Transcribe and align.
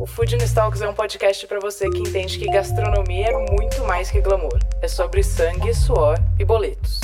O 0.00 0.06
Food 0.06 0.34
Talks 0.54 0.80
é 0.80 0.88
um 0.88 0.94
podcast 0.94 1.46
para 1.46 1.60
você 1.60 1.86
que 1.90 1.98
entende 1.98 2.38
que 2.38 2.46
gastronomia 2.46 3.26
é 3.26 3.52
muito 3.52 3.84
mais 3.86 4.10
que 4.10 4.18
glamour. 4.18 4.58
É 4.80 4.88
sobre 4.88 5.22
sangue, 5.22 5.74
suor 5.74 6.18
e 6.38 6.44
boletos. 6.44 7.00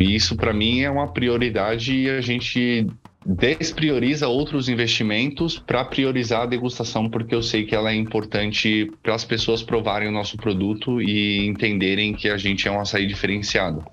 Isso 0.00 0.34
para 0.34 0.54
mim 0.54 0.80
é 0.80 0.90
uma 0.90 1.12
prioridade 1.12 1.94
e 1.94 2.08
a 2.08 2.22
gente 2.22 2.86
desprioriza 3.26 4.28
outros 4.28 4.70
investimentos 4.70 5.58
para 5.58 5.84
priorizar 5.84 6.44
a 6.44 6.46
degustação, 6.46 7.10
porque 7.10 7.34
eu 7.34 7.42
sei 7.42 7.66
que 7.66 7.74
ela 7.74 7.90
é 7.90 7.94
importante 7.94 8.90
para 9.02 9.14
as 9.14 9.26
pessoas 9.26 9.62
provarem 9.62 10.08
o 10.08 10.12
nosso 10.12 10.38
produto 10.38 11.02
e 11.02 11.46
entenderem 11.46 12.14
que 12.14 12.30
a 12.30 12.38
gente 12.38 12.66
é 12.66 12.70
um 12.70 12.80
açaí 12.80 13.06
diferenciado. 13.06 13.84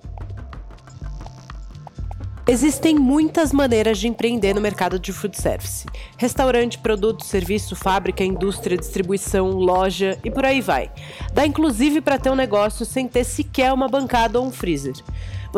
Existem 2.50 2.96
muitas 2.96 3.52
maneiras 3.52 3.98
de 3.98 4.08
empreender 4.08 4.54
no 4.56 4.62
mercado 4.62 4.98
de 4.98 5.12
food 5.12 5.36
service: 5.38 5.86
restaurante, 6.18 6.78
produto, 6.78 7.26
serviço, 7.26 7.76
fábrica, 7.76 8.24
indústria, 8.24 8.78
distribuição, 8.78 9.50
loja 9.50 10.18
e 10.24 10.32
por 10.32 10.46
aí 10.46 10.62
vai. 10.62 10.90
Dá 11.34 11.46
inclusive 11.46 12.00
para 12.00 12.18
ter 12.18 12.30
um 12.30 12.36
negócio 12.36 12.86
sem 12.86 13.06
ter 13.06 13.26
sequer 13.26 13.74
uma 13.74 13.90
bancada 13.90 14.40
ou 14.40 14.46
um 14.46 14.52
freezer 14.52 14.96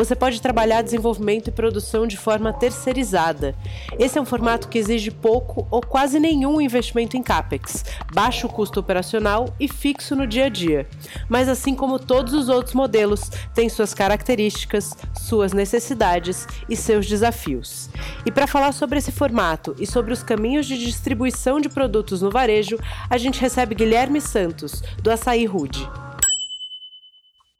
você 0.00 0.16
pode 0.16 0.40
trabalhar 0.40 0.80
desenvolvimento 0.80 1.48
e 1.48 1.52
produção 1.52 2.06
de 2.06 2.16
forma 2.16 2.54
terceirizada. 2.54 3.54
Esse 3.98 4.16
é 4.16 4.20
um 4.20 4.24
formato 4.24 4.66
que 4.66 4.78
exige 4.78 5.10
pouco 5.10 5.68
ou 5.70 5.82
quase 5.82 6.18
nenhum 6.18 6.58
investimento 6.58 7.18
em 7.18 7.22
capex, 7.22 7.84
baixo 8.10 8.48
custo 8.48 8.80
operacional 8.80 9.54
e 9.60 9.68
fixo 9.68 10.16
no 10.16 10.26
dia 10.26 10.46
a 10.46 10.48
dia. 10.48 10.88
Mas 11.28 11.50
assim 11.50 11.74
como 11.74 11.98
todos 11.98 12.32
os 12.32 12.48
outros 12.48 12.74
modelos, 12.74 13.28
tem 13.54 13.68
suas 13.68 13.92
características, 13.92 14.96
suas 15.14 15.52
necessidades 15.52 16.48
e 16.66 16.74
seus 16.74 17.06
desafios. 17.06 17.90
E 18.24 18.32
para 18.32 18.46
falar 18.46 18.72
sobre 18.72 18.98
esse 18.98 19.12
formato 19.12 19.76
e 19.78 19.86
sobre 19.86 20.14
os 20.14 20.22
caminhos 20.22 20.64
de 20.64 20.78
distribuição 20.78 21.60
de 21.60 21.68
produtos 21.68 22.22
no 22.22 22.30
varejo, 22.30 22.78
a 23.10 23.18
gente 23.18 23.38
recebe 23.38 23.74
Guilherme 23.74 24.18
Santos, 24.18 24.82
do 25.02 25.10
Açaí 25.10 25.44
Rude. 25.44 25.86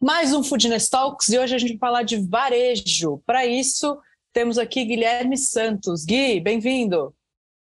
Mais 0.02 0.32
um 0.32 0.42
Foodness 0.42 0.88
Talks 0.88 1.28
e 1.28 1.38
hoje 1.38 1.54
a 1.54 1.58
gente 1.58 1.76
vai 1.76 1.78
falar 1.78 2.02
de 2.04 2.16
varejo. 2.26 3.18
Para 3.26 3.44
isso, 3.44 4.00
temos 4.32 4.56
aqui 4.56 4.82
Guilherme 4.82 5.36
Santos. 5.36 6.06
Gui, 6.06 6.40
bem-vindo. 6.40 7.14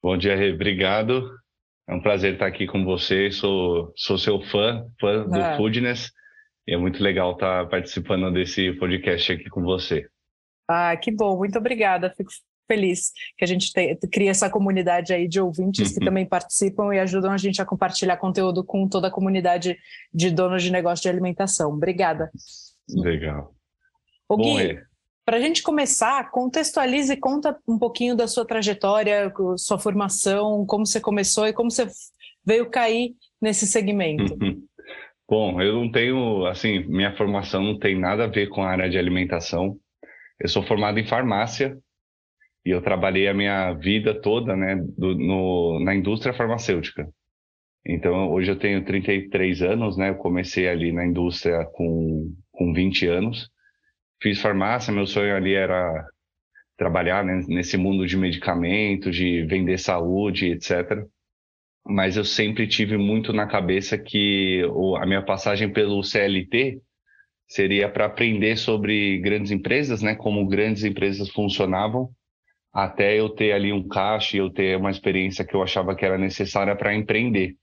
Bom 0.03 0.17
dia, 0.17 0.35
Rê. 0.35 0.51
Obrigado. 0.51 1.31
É 1.87 1.93
um 1.93 2.01
prazer 2.01 2.33
estar 2.33 2.47
aqui 2.47 2.67
com 2.67 2.83
você. 2.83 3.31
Sou, 3.31 3.93
sou 3.95 4.17
seu 4.17 4.41
fã, 4.41 4.85
fã 4.99 5.25
do 5.25 5.37
é. 5.37 5.55
Foodness. 5.55 6.11
E 6.67 6.73
é 6.73 6.77
muito 6.77 7.01
legal 7.01 7.31
estar 7.31 7.69
participando 7.69 8.29
desse 8.33 8.73
podcast 8.73 9.31
aqui 9.31 9.49
com 9.49 9.61
você. 9.61 10.05
Ah, 10.69 10.97
que 10.97 11.11
bom. 11.11 11.37
Muito 11.37 11.57
obrigada. 11.57 12.13
Fico 12.17 12.31
feliz 12.67 13.11
que 13.37 13.43
a 13.43 13.47
gente 13.47 13.71
tem, 13.71 13.97
cria 14.11 14.31
essa 14.31 14.49
comunidade 14.49 15.13
aí 15.13 15.27
de 15.27 15.39
ouvintes 15.39 15.93
que 15.93 15.99
uhum. 15.99 16.05
também 16.05 16.25
participam 16.25 16.93
e 16.93 16.99
ajudam 16.99 17.31
a 17.31 17.37
gente 17.37 17.61
a 17.61 17.65
compartilhar 17.65 18.17
conteúdo 18.17 18.63
com 18.63 18.87
toda 18.87 19.07
a 19.07 19.11
comunidade 19.11 19.77
de 20.13 20.31
donos 20.31 20.63
de 20.63 20.71
negócio 20.71 21.03
de 21.03 21.09
alimentação. 21.09 21.71
Obrigada. 21.71 22.31
Legal. 22.89 23.53
O 24.27 24.37
Gui, 24.37 24.79
para 25.25 25.37
a 25.37 25.39
gente 25.39 25.63
começar, 25.63 26.29
contextualize 26.31 27.13
e 27.13 27.17
conta 27.17 27.57
um 27.67 27.77
pouquinho 27.77 28.15
da 28.15 28.27
sua 28.27 28.45
trajetória, 28.45 29.31
sua 29.57 29.79
formação, 29.79 30.65
como 30.65 30.85
você 30.85 30.99
começou 30.99 31.47
e 31.47 31.53
como 31.53 31.71
você 31.71 31.87
veio 32.45 32.69
cair 32.69 33.15
nesse 33.41 33.65
segmento. 33.65 34.37
Uhum. 34.41 34.63
Bom, 35.27 35.59
eu 35.59 35.73
não 35.73 35.91
tenho, 35.91 36.45
assim, 36.45 36.85
minha 36.85 37.15
formação 37.17 37.63
não 37.63 37.79
tem 37.79 37.99
nada 37.99 38.25
a 38.25 38.27
ver 38.27 38.47
com 38.47 38.61
a 38.61 38.69
área 38.69 38.87
de 38.87 38.97
alimentação. 38.97 39.75
Eu 40.39 40.47
sou 40.47 40.61
formado 40.61 40.99
em 40.99 41.07
farmácia, 41.07 41.77
e 42.65 42.71
eu 42.71 42.81
trabalhei 42.81 43.27
a 43.27 43.33
minha 43.33 43.73
vida 43.73 44.19
toda 44.19 44.55
né, 44.55 44.75
do, 44.97 45.13
no, 45.15 45.79
na 45.81 45.93
indústria 45.93 46.33
farmacêutica. 46.33 47.07
Então, 47.85 48.31
hoje 48.31 48.51
eu 48.51 48.57
tenho 48.57 48.83
33 48.83 49.61
anos, 49.61 49.95
né? 49.95 50.09
Eu 50.09 50.15
comecei 50.15 50.67
ali 50.67 50.91
na 50.91 51.05
indústria 51.05 51.63
com, 51.73 52.33
com 52.51 52.73
20 52.73 53.05
anos. 53.05 53.47
Fiz 54.19 54.41
farmácia, 54.41 54.91
meu 54.91 55.05
sonho 55.05 55.35
ali 55.35 55.53
era 55.53 56.07
trabalhar 56.75 57.23
né, 57.23 57.41
nesse 57.47 57.77
mundo 57.77 58.07
de 58.07 58.17
medicamentos, 58.17 59.15
de 59.15 59.43
vender 59.45 59.77
saúde, 59.77 60.47
etc. 60.47 61.05
Mas 61.85 62.17
eu 62.17 62.25
sempre 62.25 62.67
tive 62.67 62.97
muito 62.97 63.31
na 63.31 63.45
cabeça 63.45 63.95
que 63.95 64.63
a 64.99 65.05
minha 65.05 65.21
passagem 65.21 65.71
pelo 65.71 66.01
CLT 66.01 66.81
seria 67.47 67.87
para 67.87 68.05
aprender 68.05 68.57
sobre 68.57 69.19
grandes 69.19 69.51
empresas, 69.51 70.01
né? 70.01 70.15
Como 70.15 70.47
grandes 70.47 70.83
empresas 70.83 71.29
funcionavam 71.29 72.09
até 72.75 73.17
eu 73.17 73.29
ter 73.29 73.53
ali 73.53 73.71
um 73.71 73.87
caixa 73.87 74.35
e 74.35 74.39
eu 74.41 74.49
ter 74.49 74.75
uma 74.75 74.91
experiência 74.91 75.45
que 75.45 75.55
eu 75.55 75.63
achava 75.63 75.95
que 75.95 76.03
era 76.03 76.17
necessária 76.17 76.75
para 76.75 76.93
empreender. 76.93 77.55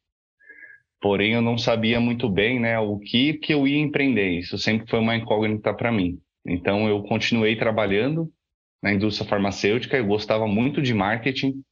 Porém, 1.02 1.34
eu 1.34 1.42
não 1.42 1.58
sabia 1.58 2.00
muito 2.00 2.30
bem 2.30 2.58
né, 2.58 2.78
o 2.78 2.98
que, 2.98 3.34
que 3.34 3.52
eu 3.52 3.68
ia 3.68 3.78
empreender. 3.78 4.38
Isso 4.38 4.56
sempre 4.56 4.88
foi 4.88 5.00
uma 5.00 5.14
incógnita 5.14 5.74
para 5.74 5.92
mim. 5.92 6.18
Então, 6.46 6.88
eu 6.88 7.02
continuei 7.02 7.56
trabalhando 7.56 8.30
na 8.82 8.90
indústria 8.94 9.28
farmacêutica, 9.28 9.98
eu 9.98 10.06
gostava 10.06 10.46
muito 10.46 10.80
de 10.80 10.94
marketing, 10.94 11.62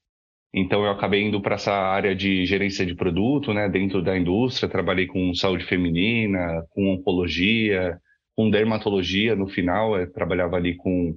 então 0.52 0.84
eu 0.84 0.90
acabei 0.90 1.22
indo 1.22 1.40
para 1.40 1.54
essa 1.54 1.72
área 1.72 2.14
de 2.14 2.44
gerência 2.44 2.84
de 2.84 2.94
produto, 2.94 3.54
né, 3.54 3.68
dentro 3.68 4.02
da 4.02 4.18
indústria, 4.18 4.68
trabalhei 4.68 5.06
com 5.06 5.34
saúde 5.34 5.64
feminina, 5.64 6.62
com 6.70 6.92
oncologia, 6.92 7.98
com 8.36 8.50
dermatologia 8.50 9.34
no 9.34 9.48
final, 9.48 9.98
eu 9.98 10.12
trabalhava 10.12 10.56
ali 10.56 10.76
com 10.76 11.16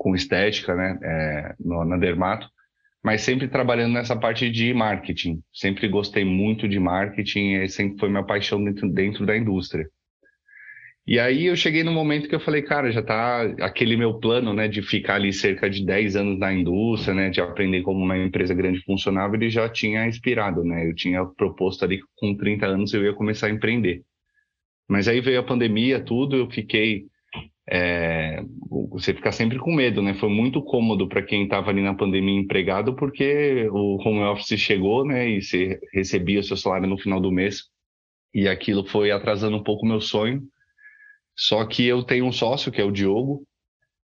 com 0.00 0.14
estética, 0.14 0.74
né, 0.74 0.98
é, 1.02 1.54
no, 1.60 1.84
na 1.84 1.98
Dermato, 1.98 2.48
mas 3.04 3.20
sempre 3.20 3.46
trabalhando 3.46 3.92
nessa 3.92 4.16
parte 4.16 4.50
de 4.50 4.72
marketing. 4.72 5.42
Sempre 5.52 5.86
gostei 5.88 6.24
muito 6.24 6.66
de 6.66 6.80
marketing 6.80 7.56
e 7.56 7.68
sempre 7.68 7.98
foi 7.98 8.08
minha 8.08 8.24
paixão 8.24 8.64
dentro, 8.64 8.90
dentro 8.90 9.26
da 9.26 9.36
indústria. 9.36 9.86
E 11.06 11.18
aí 11.18 11.46
eu 11.46 11.56
cheguei 11.56 11.84
no 11.84 11.92
momento 11.92 12.30
que 12.30 12.34
eu 12.34 12.40
falei, 12.40 12.62
cara, 12.62 12.90
já 12.90 13.02
tá 13.02 13.42
aquele 13.60 13.94
meu 13.94 14.18
plano, 14.18 14.54
né, 14.54 14.68
de 14.68 14.80
ficar 14.80 15.16
ali 15.16 15.34
cerca 15.34 15.68
de 15.68 15.84
10 15.84 16.16
anos 16.16 16.38
na 16.38 16.50
indústria, 16.50 17.12
né, 17.14 17.28
de 17.28 17.42
aprender 17.42 17.82
como 17.82 18.02
uma 18.02 18.16
empresa 18.16 18.54
grande 18.54 18.82
funcionava, 18.84 19.36
ele 19.36 19.50
já 19.50 19.68
tinha 19.68 20.06
inspirado, 20.06 20.64
né? 20.64 20.88
Eu 20.88 20.94
tinha 20.94 21.22
proposto 21.26 21.84
ali 21.84 21.98
que 21.98 22.06
com 22.16 22.34
30 22.34 22.66
anos 22.66 22.94
eu 22.94 23.04
ia 23.04 23.12
começar 23.12 23.48
a 23.48 23.50
empreender. 23.50 24.02
Mas 24.88 25.08
aí 25.08 25.20
veio 25.20 25.40
a 25.40 25.44
pandemia, 25.44 26.00
tudo, 26.00 26.36
eu 26.36 26.50
fiquei 26.50 27.04
é, 27.68 28.42
você 28.90 29.14
fica 29.14 29.30
sempre 29.32 29.58
com 29.58 29.74
medo, 29.74 30.02
né? 30.02 30.14
Foi 30.14 30.28
muito 30.28 30.62
cômodo 30.62 31.08
para 31.08 31.22
quem 31.22 31.44
estava 31.44 31.70
ali 31.70 31.82
na 31.82 31.94
pandemia 31.94 32.40
empregado, 32.40 32.94
porque 32.94 33.68
o 33.70 33.96
home 34.04 34.22
office 34.24 34.58
chegou, 34.58 35.04
né? 35.04 35.28
E 35.28 35.42
você 35.42 35.80
recebia 35.92 36.40
o 36.40 36.44
seu 36.44 36.56
salário 36.56 36.88
no 36.88 36.98
final 36.98 37.20
do 37.20 37.30
mês, 37.30 37.64
e 38.34 38.48
aquilo 38.48 38.84
foi 38.86 39.10
atrasando 39.10 39.56
um 39.56 39.62
pouco 39.62 39.84
o 39.84 39.88
meu 39.88 40.00
sonho. 40.00 40.42
Só 41.36 41.64
que 41.64 41.86
eu 41.86 42.02
tenho 42.02 42.26
um 42.26 42.32
sócio, 42.32 42.72
que 42.72 42.80
é 42.80 42.84
o 42.84 42.90
Diogo, 42.90 43.44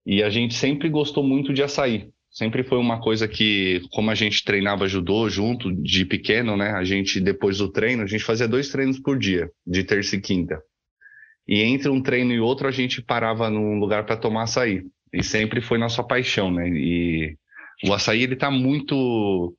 e 0.04 0.22
a 0.22 0.30
gente 0.30 0.54
sempre 0.54 0.88
gostou 0.88 1.24
muito 1.24 1.52
de 1.52 1.62
açaí. 1.62 2.10
Sempre 2.30 2.62
foi 2.62 2.76
uma 2.76 3.00
coisa 3.00 3.26
que, 3.26 3.80
como 3.90 4.10
a 4.10 4.14
gente 4.14 4.44
treinava 4.44 4.86
judô 4.86 5.28
junto, 5.28 5.72
de 5.72 6.04
pequeno, 6.04 6.56
né? 6.56 6.72
A 6.72 6.84
gente, 6.84 7.18
depois 7.18 7.58
do 7.58 7.72
treino, 7.72 8.02
a 8.02 8.06
gente 8.06 8.22
fazia 8.22 8.46
dois 8.46 8.68
treinos 8.68 8.98
por 8.98 9.18
dia, 9.18 9.50
de 9.66 9.82
terça 9.82 10.16
e 10.16 10.20
quinta. 10.20 10.62
E 11.48 11.62
entre 11.62 11.88
um 11.88 12.02
treino 12.02 12.32
e 12.32 12.40
outro, 12.40 12.66
a 12.66 12.72
gente 12.72 13.00
parava 13.00 13.48
num 13.48 13.78
lugar 13.78 14.04
para 14.04 14.16
tomar 14.16 14.44
açaí. 14.44 14.82
E 15.12 15.22
sempre 15.22 15.60
foi 15.60 15.78
nossa 15.78 16.02
paixão, 16.02 16.50
né? 16.50 16.68
E 16.68 17.36
o 17.84 17.92
açaí, 17.92 18.22
ele 18.22 18.36
tá 18.36 18.50
muito 18.50 19.54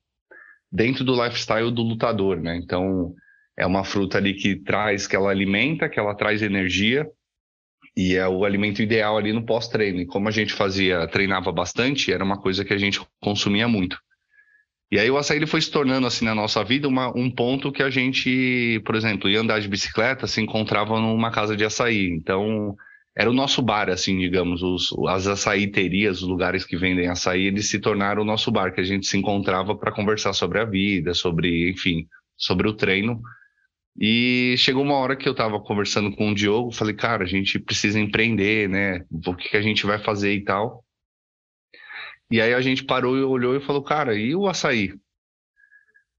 dentro 0.70 1.02
do 1.04 1.14
lifestyle 1.22 1.70
do 1.70 1.82
lutador, 1.82 2.40
né? 2.40 2.56
Então, 2.56 3.14
é 3.56 3.66
uma 3.66 3.84
fruta 3.84 4.18
ali 4.18 4.34
que 4.34 4.56
traz, 4.56 5.06
que 5.06 5.16
ela 5.16 5.30
alimenta, 5.30 5.88
que 5.88 5.98
ela 5.98 6.14
traz 6.14 6.42
energia. 6.42 7.06
E 7.96 8.14
é 8.14 8.28
o 8.28 8.44
alimento 8.44 8.80
ideal 8.80 9.16
ali 9.16 9.32
no 9.32 9.44
pós-treino. 9.44 10.00
E 10.00 10.06
como 10.06 10.28
a 10.28 10.30
gente 10.30 10.52
fazia, 10.52 11.08
treinava 11.08 11.50
bastante, 11.50 12.12
era 12.12 12.22
uma 12.22 12.40
coisa 12.40 12.64
que 12.64 12.72
a 12.72 12.78
gente 12.78 13.00
consumia 13.20 13.66
muito. 13.66 13.98
E 14.90 14.98
aí 14.98 15.10
o 15.10 15.18
açaí 15.18 15.36
ele 15.36 15.46
foi 15.46 15.60
se 15.60 15.70
tornando 15.70 16.06
assim 16.06 16.24
na 16.24 16.34
nossa 16.34 16.64
vida 16.64 16.88
uma, 16.88 17.08
um 17.16 17.30
ponto 17.30 17.70
que 17.70 17.82
a 17.82 17.90
gente, 17.90 18.80
por 18.86 18.94
exemplo, 18.94 19.28
ia 19.28 19.40
andar 19.40 19.60
de 19.60 19.68
bicicleta, 19.68 20.26
se 20.26 20.40
encontrava 20.40 20.98
numa 20.98 21.30
casa 21.30 21.54
de 21.54 21.64
açaí. 21.64 22.08
Então 22.08 22.74
era 23.18 23.28
o 23.28 23.34
nosso 23.34 23.60
bar, 23.60 23.90
assim, 23.90 24.16
digamos, 24.18 24.62
os, 24.62 24.94
as 25.08 25.26
açaiterias, 25.26 26.22
os 26.22 26.28
lugares 26.28 26.64
que 26.64 26.76
vendem 26.76 27.08
açaí, 27.08 27.46
eles 27.46 27.68
se 27.68 27.80
tornaram 27.80 28.22
o 28.22 28.24
nosso 28.24 28.50
bar, 28.50 28.72
que 28.72 28.80
a 28.80 28.84
gente 28.84 29.08
se 29.08 29.18
encontrava 29.18 29.76
para 29.76 29.92
conversar 29.92 30.32
sobre 30.32 30.60
a 30.60 30.64
vida, 30.64 31.12
sobre, 31.12 31.70
enfim, 31.70 32.06
sobre 32.36 32.68
o 32.68 32.72
treino. 32.72 33.20
E 34.00 34.54
chegou 34.56 34.84
uma 34.84 34.94
hora 34.94 35.16
que 35.16 35.28
eu 35.28 35.32
estava 35.32 35.60
conversando 35.60 36.14
com 36.14 36.30
o 36.30 36.34
Diogo, 36.34 36.70
falei, 36.70 36.94
cara, 36.94 37.24
a 37.24 37.26
gente 37.26 37.58
precisa 37.58 37.98
empreender, 37.98 38.68
né? 38.68 39.04
O 39.26 39.34
que, 39.34 39.48
que 39.48 39.56
a 39.56 39.62
gente 39.62 39.84
vai 39.84 39.98
fazer 39.98 40.32
e 40.32 40.44
tal. 40.44 40.84
E 42.30 42.40
aí 42.40 42.52
a 42.52 42.60
gente 42.60 42.84
parou 42.84 43.16
e 43.16 43.22
olhou 43.22 43.56
e 43.56 43.60
falou, 43.60 43.82
cara, 43.82 44.14
e 44.14 44.34
o 44.34 44.46
açaí? 44.46 44.92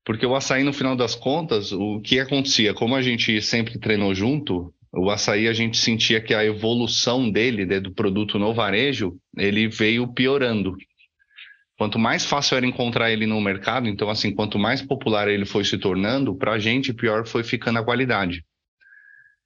Porque 0.04 0.26
o 0.26 0.36
açaí, 0.36 0.64
no 0.64 0.74
final 0.74 0.96
das 0.96 1.14
contas, 1.14 1.72
o 1.72 2.02
que 2.02 2.20
acontecia? 2.20 2.74
Como 2.74 2.96
a 2.96 3.02
gente 3.02 3.42
sempre 3.42 3.78
treinou 3.78 4.16
junto, 4.16 4.74
o 4.92 5.12
açaí 5.12 5.48
a 5.48 5.54
gente 5.54 5.78
sentia 5.78 6.20
que 6.20 6.34
a 6.34 6.44
evolução 6.44 7.30
dele, 7.30 7.80
do 7.80 7.94
produto 7.94 8.40
no 8.40 8.54
varejo, 8.54 9.16
ele 9.38 9.68
veio 9.68 10.12
piorando. 10.12 10.76
Quanto 11.78 12.00
mais 12.00 12.26
fácil 12.26 12.58
era 12.58 12.66
encontrar 12.66 13.12
ele 13.12 13.28
no 13.28 13.40
mercado, 13.40 13.88
então, 13.88 14.10
assim, 14.10 14.34
quanto 14.34 14.58
mais 14.58 14.82
popular 14.82 15.28
ele 15.28 15.46
foi 15.46 15.64
se 15.64 15.78
tornando, 15.78 16.36
para 16.36 16.54
a 16.54 16.60
gente, 16.60 16.92
pior 16.92 17.26
foi 17.28 17.44
ficando 17.44 17.80
a 17.80 17.84
qualidade. 17.84 18.44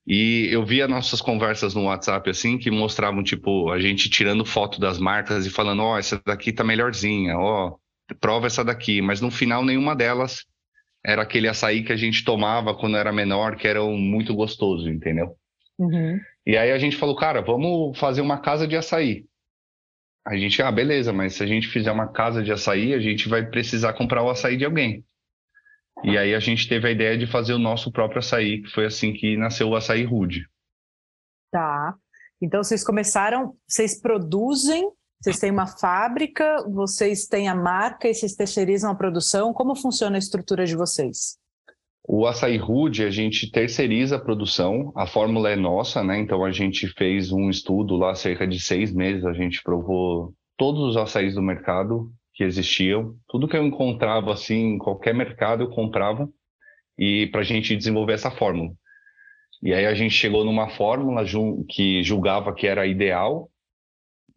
E 0.05 0.50
eu 0.51 0.65
via 0.65 0.88
nossas 0.88 1.21
conversas 1.21 1.73
no 1.73 1.85
WhatsApp, 1.85 2.29
assim, 2.29 2.57
que 2.57 2.69
mostravam, 2.69 3.23
tipo, 3.23 3.71
a 3.71 3.79
gente 3.79 4.09
tirando 4.09 4.45
foto 4.45 4.79
das 4.79 5.00
marcas 5.00 5.45
e 5.45 5.50
falando: 5.50 5.81
ó, 5.81 5.94
oh, 5.94 5.97
essa 5.97 6.21
daqui 6.25 6.51
tá 6.51 6.63
melhorzinha, 6.63 7.38
ó, 7.38 7.69
oh, 7.69 8.15
prova 8.19 8.47
essa 8.47 8.63
daqui. 8.63 9.01
Mas 9.01 9.21
no 9.21 9.31
final, 9.31 9.63
nenhuma 9.63 9.95
delas 9.95 10.45
era 11.05 11.21
aquele 11.21 11.47
açaí 11.47 11.83
que 11.83 11.94
a 11.94 11.97
gente 11.97 12.25
tomava 12.25 12.75
quando 12.75 12.97
era 12.97 13.13
menor, 13.13 13.55
que 13.55 13.67
era 13.67 13.81
muito 13.83 14.35
gostoso, 14.35 14.89
entendeu? 14.89 15.35
Uhum. 15.79 16.19
E 16.45 16.57
aí 16.57 16.71
a 16.71 16.77
gente 16.77 16.97
falou: 16.97 17.15
cara, 17.15 17.41
vamos 17.41 17.97
fazer 17.97 18.21
uma 18.21 18.39
casa 18.39 18.67
de 18.67 18.75
açaí. 18.75 19.25
A 20.25 20.38
gente, 20.38 20.61
ah, 20.61 20.71
beleza, 20.71 21.11
mas 21.11 21.35
se 21.35 21.44
a 21.44 21.45
gente 21.45 21.67
fizer 21.67 21.91
uma 21.91 22.07
casa 22.07 22.41
de 22.41 22.51
açaí, 22.51 22.94
a 22.94 22.99
gente 22.99 23.27
vai 23.27 23.45
precisar 23.45 23.94
comprar 23.94 24.23
o 24.23 24.29
açaí 24.29 24.56
de 24.56 24.65
alguém. 24.65 25.03
E 26.04 26.18
aí 26.18 26.34
a 26.34 26.40
gente 26.40 26.68
teve 26.68 26.88
a 26.88 26.92
ideia 26.92 27.18
de 27.18 27.28
fazer 27.28 27.54
o 27.54 27.60
nosso 27.60 27.92
próprio 27.92 28.19
açaí, 28.19 28.62
que 28.62 28.69
foi 28.69 28.86
assim 28.86 29.13
que 29.13 29.38
nasceu 29.38 29.69
o 29.69 29.75
açaí 29.75 30.04
rude. 30.04 30.48
Tá. 31.51 31.95
Então 32.42 32.63
vocês 32.63 32.84
começaram, 32.84 33.56
vocês 33.68 34.01
produzem, 34.01 34.90
vocês 35.22 35.40
têm 35.40 35.51
uma 35.51 35.68
fábrica, 35.68 36.57
vocês 36.69 37.25
têm 37.28 37.48
a 37.48 37.56
marca 37.56 38.10
e 38.10 38.13
vocês 38.13 38.36
terceirizam 38.36 38.92
a 38.92 38.95
produção. 38.95 39.54
Como 39.54 39.75
funciona 39.75 40.18
a 40.18 40.19
estrutura 40.19 40.66
de 40.66 40.75
vocês? 40.75 41.38
O 42.06 42.28
açaí 42.28 42.57
rude, 42.57 43.06
a 43.06 43.10
gente 43.10 43.50
terceiriza 43.50 44.18
a 44.18 44.19
produção, 44.19 44.92
a 44.94 45.07
fórmula 45.07 45.50
é 45.50 45.56
nossa, 45.56 46.04
né? 46.04 46.19
Então 46.19 46.44
a 46.44 46.51
gente 46.51 46.86
fez 46.90 47.31
um 47.31 47.50
estudo 47.50 47.95
lá, 47.95 48.13
cerca 48.13 48.45
de 48.45 48.60
seis 48.60 48.94
meses, 48.94 49.24
a 49.24 49.31
gente 49.31 49.63
provou 49.63 50.34
todos 50.57 50.81
os 50.81 50.98
açaís 50.98 51.34
do 51.36 51.42
mercado 51.42 52.12
que 52.33 52.44
existiam, 52.44 53.15
tudo 53.27 53.47
que 53.47 53.56
eu 53.56 53.65
encontrava 53.65 54.33
assim, 54.33 54.74
em 54.74 54.77
qualquer 54.77 55.13
mercado 55.13 55.63
eu 55.63 55.69
comprava, 55.69 56.27
e 56.97 57.27
para 57.27 57.41
a 57.41 57.44
gente 57.44 57.75
desenvolver 57.75 58.13
essa 58.13 58.31
fórmula. 58.31 58.71
E 59.62 59.74
aí 59.74 59.85
a 59.85 59.94
gente 59.94 60.13
chegou 60.13 60.44
numa 60.44 60.69
fórmula 60.69 61.24
que 61.69 62.03
julgava 62.03 62.53
que 62.53 62.68
era 62.68 62.85
ideal 62.85 63.50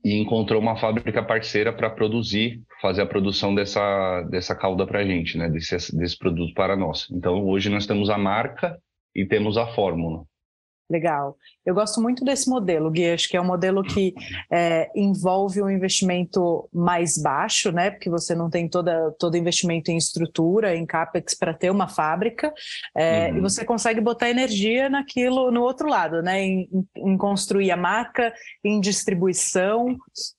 e 0.04 0.14
encontrou 0.14 0.60
uma 0.60 0.76
fábrica 0.76 1.20
parceira 1.20 1.72
para 1.72 1.90
produzir, 1.90 2.62
fazer 2.80 3.02
a 3.02 3.06
produção 3.06 3.52
dessa, 3.52 4.22
dessa 4.30 4.54
calda 4.54 4.86
para 4.86 5.00
a 5.00 5.04
gente, 5.04 5.36
né? 5.36 5.48
Desse, 5.48 5.96
desse 5.96 6.16
produto 6.16 6.54
para 6.54 6.76
nós. 6.76 7.08
Então, 7.10 7.44
hoje 7.44 7.68
nós 7.68 7.86
temos 7.86 8.08
a 8.08 8.16
marca 8.16 8.78
e 9.12 9.26
temos 9.26 9.56
a 9.58 9.66
fórmula. 9.66 10.24
Legal. 10.88 11.36
Eu 11.64 11.74
gosto 11.74 12.00
muito 12.00 12.24
desse 12.24 12.48
modelo, 12.48 12.88
Gui. 12.92 13.10
Acho 13.10 13.28
que 13.28 13.36
é 13.36 13.40
um 13.40 13.46
modelo 13.46 13.82
que 13.82 14.14
é, 14.48 14.88
envolve 14.94 15.60
um 15.60 15.68
investimento 15.68 16.68
mais 16.72 17.18
baixo, 17.18 17.72
né? 17.72 17.90
Porque 17.90 18.08
você 18.08 18.36
não 18.36 18.48
tem 18.48 18.68
toda, 18.68 19.10
todo 19.18 19.36
investimento 19.36 19.90
em 19.90 19.96
estrutura, 19.96 20.76
em 20.76 20.86
CAPEX 20.86 21.34
para 21.34 21.52
ter 21.52 21.70
uma 21.70 21.88
fábrica, 21.88 22.54
é, 22.96 23.30
uhum. 23.30 23.38
e 23.38 23.40
você 23.40 23.64
consegue 23.64 24.00
botar 24.00 24.30
energia 24.30 24.88
naquilo 24.88 25.50
no 25.50 25.62
outro 25.62 25.88
lado, 25.88 26.22
né? 26.22 26.40
Em, 26.40 26.68
em 26.96 27.16
construir 27.16 27.72
a 27.72 27.76
marca, 27.76 28.32
em 28.64 28.80
distribuição. 28.80 29.96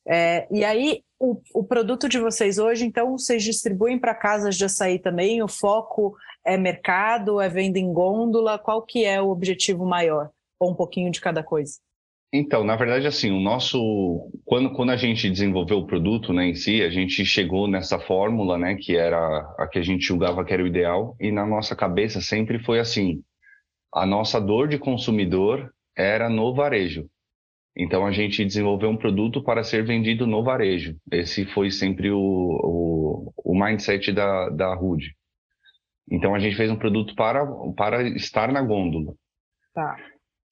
É, 0.07 0.47
e 0.49 0.63
aí, 0.63 1.01
o, 1.19 1.41
o 1.53 1.63
produto 1.65 2.07
de 2.07 2.19
vocês 2.19 2.57
hoje, 2.57 2.85
então, 2.85 3.17
vocês 3.17 3.43
distribuem 3.43 3.99
para 3.99 4.15
casas 4.15 4.55
de 4.55 4.63
açaí 4.63 4.97
também? 4.97 5.43
O 5.43 5.47
foco 5.49 6.15
é 6.45 6.55
mercado, 6.55 7.41
é 7.41 7.49
venda 7.49 7.77
em 7.77 7.91
gôndola? 7.91 8.57
Qual 8.57 8.81
que 8.81 9.03
é 9.03 9.21
o 9.21 9.27
objetivo 9.27 9.85
maior? 9.85 10.29
Ou 10.59 10.71
um 10.71 10.75
pouquinho 10.75 11.11
de 11.11 11.21
cada 11.21 11.43
coisa? 11.43 11.73
Então, 12.33 12.63
na 12.63 12.75
verdade, 12.75 13.07
assim, 13.07 13.31
o 13.31 13.39
nosso 13.39 14.29
quando, 14.43 14.71
quando 14.73 14.89
a 14.89 14.97
gente 14.97 15.29
desenvolveu 15.29 15.77
o 15.79 15.87
produto, 15.87 16.33
né, 16.33 16.47
em 16.47 16.55
si, 16.55 16.81
a 16.81 16.89
gente 16.89 17.23
chegou 17.25 17.67
nessa 17.67 17.97
fórmula, 17.99 18.57
né, 18.57 18.75
que 18.75 18.97
era 18.97 19.39
a 19.57 19.67
que 19.71 19.79
a 19.79 19.81
gente 19.81 20.05
julgava 20.05 20.43
que 20.43 20.53
era 20.53 20.63
o 20.63 20.67
ideal, 20.67 21.15
e 21.19 21.31
na 21.31 21.45
nossa 21.45 21.75
cabeça 21.75 22.19
sempre 22.19 22.59
foi 22.59 22.79
assim: 22.79 23.21
a 23.93 24.05
nossa 24.05 24.41
dor 24.41 24.67
de 24.67 24.77
consumidor 24.77 25.71
era 25.95 26.29
no 26.29 26.53
varejo. 26.53 27.07
Então 27.79 28.05
a 28.05 28.11
gente 28.11 28.43
desenvolveu 28.43 28.89
um 28.89 28.97
produto 28.97 29.41
para 29.43 29.63
ser 29.63 29.85
vendido 29.85 30.25
no 30.25 30.43
varejo. 30.43 30.97
Esse 31.11 31.45
foi 31.45 31.69
sempre 31.69 32.09
o, 32.09 32.17
o, 32.19 33.33
o 33.37 33.53
mindset 33.57 34.11
da, 34.11 34.49
da 34.49 34.73
Rude. 34.73 35.15
Então 36.09 36.33
a 36.33 36.39
gente 36.39 36.55
fez 36.55 36.71
um 36.71 36.75
produto 36.75 37.13
para, 37.15 37.45
para 37.75 38.01
estar 38.15 38.51
na 38.51 38.61
gôndola. 38.61 39.13
Tá. 39.73 39.95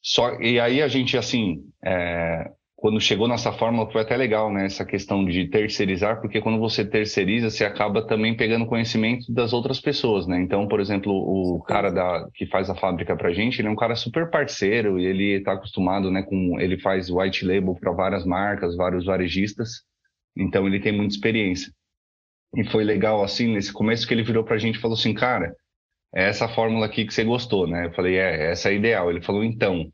Só, 0.06 0.40
e 0.40 0.60
aí 0.60 0.84
a 0.84 0.88
gente, 0.88 1.18
assim, 1.18 1.64
é, 1.84 2.52
quando 2.76 3.02
chegou 3.02 3.28
nessa 3.28 3.52
fórmula 3.52 3.92
foi 3.92 4.04
até 4.04 4.16
legal, 4.16 4.54
né? 4.54 4.68
Essa 4.68 4.86
questão 4.86 5.26
de 5.26 5.50
terceirizar, 5.50 6.22
porque 6.22 6.40
quando 6.40 6.60
você 6.60 6.86
terceiriza, 6.86 7.50
você 7.50 7.66
acaba 7.66 8.06
também 8.06 8.38
pegando 8.38 8.68
conhecimento 8.68 9.34
das 9.34 9.52
outras 9.52 9.82
pessoas, 9.82 10.28
né? 10.28 10.40
Então, 10.40 10.68
por 10.68 10.80
exemplo, 10.80 11.12
o 11.12 11.60
cara 11.64 11.90
da, 11.90 12.30
que 12.36 12.46
faz 12.46 12.70
a 12.70 12.76
fábrica 12.76 13.18
pra 13.18 13.34
gente, 13.34 13.60
ele 13.60 13.68
é 13.68 13.72
um 13.72 13.76
cara 13.76 13.96
super 13.96 14.30
parceiro 14.30 15.00
e 15.00 15.06
ele 15.08 15.38
está 15.40 15.54
acostumado, 15.54 16.12
né? 16.12 16.22
Com, 16.22 16.60
ele 16.60 16.80
faz 16.80 17.10
white 17.10 17.44
label 17.44 17.74
para 17.74 17.92
várias 17.92 18.24
marcas, 18.24 18.76
vários 18.76 19.06
varejistas, 19.06 19.82
então 20.38 20.68
ele 20.68 20.80
tem 20.80 20.92
muita 20.92 21.16
experiência. 21.16 21.72
E 22.56 22.64
foi 22.66 22.84
legal, 22.84 23.24
assim, 23.24 23.48
nesse 23.52 23.74
começo 23.74 24.08
que 24.08 24.14
ele 24.14 24.22
virou 24.22 24.44
pra 24.44 24.60
gente 24.60 24.76
e 24.76 24.82
falou 24.82 24.96
assim, 24.96 25.16
cara, 25.16 25.52
é 26.14 26.30
essa 26.30 26.48
fórmula 26.48 26.86
aqui 26.86 27.06
que 27.06 27.14
você 27.14 27.24
gostou, 27.24 27.68
né? 27.68 27.88
Eu 27.88 27.94
falei, 27.94 28.18
é, 28.18 28.52
essa 28.52 28.70
é 28.70 28.72
a 28.72 28.76
ideal. 28.76 29.10
Ele 29.10 29.22
falou, 29.22 29.44
então, 29.44 29.92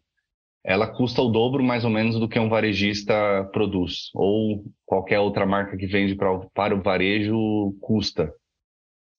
ela 0.64 0.88
custa 0.88 1.22
o 1.22 1.30
dobro 1.30 1.64
mais 1.64 1.84
ou 1.84 1.90
menos 1.90 2.20
do 2.20 2.30
que 2.30 2.40
um 2.40 2.50
varejista 2.50 3.50
produz, 3.52 4.10
ou 4.14 4.64
qualquer 4.86 5.20
outra 5.20 5.46
marca 5.46 5.76
que 5.76 5.88
vende 5.88 6.16
pra, 6.16 6.40
para 6.54 6.76
o 6.76 6.82
varejo 6.82 7.76
custa. 7.82 8.32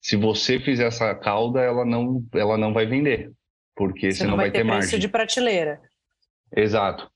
Se 0.00 0.16
você 0.16 0.58
fizer 0.60 0.86
essa 0.86 1.14
calda, 1.14 1.60
ela 1.60 1.84
não, 1.84 2.24
ela 2.34 2.56
não 2.56 2.72
vai 2.72 2.86
vender, 2.86 3.32
porque 3.74 4.12
você, 4.12 4.18
você 4.18 4.26
não, 4.26 4.36
vai, 4.36 4.46
vai 4.46 4.50
ter, 4.52 4.58
ter 4.58 4.64
margem. 4.64 4.98
de 4.98 5.08
prateleira. 5.08 5.80
Exato. 6.54 7.10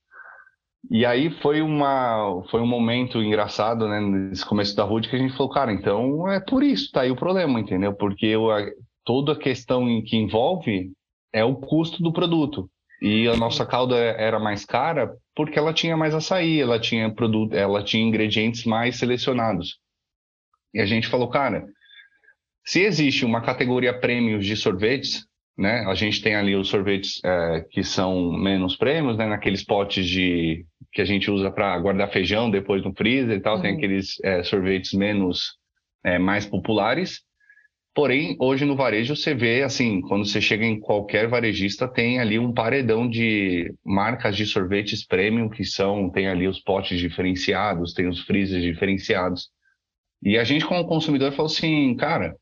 E 0.90 1.05
aí 1.05 1.31
foi 1.40 1.61
uma 1.62 2.45
foi 2.49 2.61
um 2.61 2.66
momento 2.66 3.21
engraçado, 3.21 3.88
né, 3.88 4.00
nesse 4.00 4.45
começo 4.45 4.75
da 4.76 4.85
Rude 4.85 5.09
que 5.09 5.16
a 5.16 5.18
gente 5.18 5.37
falou, 5.37 5.52
cara, 5.52 5.73
então 5.73 6.30
é 6.30 6.38
por 6.38 6.62
isso, 6.62 6.90
tá 6.92 7.00
aí 7.00 7.11
o 7.11 7.16
problema, 7.16 7.59
entendeu? 7.59 7.92
Porque 7.92 8.26
eu, 8.26 8.50
a, 8.50 8.64
toda 9.04 9.33
a 9.33 9.38
questão 9.38 9.88
em 9.88 10.02
que 10.02 10.16
envolve 10.16 10.92
é 11.33 11.45
o 11.45 11.56
custo 11.56 12.02
do 12.02 12.12
produto. 12.12 12.71
E 13.00 13.29
a 13.29 13.37
nossa 13.37 13.67
calda 13.67 13.97
era 13.97 14.38
mais 14.38 14.65
cara 14.65 15.15
porque 15.35 15.59
ela 15.59 15.73
tinha 15.73 15.97
mais 15.97 16.15
açaí, 16.15 16.61
ela 16.61 16.81
tinha 16.81 17.12
produto, 17.12 17.55
ela 17.55 17.85
tinha 17.85 18.07
ingredientes 18.07 18.65
mais 18.65 18.97
selecionados. 18.97 19.79
E 20.73 20.81
a 20.81 20.87
gente 20.87 21.09
falou, 21.09 21.29
cara, 21.29 21.67
se 22.65 22.81
existe 22.81 23.25
uma 23.25 23.43
categoria 23.43 23.99
prêmios 23.99 24.45
de 24.45 24.57
sorvetes, 24.57 25.26
né? 25.57 25.85
A 25.87 25.95
gente 25.95 26.23
tem 26.23 26.35
ali 26.35 26.55
os 26.55 26.69
sorvetes 26.69 27.21
é, 27.25 27.65
que 27.71 27.83
são 27.83 28.33
menos 28.33 28.76
prêmios, 28.76 29.17
né? 29.17 29.26
Naqueles 29.26 29.65
potes 29.65 30.07
de 30.07 30.67
que 30.93 31.00
a 31.00 31.05
gente 31.05 31.31
usa 31.31 31.50
para 31.50 31.79
guardar 31.79 32.11
feijão 32.11 32.50
depois 32.50 32.83
no 32.83 32.95
freezer 32.95 33.37
e 33.37 33.41
tal, 33.41 33.57
uhum. 33.57 33.62
tem 33.62 33.76
aqueles 33.76 34.19
é, 34.23 34.43
sorvetes 34.43 34.93
menos 34.93 35.57
é, 36.05 36.19
mais 36.19 36.47
populares. 36.47 37.21
Porém, 37.97 38.37
hoje 38.38 38.67
no 38.67 38.76
varejo 38.76 39.17
você 39.17 39.35
vê, 39.35 39.62
assim, 39.62 40.03
quando 40.03 40.26
você 40.26 40.38
chega 40.38 40.67
em 40.67 40.79
qualquer 40.79 41.26
varejista, 41.29 41.88
tem 41.88 42.21
ali 42.21 42.38
um 42.38 42.53
paredão 42.53 43.09
de 43.09 43.75
marcas 43.83 44.37
de 44.37 44.45
sorvetes 44.45 45.03
premium 45.03 45.49
que 45.49 45.65
são, 45.65 46.11
tem 46.11 46.29
ali 46.29 46.47
os 46.47 46.61
potes 46.61 46.99
diferenciados, 47.00 47.95
tem 47.95 48.07
os 48.07 48.21
freezers 48.21 48.62
diferenciados. 48.62 49.49
E 50.23 50.37
a 50.37 50.45
gente, 50.45 50.67
como 50.67 50.87
consumidor, 50.87 51.33
falou 51.33 51.47
assim, 51.47 51.97
cara, 51.97 52.37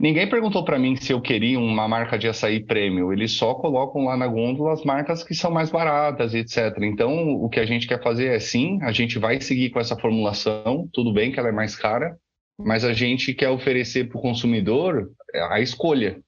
ninguém 0.00 0.26
perguntou 0.26 0.64
para 0.64 0.78
mim 0.78 0.96
se 0.96 1.12
eu 1.12 1.20
queria 1.20 1.58
uma 1.58 1.86
marca 1.86 2.18
de 2.18 2.26
açaí 2.26 2.64
premium, 2.64 3.12
eles 3.12 3.32
só 3.32 3.52
colocam 3.52 4.06
lá 4.06 4.16
na 4.16 4.26
gôndola 4.26 4.72
as 4.72 4.82
marcas 4.82 5.22
que 5.22 5.34
são 5.34 5.50
mais 5.50 5.70
baratas, 5.70 6.32
etc. 6.32 6.74
Então, 6.84 7.34
o 7.34 7.50
que 7.50 7.60
a 7.60 7.66
gente 7.66 7.86
quer 7.86 8.02
fazer 8.02 8.28
é 8.28 8.40
sim, 8.40 8.78
a 8.80 8.92
gente 8.92 9.18
vai 9.18 9.42
seguir 9.42 9.68
com 9.68 9.78
essa 9.78 9.98
formulação, 9.98 10.88
tudo 10.90 11.12
bem 11.12 11.30
que 11.30 11.38
ela 11.38 11.50
é 11.50 11.52
mais 11.52 11.76
cara, 11.76 12.16
mas 12.58 12.84
a 12.84 12.92
gente 12.92 13.32
quer 13.32 13.50
oferecer 13.50 14.08
para 14.08 14.18
o 14.18 14.22
consumidor 14.22 15.10
a 15.50 15.60
escolha. 15.60 16.20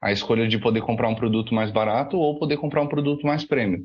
A 0.00 0.12
escolha 0.12 0.48
de 0.48 0.58
poder 0.58 0.82
comprar 0.82 1.08
um 1.08 1.14
produto 1.14 1.54
mais 1.54 1.70
barato 1.70 2.16
ou 2.16 2.38
poder 2.38 2.56
comprar 2.56 2.82
um 2.82 2.88
produto 2.88 3.26
mais 3.26 3.44
premium. 3.44 3.84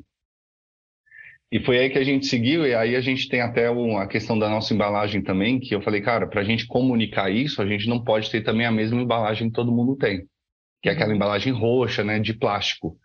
E 1.50 1.60
foi 1.60 1.78
aí 1.78 1.90
que 1.90 1.98
a 1.98 2.04
gente 2.04 2.26
seguiu, 2.26 2.66
e 2.66 2.74
aí 2.74 2.94
a 2.94 3.00
gente 3.00 3.26
tem 3.28 3.40
até 3.40 3.68
a 3.68 4.06
questão 4.06 4.38
da 4.38 4.50
nossa 4.50 4.74
embalagem 4.74 5.22
também, 5.22 5.58
que 5.58 5.74
eu 5.74 5.80
falei, 5.80 6.02
cara, 6.02 6.26
para 6.26 6.42
a 6.42 6.44
gente 6.44 6.66
comunicar 6.66 7.30
isso, 7.30 7.62
a 7.62 7.66
gente 7.66 7.88
não 7.88 8.04
pode 8.04 8.30
ter 8.30 8.42
também 8.42 8.66
a 8.66 8.70
mesma 8.70 9.00
embalagem 9.00 9.48
que 9.48 9.54
todo 9.54 9.72
mundo 9.72 9.96
tem. 9.96 10.26
que 10.82 10.88
é 10.88 10.92
aquela 10.92 11.10
uhum. 11.10 11.16
embalagem 11.16 11.52
roxa, 11.52 12.04
né, 12.04 12.18
de 12.18 12.34
plástico. 12.34 12.96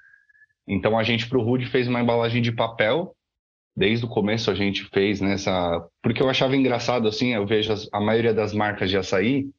Então 0.68 0.98
a 0.98 1.04
gente 1.04 1.28
para 1.28 1.38
o 1.38 1.42
Rude 1.42 1.66
fez 1.68 1.88
uma 1.88 2.02
embalagem 2.02 2.42
de 2.42 2.52
papel. 2.52 3.16
Desde 3.76 4.06
o 4.06 4.10
começo 4.10 4.52
a 4.52 4.56
gente 4.56 4.86
fez 4.94 5.20
nessa, 5.20 5.84
porque 6.02 6.22
eu 6.22 6.30
achava 6.30 6.56
engraçado 6.56 7.08
assim, 7.08 7.34
eu 7.34 7.46
vejo 7.46 7.74
a 7.92 8.00
maioria 8.00 8.34
das 8.34 8.54
marcas 8.54 8.90
de 8.90 8.98
açaí, 8.98 9.50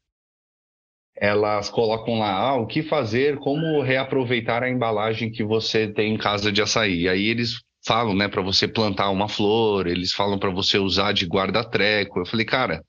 elas 1.17 1.69
colocam 1.69 2.19
lá 2.19 2.33
ah, 2.33 2.57
o 2.57 2.67
que 2.67 2.83
fazer, 2.83 3.39
como 3.39 3.83
reaproveitar 3.83 4.63
a 4.63 4.71
embalagem 4.71 5.31
que 5.31 5.45
você 5.45 5.89
tem 5.89 6.15
em 6.15 6.19
casa 6.19 6.51
de 6.51 6.61
açaí. 6.61 7.03
E 7.03 7.09
aí 7.09 7.27
eles 7.27 7.61
falam, 7.87 8.15
né, 8.15 8.29
para 8.29 8.43
você 8.43 8.67
plantar 8.67 9.11
uma 9.11 9.29
flor, 9.29 9.87
eles 9.87 10.13
falam 10.13 10.39
para 10.39 10.51
você 10.51 10.79
usar 10.79 11.13
de 11.13 11.27
guarda-treco. 11.27 12.21
Eu 12.21 12.27
falei, 12.27 12.45
cara, 12.45 12.85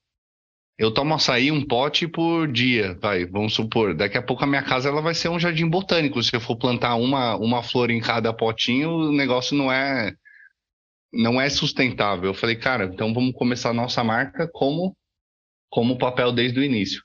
eu 0.77 0.93
tomo 0.93 1.13
açaí 1.13 1.51
um 1.51 1.65
pote 1.65 2.07
por 2.07 2.51
dia, 2.51 2.97
vai, 3.01 3.25
vamos 3.25 3.53
supor. 3.53 3.95
Daqui 3.95 4.17
a 4.17 4.21
pouco 4.21 4.43
a 4.43 4.47
minha 4.47 4.63
casa 4.63 4.89
ela 4.89 5.01
vai 5.01 5.13
ser 5.13 5.29
um 5.29 5.39
jardim 5.39 5.69
botânico. 5.69 6.21
Se 6.21 6.35
eu 6.35 6.41
for 6.41 6.57
plantar 6.57 6.95
uma, 6.95 7.35
uma 7.37 7.63
flor 7.63 7.91
em 7.91 7.99
cada 8.01 8.33
potinho, 8.33 8.89
o 8.89 9.11
negócio 9.11 9.55
não 9.55 9.71
é 9.71 10.13
não 11.13 11.39
é 11.39 11.49
sustentável. 11.49 12.29
Eu 12.29 12.33
falei, 12.33 12.55
cara, 12.55 12.85
então 12.85 13.13
vamos 13.13 13.33
começar 13.33 13.69
a 13.69 13.73
nossa 13.73 14.03
marca 14.03 14.49
como 14.51 14.95
como 15.69 15.97
papel 15.97 16.31
desde 16.31 16.59
o 16.59 16.63
início. 16.63 17.03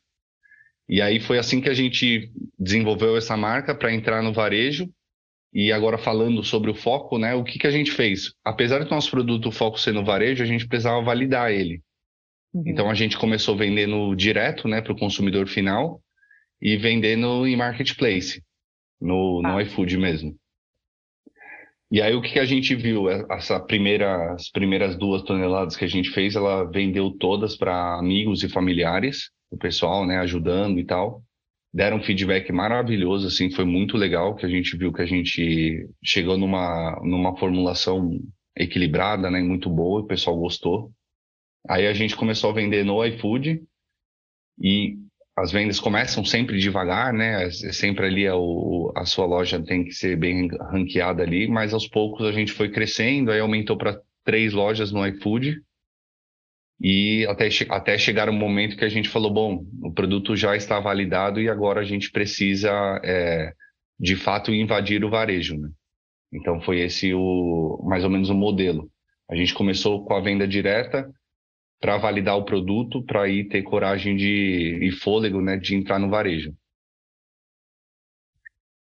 E 0.89 1.01
aí 1.03 1.19
foi 1.19 1.39
assim 1.39 1.61
que 1.61 1.69
a 1.69 1.75
gente 1.75 2.31
desenvolveu 2.59 3.17
essa 3.17 3.37
marca 3.37 3.75
para 3.75 3.93
entrar 3.93 4.23
no 4.23 4.33
varejo. 4.33 4.89
E 5.53 5.73
agora 5.73 5.99
falando 5.99 6.45
sobre 6.45 6.71
o 6.71 6.75
foco, 6.75 7.19
né? 7.19 7.35
O 7.35 7.43
que, 7.43 7.59
que 7.59 7.67
a 7.67 7.71
gente 7.71 7.91
fez? 7.91 8.33
Apesar 8.45 8.85
do 8.85 8.91
nosso 8.91 9.11
produto 9.11 9.49
o 9.49 9.53
foco 9.53 9.81
ser 9.81 9.93
no 9.93 10.05
varejo, 10.05 10.43
a 10.43 10.47
gente 10.47 10.69
precisava 10.69 11.03
validar 11.03 11.51
ele. 11.51 11.83
Uhum. 12.55 12.63
Então 12.67 12.91
a 12.91 12.95
gente 12.95 13.19
começou 13.19 13.57
vendendo 13.57 14.15
direto, 14.15 14.69
né, 14.69 14.81
para 14.81 14.93
o 14.93 14.99
consumidor 14.99 15.47
final 15.49 16.01
e 16.61 16.77
vendendo 16.77 17.47
em 17.47 17.57
marketplace, 17.57 18.43
no, 19.01 19.43
ah. 19.45 19.53
no 19.53 19.61
iFood 19.61 19.97
mesmo. 19.97 20.37
E 21.91 22.01
aí 22.01 22.15
o 22.15 22.23
que, 22.23 22.35
que 22.35 22.39
a 22.39 22.45
gente 22.45 22.75
viu? 22.75 23.11
É, 23.11 23.27
essa 23.31 23.59
primeira, 23.59 24.33
as 24.35 24.49
primeiras 24.49 24.97
duas 24.97 25.23
toneladas 25.23 25.77
que 25.77 25.85
a 25.85 25.89
gente 25.89 26.11
fez, 26.11 26.37
ela 26.37 26.65
vendeu 26.65 27.11
todas 27.11 27.57
para 27.57 27.99
amigos 27.99 28.45
e 28.45 28.49
familiares, 28.49 29.31
o 29.51 29.57
pessoal, 29.59 30.07
né, 30.07 30.19
ajudando 30.19 30.79
e 30.79 30.85
tal. 30.85 31.23
Deram 31.73 31.99
um 31.99 32.03
feedback 32.03 32.53
maravilhoso, 32.53 33.27
assim, 33.27 33.51
foi 33.51 33.65
muito 33.65 33.97
legal 33.97 34.37
que 34.37 34.47
a 34.47 34.49
gente 34.49 34.77
viu 34.77 34.93
que 34.93 35.03
a 35.03 35.07
gente 35.07 35.89
chegou 36.03 36.39
numa, 36.39 37.01
numa 37.05 37.37
formulação 37.37 38.21
equilibrada, 38.57 39.31
né, 39.31 39.41
muito 39.41 39.69
boa, 39.69 40.01
o 40.01 40.07
pessoal 40.07 40.37
gostou. 40.39 40.93
Aí 41.69 41.87
a 41.87 41.93
gente 41.93 42.17
começou 42.17 42.51
a 42.51 42.55
vender 42.55 42.85
no 42.85 43.05
iFood 43.05 43.63
e 44.61 44.97
as 45.41 45.51
vendas 45.51 45.81
começam 45.81 46.25
sempre 46.25 46.59
devagar, 46.59 47.13
né? 47.13 47.47
É 47.47 47.51
sempre 47.51 48.07
ali 48.07 48.29
a, 48.29 48.35
a 48.97 49.05
sua 49.05 49.27
loja 49.27 49.63
tem 49.63 49.85
que 49.85 49.93
ser 49.93 50.17
bem 50.17 50.49
ranqueada 50.71 51.23
ali, 51.23 51.49
mas 51.49 51.73
aos 51.73 51.89
poucos 51.89 52.27
a 52.27 52.33
gente 52.33 52.53
foi 52.53 52.71
crescendo, 52.71 53.31
aí 53.31 53.41
aumentou 53.41 53.77
para 53.77 54.01
três 54.25 54.53
lojas 54.53 54.93
no 54.93 55.07
iFood 55.07 55.63
e 56.81 57.27
até, 57.27 57.49
até 57.69 57.99
chegar 57.99 58.29
um 58.29 58.39
momento 58.39 58.77
que 58.77 58.85
a 58.85 58.89
gente 58.89 59.09
falou, 59.09 59.33
bom, 59.33 59.65
o 59.83 59.93
produto 59.93 60.35
já 60.35 60.57
está 60.57 60.79
validado 60.81 61.41
e 61.41 61.49
agora 61.49 61.81
a 61.81 61.85
gente 61.85 62.11
precisa, 62.11 62.71
é, 63.05 63.53
de 63.99 64.17
fato, 64.17 64.53
invadir 64.53 65.05
o 65.05 65.11
varejo, 65.11 65.59
né? 65.59 65.69
Então 66.33 66.61
foi 66.61 66.81
esse 66.81 67.13
o 67.13 67.83
mais 67.85 68.05
ou 68.05 68.11
menos 68.11 68.31
o 68.31 68.35
modelo. 68.35 68.91
A 69.29 69.35
gente 69.35 69.53
começou 69.53 70.05
com 70.05 70.15
a 70.15 70.21
venda 70.21 70.47
direta, 70.47 71.11
para 71.81 71.97
validar 71.97 72.37
o 72.37 72.45
produto, 72.45 73.03
para 73.03 73.27
ir 73.29 73.49
ter 73.49 73.63
coragem 73.63 74.15
de 74.15 74.79
e 74.83 74.93
fôlego, 74.93 75.41
né, 75.41 75.57
de 75.57 75.75
entrar 75.75 75.99
no 75.99 76.11
varejo. 76.11 76.55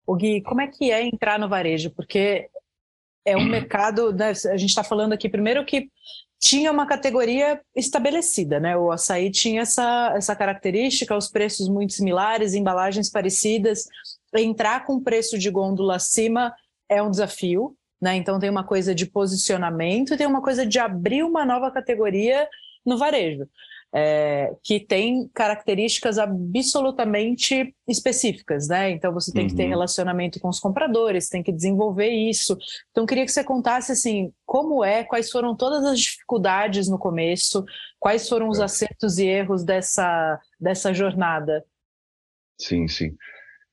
O 0.04 0.16
Gui, 0.16 0.42
como 0.42 0.60
é 0.60 0.66
que 0.66 0.90
é 0.90 1.04
entrar 1.04 1.38
no 1.38 1.48
varejo? 1.48 1.90
Porque 1.90 2.48
é 3.24 3.36
um 3.36 3.44
mercado, 3.48 4.12
né, 4.12 4.30
a 4.30 4.56
gente 4.56 4.70
está 4.70 4.82
falando 4.82 5.12
aqui 5.12 5.28
primeiro 5.28 5.64
que 5.64 5.88
tinha 6.40 6.70
uma 6.70 6.86
categoria 6.86 7.60
estabelecida, 7.74 8.60
né? 8.60 8.76
O 8.76 8.92
açaí 8.92 9.30
tinha 9.30 9.62
essa, 9.62 10.12
essa 10.16 10.36
característica, 10.36 11.16
os 11.16 11.28
preços 11.28 11.68
muito 11.68 11.92
similares, 11.92 12.54
embalagens 12.54 13.10
parecidas. 13.10 13.86
Entrar 14.34 14.86
com 14.86 15.02
preço 15.02 15.36
de 15.36 15.50
gôndola 15.50 15.96
acima 15.96 16.54
é 16.88 17.02
um 17.02 17.10
desafio, 17.10 17.76
né? 18.00 18.14
Então 18.14 18.38
tem 18.38 18.48
uma 18.48 18.62
coisa 18.62 18.94
de 18.94 19.04
posicionamento 19.04 20.14
e 20.14 20.16
tem 20.16 20.28
uma 20.28 20.40
coisa 20.40 20.64
de 20.64 20.78
abrir 20.78 21.24
uma 21.24 21.44
nova 21.44 21.72
categoria 21.72 22.48
no 22.88 22.98
varejo, 22.98 23.46
é, 23.92 24.54
que 24.62 24.78
tem 24.80 25.28
características 25.32 26.18
absolutamente 26.18 27.74
específicas, 27.86 28.68
né? 28.68 28.90
Então 28.90 29.12
você 29.12 29.32
tem 29.32 29.42
uhum. 29.42 29.48
que 29.48 29.56
ter 29.56 29.64
uhum. 29.64 29.70
relacionamento 29.70 30.40
com 30.40 30.48
os 30.48 30.60
compradores, 30.60 31.28
tem 31.28 31.42
que 31.42 31.52
desenvolver 31.52 32.10
isso. 32.10 32.56
Então 32.90 33.06
queria 33.06 33.24
que 33.24 33.32
você 33.32 33.42
contasse 33.42 33.92
assim 33.92 34.32
como 34.44 34.84
é, 34.84 35.04
quais 35.04 35.30
foram 35.30 35.56
todas 35.56 35.84
as 35.84 36.00
dificuldades 36.00 36.88
no 36.88 36.98
começo, 36.98 37.64
quais 37.98 38.28
foram 38.28 38.48
os 38.48 38.58
é. 38.58 38.64
acertos 38.64 39.18
e 39.18 39.26
erros 39.26 39.64
dessa 39.64 40.38
dessa 40.60 40.92
jornada. 40.92 41.64
Sim, 42.60 42.88
sim. 42.88 43.16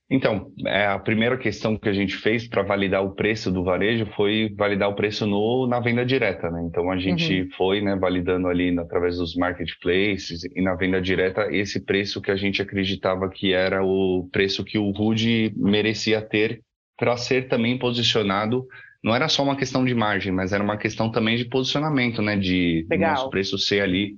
Então, 0.09 0.51
é, 0.67 0.85
a 0.85 0.99
primeira 0.99 1.35
questão 1.35 1.75
que 1.75 1.89
a 1.89 1.93
gente 1.93 2.15
fez 2.15 2.47
para 2.47 2.61
validar 2.61 3.03
o 3.03 3.15
preço 3.15 3.51
do 3.51 3.63
varejo 3.63 4.05
foi 4.15 4.53
validar 4.55 4.89
o 4.89 4.95
preço 4.95 5.25
no, 5.25 5.65
na 5.67 5.79
venda 5.79 6.05
direta, 6.05 6.49
né? 6.51 6.63
Então, 6.69 6.91
a 6.91 6.97
gente 6.97 7.41
uhum. 7.41 7.49
foi 7.57 7.81
né, 7.81 7.95
validando 7.95 8.47
ali 8.47 8.77
através 8.77 9.17
dos 9.17 9.35
marketplaces 9.35 10.43
e 10.43 10.61
na 10.61 10.75
venda 10.75 11.01
direta 11.01 11.47
esse 11.51 11.83
preço 11.83 12.21
que 12.21 12.29
a 12.29 12.35
gente 12.35 12.61
acreditava 12.61 13.27
que 13.29 13.51
era 13.51 13.83
o 13.83 14.29
preço 14.31 14.63
que 14.63 14.77
o 14.77 14.91
Rude 14.91 15.51
merecia 15.57 16.21
ter 16.21 16.61
para 16.95 17.17
ser 17.17 17.47
também 17.47 17.77
posicionado. 17.77 18.63
Não 19.03 19.15
era 19.15 19.27
só 19.27 19.41
uma 19.41 19.55
questão 19.55 19.83
de 19.83 19.95
margem, 19.95 20.31
mas 20.31 20.53
era 20.53 20.63
uma 20.63 20.77
questão 20.77 21.11
também 21.11 21.35
de 21.35 21.45
posicionamento, 21.45 22.21
né? 22.21 22.37
De 22.37 22.85
Legal. 22.87 23.11
nosso 23.11 23.29
preço 23.31 23.57
ser 23.57 23.81
ali 23.81 24.13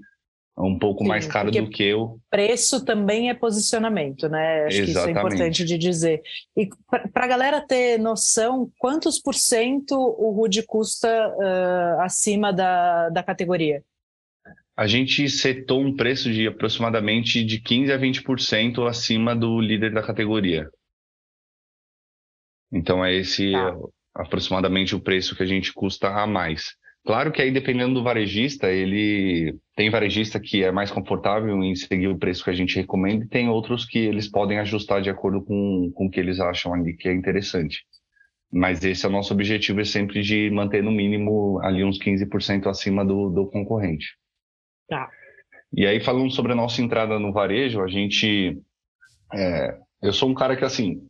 um 0.58 0.78
pouco 0.78 1.04
Sim, 1.04 1.10
mais 1.10 1.28
caro 1.28 1.52
do 1.52 1.70
que 1.70 1.84
eu. 1.84 2.20
Preço 2.30 2.84
também 2.84 3.30
é 3.30 3.34
posicionamento, 3.34 4.28
né? 4.28 4.66
Acho 4.66 4.82
Exatamente. 4.82 4.86
que 4.86 4.92
isso 4.92 5.08
é 5.08 5.12
importante 5.12 5.66
de 5.66 5.78
dizer. 5.78 6.22
E 6.56 6.68
para 7.14 7.26
a 7.26 7.28
galera 7.28 7.62
ter 7.62 8.00
noção, 8.00 8.72
quantos 8.80 9.20
por 9.20 9.36
cento 9.36 9.94
o 9.96 10.32
Rude 10.32 10.64
custa 10.64 11.08
uh, 11.08 12.02
acima 12.02 12.52
da, 12.52 13.10
da 13.10 13.22
categoria? 13.22 13.84
A 14.76 14.88
gente 14.88 15.30
setou 15.30 15.82
um 15.82 15.96
preço 15.96 16.32
de 16.32 16.48
aproximadamente 16.48 17.44
de 17.44 17.60
15 17.60 17.92
a 17.92 17.98
20% 17.98 18.88
acima 18.88 19.36
do 19.36 19.60
líder 19.60 19.94
da 19.94 20.04
categoria. 20.04 20.70
Então 22.72 23.04
é 23.04 23.14
esse 23.16 23.52
tá. 23.52 23.76
aproximadamente 24.16 24.96
o 24.96 25.00
preço 25.00 25.36
que 25.36 25.44
a 25.44 25.48
gente 25.48 25.72
custa 25.74 26.10
a 26.10 26.28
mais. 26.28 26.76
Claro 27.08 27.32
que 27.32 27.42
aí, 27.42 27.50
dependendo 27.52 27.94
do 27.94 28.04
varejista, 28.04 28.70
ele 28.70 29.58
tem 29.78 29.90
varejista 29.90 30.42
que 30.42 30.62
é 30.62 30.74
mais 30.74 30.92
confortável 30.92 31.64
em 31.64 31.74
seguir 31.74 32.10
o 32.10 32.18
preço 32.18 32.44
que 32.44 32.50
a 32.50 32.54
gente 32.54 32.76
recomenda 32.76 33.24
e 33.24 33.30
tem 33.30 33.48
outros 33.48 33.86
que 33.86 33.98
eles 33.98 34.30
podem 34.30 34.60
ajustar 34.60 35.02
de 35.02 35.10
acordo 35.10 35.42
com, 35.42 35.90
com 35.96 36.08
o 36.08 36.10
que 36.10 36.20
eles 36.20 36.38
acham 36.42 36.74
ali 36.74 36.98
que 36.98 37.08
é 37.08 37.14
interessante. 37.14 37.86
Mas 38.52 38.84
esse 38.84 39.06
é 39.06 39.10
o 39.10 39.12
nosso 39.12 39.34
objetivo, 39.34 39.80
é 39.80 39.86
sempre 39.86 40.22
de 40.22 40.50
manter 40.50 40.84
no 40.84 40.92
mínimo 40.92 41.62
ali 41.64 41.82
uns 41.82 41.98
15% 41.98 42.68
acima 42.68 43.06
do, 43.06 43.30
do 43.30 43.48
concorrente. 43.48 44.08
Tá. 44.90 45.10
E 45.74 45.88
aí, 45.88 46.02
falando 46.02 46.32
sobre 46.32 46.52
a 46.52 46.56
nossa 46.56 46.82
entrada 46.82 47.18
no 47.18 47.32
varejo, 47.32 47.82
a 47.82 47.88
gente. 47.88 48.62
É, 49.34 49.78
eu 50.02 50.12
sou 50.12 50.30
um 50.30 50.34
cara 50.34 50.58
que, 50.58 50.66
assim, 50.66 51.02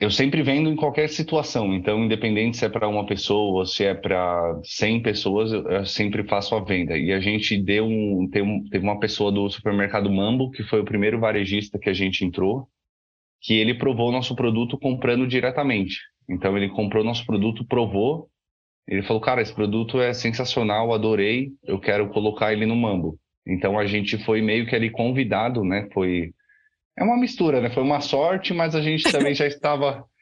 eu 0.00 0.10
sempre 0.10 0.42
vendo 0.42 0.68
em 0.68 0.76
qualquer 0.76 1.08
situação, 1.08 1.72
então 1.72 2.04
independente 2.04 2.56
se 2.56 2.64
é 2.64 2.68
para 2.68 2.88
uma 2.88 3.06
pessoa 3.06 3.60
ou 3.60 3.66
se 3.66 3.84
é 3.84 3.94
para 3.94 4.60
100 4.64 5.00
pessoas, 5.00 5.52
eu 5.52 5.86
sempre 5.86 6.24
faço 6.24 6.54
a 6.54 6.60
venda. 6.60 6.98
E 6.98 7.12
a 7.12 7.20
gente 7.20 7.56
deu 7.56 7.86
um, 7.86 8.28
teve 8.30 8.84
uma 8.84 8.98
pessoa 8.98 9.30
do 9.30 9.48
supermercado 9.48 10.10
Mambo, 10.10 10.50
que 10.50 10.62
foi 10.64 10.80
o 10.80 10.84
primeiro 10.84 11.20
varejista 11.20 11.78
que 11.78 11.88
a 11.88 11.94
gente 11.94 12.24
entrou, 12.24 12.68
que 13.40 13.54
ele 13.54 13.74
provou 13.74 14.10
nosso 14.10 14.34
produto 14.34 14.78
comprando 14.78 15.26
diretamente. 15.26 15.98
Então 16.28 16.56
ele 16.56 16.68
comprou 16.70 17.04
nosso 17.04 17.24
produto, 17.24 17.64
provou, 17.66 18.28
ele 18.88 19.02
falou: 19.02 19.22
"Cara, 19.22 19.42
esse 19.42 19.54
produto 19.54 20.00
é 20.00 20.12
sensacional, 20.12 20.92
adorei, 20.92 21.50
eu 21.64 21.78
quero 21.78 22.08
colocar 22.10 22.52
ele 22.52 22.66
no 22.66 22.76
Mambo". 22.76 23.18
Então 23.46 23.78
a 23.78 23.86
gente 23.86 24.18
foi 24.24 24.42
meio 24.42 24.66
que 24.66 24.74
ali 24.74 24.90
convidado, 24.90 25.62
né? 25.64 25.88
Foi 25.92 26.32
é 26.96 27.02
uma 27.02 27.16
mistura, 27.16 27.60
né? 27.60 27.70
Foi 27.70 27.82
uma 27.82 28.00
sorte, 28.00 28.52
mas 28.52 28.74
a 28.74 28.80
gente 28.80 29.10
também 29.10 29.34
já 29.34 29.46
estava 29.46 30.04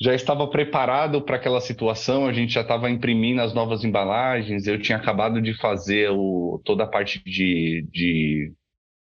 já 0.00 0.14
estava 0.14 0.48
preparado 0.48 1.22
para 1.22 1.36
aquela 1.36 1.60
situação, 1.60 2.26
a 2.26 2.32
gente 2.32 2.52
já 2.52 2.62
estava 2.62 2.90
imprimindo 2.90 3.40
as 3.40 3.54
novas 3.54 3.84
embalagens, 3.84 4.66
eu 4.66 4.80
tinha 4.80 4.98
acabado 4.98 5.40
de 5.40 5.54
fazer 5.54 6.10
o, 6.10 6.60
toda 6.64 6.82
a 6.82 6.88
parte 6.88 7.22
de, 7.24 7.86
de 7.92 8.52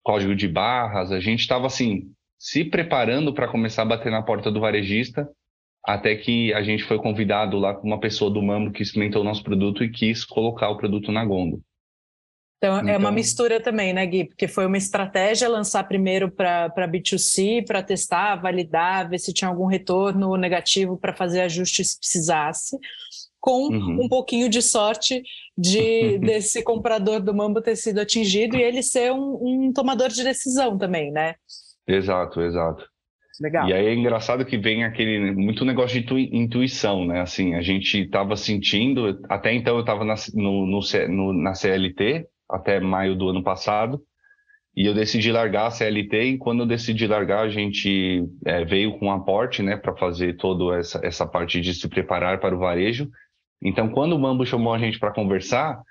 código 0.04 0.36
de 0.36 0.48
barras, 0.48 1.12
a 1.12 1.20
gente 1.20 1.40
estava 1.40 1.66
assim, 1.66 2.12
se 2.38 2.64
preparando 2.64 3.34
para 3.34 3.48
começar 3.48 3.82
a 3.82 3.86
bater 3.86 4.12
na 4.12 4.22
porta 4.22 4.52
do 4.52 4.60
varejista, 4.60 5.28
até 5.84 6.16
que 6.16 6.54
a 6.54 6.62
gente 6.62 6.84
foi 6.84 7.00
convidado 7.00 7.58
lá 7.58 7.74
com 7.74 7.88
uma 7.88 8.00
pessoa 8.00 8.30
do 8.30 8.42
Mambo 8.42 8.72
que 8.72 8.84
experimentou 8.84 9.22
o 9.22 9.26
nosso 9.26 9.44
produto 9.44 9.84
e 9.84 9.90
quis 9.90 10.24
colocar 10.24 10.70
o 10.70 10.78
produto 10.78 11.12
na 11.12 11.26
Gondo. 11.26 11.62
Então, 12.64 12.78
então, 12.78 12.90
é 12.90 12.96
uma 12.96 13.10
então 13.10 13.12
mistura 13.12 13.60
também, 13.60 13.92
né, 13.92 14.06
Gui? 14.06 14.26
Porque 14.26 14.48
foi 14.48 14.68
uma 14.68 14.78
estratégia 14.78 15.50
lançar 15.50 15.84
primeiro 15.86 16.30
para 16.30 16.70
B2C, 16.88 17.66
para 17.66 17.82
testar, 17.82 18.36
validar, 18.36 19.10
ver 19.10 19.18
se 19.18 19.34
tinha 19.34 19.50
algum 19.50 19.66
retorno 19.66 20.38
negativo 20.38 20.96
para 20.96 21.12
fazer 21.12 21.42
ajustes 21.42 21.94
se 21.94 22.00
precisasse, 22.00 22.78
com 23.40 23.70
uhum. 23.70 24.04
um 24.04 24.08
pouquinho 24.08 24.48
de 24.48 24.62
sorte 24.62 25.24
de 25.58 26.20
desse 26.22 26.62
comprador 26.64 27.20
do 27.20 27.34
Mambo 27.34 27.62
ter 27.62 27.76
sido 27.76 28.00
atingido 28.00 28.56
e 28.56 28.62
ele 28.62 28.84
ser 28.84 29.12
um, 29.12 29.40
um 29.42 29.74
tomador 29.74 30.10
de 30.10 30.24
decisão 30.24 30.78
também, 30.78 31.12
né? 31.12 31.34
Exato, 31.88 32.42
exato. 32.42 32.86
Legal. 33.42 33.68
E 33.68 33.74
aí 33.74 33.88
é 33.88 33.94
engraçado 33.96 34.46
que 34.46 34.56
vem 34.56 34.84
aquele 34.84 35.32
muito 35.32 35.66
negócio 35.66 36.00
de 36.00 36.30
intuição, 36.32 37.06
né? 37.06 37.22
Assim, 37.22 37.56
a 37.56 37.62
gente 37.64 38.02
estava 38.02 38.36
sentindo, 38.36 39.20
até 39.28 39.52
então 39.52 39.74
eu 39.74 39.82
estava 39.82 40.06
na, 40.06 40.14
no, 40.36 40.68
no, 40.68 41.34
na 41.34 41.56
CLT, 41.56 42.28
até 42.52 42.80
maio 42.80 43.16
do 43.16 43.30
ano 43.30 43.44
passado. 43.44 44.02
E 44.76 44.86
eu 44.86 44.94
decidi 44.94 45.32
largar 45.32 45.68
a 45.68 45.72
CLT 45.72 46.24
e 46.24 46.38
quando 46.38 46.62
eu 46.62 46.66
decidi 46.66 47.06
largar, 47.06 47.42
a 47.42 47.50
gente 47.50 48.26
é, 48.46 48.64
veio 48.64 48.98
com 48.98 49.08
um 49.08 49.12
aporte, 49.12 49.62
né, 49.62 49.76
para 49.76 49.96
fazer 49.98 50.38
toda 50.38 50.78
essa, 50.78 51.02
essa 51.04 51.26
parte 51.28 51.60
de 51.60 51.74
se 51.74 51.90
preparar 51.90 52.40
para 52.40 52.56
o 52.56 52.60
varejo. 52.60 53.10
Então, 53.62 53.90
quando 53.90 54.14
o 54.14 54.20
Mambo 54.20 54.46
chamou 54.46 54.74
a 54.74 54.80
gente 54.80 54.98
para 54.98 55.14
conversar, 55.14 55.82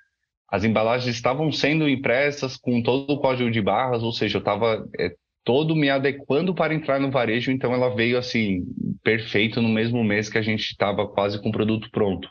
as 0.50 0.64
embalagens 0.64 1.14
estavam 1.14 1.52
sendo 1.52 1.88
impressas 1.88 2.57
com 2.57 2.83
todo 2.83 3.12
o 3.12 3.21
código 3.21 3.50
de 3.50 3.61
barras, 3.61 4.02
ou 4.02 4.12
seja, 4.12 4.38
eu 4.38 4.40
estava 4.40 4.85
é, 4.99 5.14
todo 5.45 5.76
me 5.76 5.90
adequando 5.90 6.55
para 6.55 6.75
entrar 6.75 6.99
no 6.99 7.11
varejo, 7.11 7.52
então 7.52 7.73
ela 7.73 7.95
veio 7.95 8.19
assim, 8.19 8.64
perfeito 9.05 9.61
no 9.61 9.69
mesmo 9.69 10.02
mês 10.02 10.29
que 10.29 10.38
a 10.38 10.43
gente 10.43 10.62
estava 10.62 11.07
quase 11.07 11.40
com 11.40 11.50
o 11.50 11.52
produto 11.52 11.88
pronto. 11.90 12.29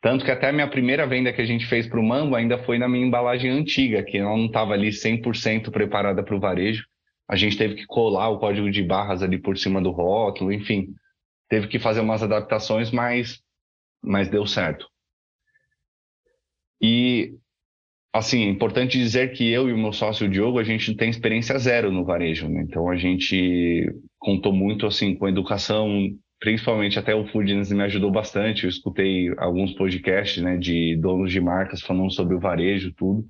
Tanto 0.00 0.24
que 0.24 0.30
até 0.30 0.48
a 0.48 0.52
minha 0.52 0.68
primeira 0.68 1.06
venda 1.06 1.32
que 1.32 1.42
a 1.42 1.46
gente 1.46 1.66
fez 1.66 1.86
para 1.86 1.98
o 1.98 2.02
Mango 2.02 2.36
ainda 2.36 2.58
foi 2.58 2.78
na 2.78 2.88
minha 2.88 3.04
embalagem 3.04 3.50
antiga, 3.50 4.02
que 4.02 4.18
ela 4.18 4.36
não 4.36 4.46
estava 4.46 4.72
ali 4.72 4.90
100% 4.90 5.70
preparada 5.70 6.22
para 6.22 6.36
o 6.36 6.40
varejo. 6.40 6.84
A 7.28 7.36
gente 7.36 7.58
teve 7.58 7.74
que 7.74 7.86
colar 7.86 8.28
o 8.28 8.38
código 8.38 8.70
de 8.70 8.82
barras 8.82 9.22
ali 9.22 9.38
por 9.38 9.58
cima 9.58 9.82
do 9.82 9.90
rótulo, 9.90 10.52
enfim. 10.52 10.94
Teve 11.48 11.66
que 11.66 11.78
fazer 11.78 12.00
umas 12.00 12.22
adaptações, 12.22 12.90
mas, 12.92 13.42
mas 14.02 14.28
deu 14.28 14.46
certo. 14.46 14.86
E, 16.80 17.34
assim, 18.12 18.44
é 18.44 18.48
importante 18.48 18.96
dizer 18.96 19.32
que 19.32 19.50
eu 19.50 19.68
e 19.68 19.72
o 19.72 19.78
meu 19.78 19.92
sócio 19.92 20.28
Diogo, 20.28 20.60
a 20.60 20.64
gente 20.64 20.94
tem 20.94 21.10
experiência 21.10 21.58
zero 21.58 21.90
no 21.90 22.04
varejo, 22.04 22.48
né? 22.48 22.62
Então, 22.62 22.88
a 22.88 22.96
gente 22.96 23.84
contou 24.16 24.52
muito, 24.52 24.86
assim, 24.86 25.16
com 25.16 25.28
educação 25.28 26.16
principalmente 26.40 26.98
até 26.98 27.14
o 27.14 27.26
Foodness 27.26 27.70
me 27.72 27.82
ajudou 27.84 28.10
bastante. 28.10 28.64
Eu 28.64 28.70
escutei 28.70 29.32
alguns 29.38 29.72
podcasts 29.74 30.42
né, 30.42 30.56
de 30.56 30.96
donos 30.96 31.32
de 31.32 31.40
marcas 31.40 31.80
falando 31.80 32.10
sobre 32.12 32.34
o 32.34 32.40
varejo, 32.40 32.92
tudo. 32.92 33.26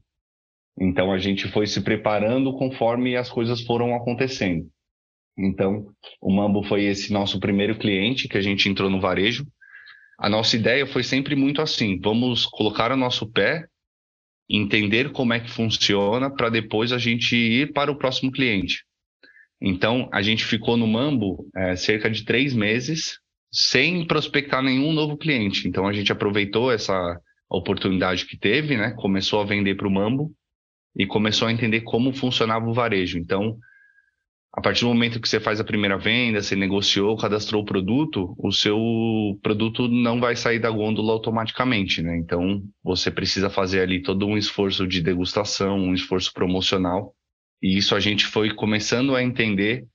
Então 0.80 1.12
a 1.12 1.18
gente 1.18 1.48
foi 1.48 1.66
se 1.66 1.80
preparando 1.82 2.52
conforme 2.56 3.16
as 3.16 3.30
coisas 3.30 3.62
foram 3.62 3.94
acontecendo. 3.94 4.68
Então 5.36 5.86
o 6.20 6.32
Mambo 6.32 6.62
foi 6.64 6.84
esse 6.84 7.12
nosso 7.12 7.40
primeiro 7.40 7.78
cliente 7.78 8.28
que 8.28 8.36
a 8.36 8.40
gente 8.40 8.68
entrou 8.68 8.90
no 8.90 9.00
varejo. 9.00 9.46
A 10.18 10.28
nossa 10.28 10.56
ideia 10.56 10.86
foi 10.86 11.02
sempre 11.02 11.34
muito 11.34 11.62
assim: 11.62 11.98
vamos 12.00 12.44
colocar 12.46 12.90
o 12.92 12.96
nosso 12.96 13.30
pé, 13.30 13.66
entender 14.48 15.12
como 15.12 15.32
é 15.32 15.40
que 15.40 15.50
funciona, 15.50 16.30
para 16.30 16.50
depois 16.50 16.92
a 16.92 16.98
gente 16.98 17.36
ir 17.36 17.72
para 17.72 17.90
o 17.90 17.96
próximo 17.96 18.32
cliente. 18.32 18.84
Então, 19.60 20.08
a 20.12 20.22
gente 20.22 20.44
ficou 20.44 20.76
no 20.76 20.86
Mambo 20.86 21.48
é, 21.56 21.74
cerca 21.74 22.08
de 22.08 22.24
três 22.24 22.54
meses 22.54 23.18
sem 23.50 24.06
prospectar 24.06 24.62
nenhum 24.62 24.92
novo 24.92 25.16
cliente. 25.16 25.66
Então, 25.66 25.86
a 25.86 25.92
gente 25.92 26.12
aproveitou 26.12 26.70
essa 26.70 27.18
oportunidade 27.50 28.26
que 28.26 28.38
teve, 28.38 28.76
né? 28.76 28.92
Começou 28.96 29.40
a 29.40 29.44
vender 29.44 29.74
para 29.74 29.88
o 29.88 29.90
Mambo 29.90 30.32
e 30.96 31.06
começou 31.06 31.48
a 31.48 31.52
entender 31.52 31.80
como 31.80 32.12
funcionava 32.12 32.68
o 32.68 32.74
varejo. 32.74 33.18
Então, 33.18 33.56
a 34.52 34.60
partir 34.60 34.82
do 34.82 34.88
momento 34.88 35.20
que 35.20 35.28
você 35.28 35.40
faz 35.40 35.60
a 35.60 35.64
primeira 35.64 35.98
venda, 35.98 36.42
você 36.42 36.54
negociou, 36.54 37.16
cadastrou 37.16 37.62
o 37.62 37.64
produto, 37.64 38.34
o 38.38 38.52
seu 38.52 38.78
produto 39.42 39.88
não 39.88 40.20
vai 40.20 40.36
sair 40.36 40.58
da 40.58 40.70
gôndola 40.70 41.12
automaticamente, 41.12 42.02
né? 42.02 42.16
Então, 42.16 42.62
você 42.82 43.10
precisa 43.10 43.50
fazer 43.50 43.80
ali 43.80 44.02
todo 44.02 44.26
um 44.26 44.36
esforço 44.36 44.86
de 44.86 45.00
degustação, 45.00 45.78
um 45.78 45.94
esforço 45.94 46.32
promocional 46.32 47.14
e 47.62 47.76
isso 47.76 47.94
a 47.94 48.00
gente 48.00 48.24
foi 48.26 48.54
começando 48.54 49.14
a 49.14 49.22
entender 49.22 49.86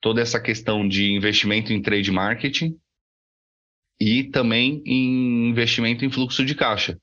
toda 0.00 0.20
essa 0.20 0.40
questão 0.40 0.86
de 0.86 1.12
investimento 1.12 1.72
em 1.72 1.80
trade 1.80 2.10
marketing 2.10 2.76
e 4.00 4.24
também 4.24 4.82
em 4.84 5.48
investimento 5.48 6.04
em 6.04 6.10
fluxo 6.10 6.44
de 6.44 6.54
caixa. 6.54 6.98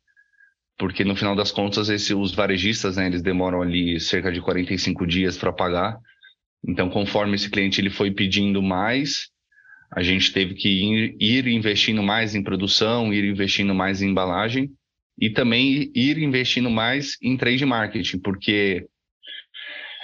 Porque 0.78 1.04
no 1.04 1.16
final 1.16 1.36
das 1.36 1.52
contas, 1.52 1.90
esse, 1.90 2.14
os 2.14 2.34
varejistas, 2.34 2.98
né, 2.98 3.08
eles 3.08 3.22
demoram 3.22 3.62
ali 3.62 4.00
cerca 4.00 4.32
de 4.32 4.42
45 4.42 5.06
dias 5.06 5.38
para 5.38 5.54
pagar. 5.54 5.98
Então, 6.66 6.90
conforme 6.90 7.36
esse 7.36 7.50
cliente 7.50 7.80
ele 7.80 7.90
foi 7.90 8.12
pedindo 8.12 8.62
mais, 8.62 9.30
a 9.92 10.04
gente 10.04 10.32
teve 10.34 10.54
que 10.56 10.70
ir, 10.70 11.16
ir 11.20 11.48
investindo 11.48 12.04
mais 12.04 12.36
em 12.36 12.44
produção, 12.44 13.14
ir 13.14 13.24
investindo 13.24 13.74
mais 13.74 14.02
em 14.02 14.10
embalagem 14.10 14.72
e 15.18 15.30
também 15.30 15.92
ir 15.96 16.18
investindo 16.18 16.70
mais 16.70 17.18
em 17.22 17.36
trade 17.36 17.66
marketing, 17.66 18.20
porque 18.20 18.88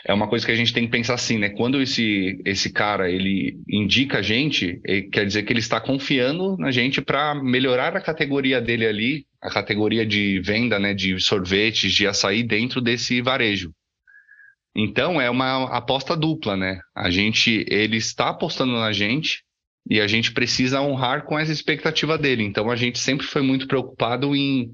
é 0.08 0.14
uma 0.14 0.28
coisa 0.28 0.46
que 0.46 0.52
a 0.52 0.56
gente 0.56 0.72
tem 0.72 0.86
que 0.86 0.92
pensar 0.92 1.16
assim, 1.16 1.40
né? 1.40 1.50
Quando 1.50 1.82
esse, 1.82 2.40
esse 2.46 2.72
cara 2.72 3.10
ele 3.10 3.60
indica 3.68 4.20
a 4.20 4.22
gente, 4.22 4.80
quer 5.12 5.26
dizer 5.26 5.44
que 5.44 5.52
ele 5.52 5.60
está 5.60 5.82
confiando 5.82 6.56
na 6.58 6.70
gente 6.70 7.02
para 7.02 7.34
melhorar 7.34 7.98
a 7.98 8.02
categoria 8.02 8.62
dele 8.62 8.86
ali, 8.86 9.26
a 9.42 9.50
categoria 9.50 10.06
de 10.06 10.40
venda, 10.42 10.78
né, 10.78 10.94
de 10.94 11.20
sorvetes, 11.20 11.92
de 11.92 12.06
açaí 12.06 12.44
dentro 12.44 12.80
desse 12.80 13.20
varejo. 13.20 13.74
Então 14.76 15.20
é 15.20 15.28
uma 15.28 15.76
aposta 15.76 16.16
dupla, 16.16 16.56
né? 16.56 16.80
A 16.96 17.10
gente, 17.10 17.66
ele 17.68 17.98
está 17.98 18.30
apostando 18.30 18.74
na 18.74 18.92
gente 18.92 19.44
e 19.90 20.00
a 20.00 20.08
gente 20.08 20.34
precisa 20.34 20.82
honrar 20.82 21.26
com 21.26 21.40
essa 21.40 21.52
expectativa 21.52 22.16
dele. 22.16 22.44
Então 22.44 22.70
a 22.70 22.76
gente 22.76 23.00
sempre 23.00 23.26
foi 23.26 23.42
muito 23.42 23.68
preocupado 23.68 24.36
em, 24.36 24.70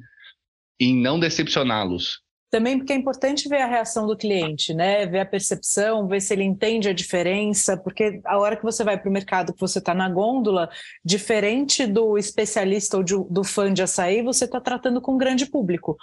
em 0.77 0.93
não 0.93 1.17
decepcioná-los. 1.17 2.19
Também 2.51 2.77
porque 2.77 2.91
é 2.91 2.97
importante 2.97 3.47
ver 3.47 3.61
a 3.61 3.65
reação 3.65 4.05
do 4.05 4.17
cliente, 4.17 4.73
né? 4.73 5.05
Ver 5.05 5.21
a 5.21 5.25
percepção, 5.25 6.05
ver 6.05 6.19
se 6.19 6.33
ele 6.33 6.43
entende 6.43 6.89
a 6.89 6.93
diferença, 6.93 7.77
porque 7.77 8.19
a 8.25 8.37
hora 8.37 8.57
que 8.57 8.63
você 8.63 8.83
vai 8.83 8.99
para 8.99 9.09
o 9.09 9.13
mercado, 9.13 9.53
que 9.53 9.59
você 9.61 9.79
está 9.79 9.93
na 9.93 10.09
gôndola, 10.09 10.69
diferente 11.03 11.87
do 11.87 12.17
especialista 12.17 12.97
ou 12.97 13.03
de, 13.03 13.13
do 13.29 13.41
fã 13.45 13.73
de 13.73 13.81
açaí, 13.81 14.21
você 14.21 14.43
está 14.43 14.59
tratando 14.59 14.99
com 14.99 15.13
um 15.13 15.17
grande 15.17 15.45
público. 15.45 15.95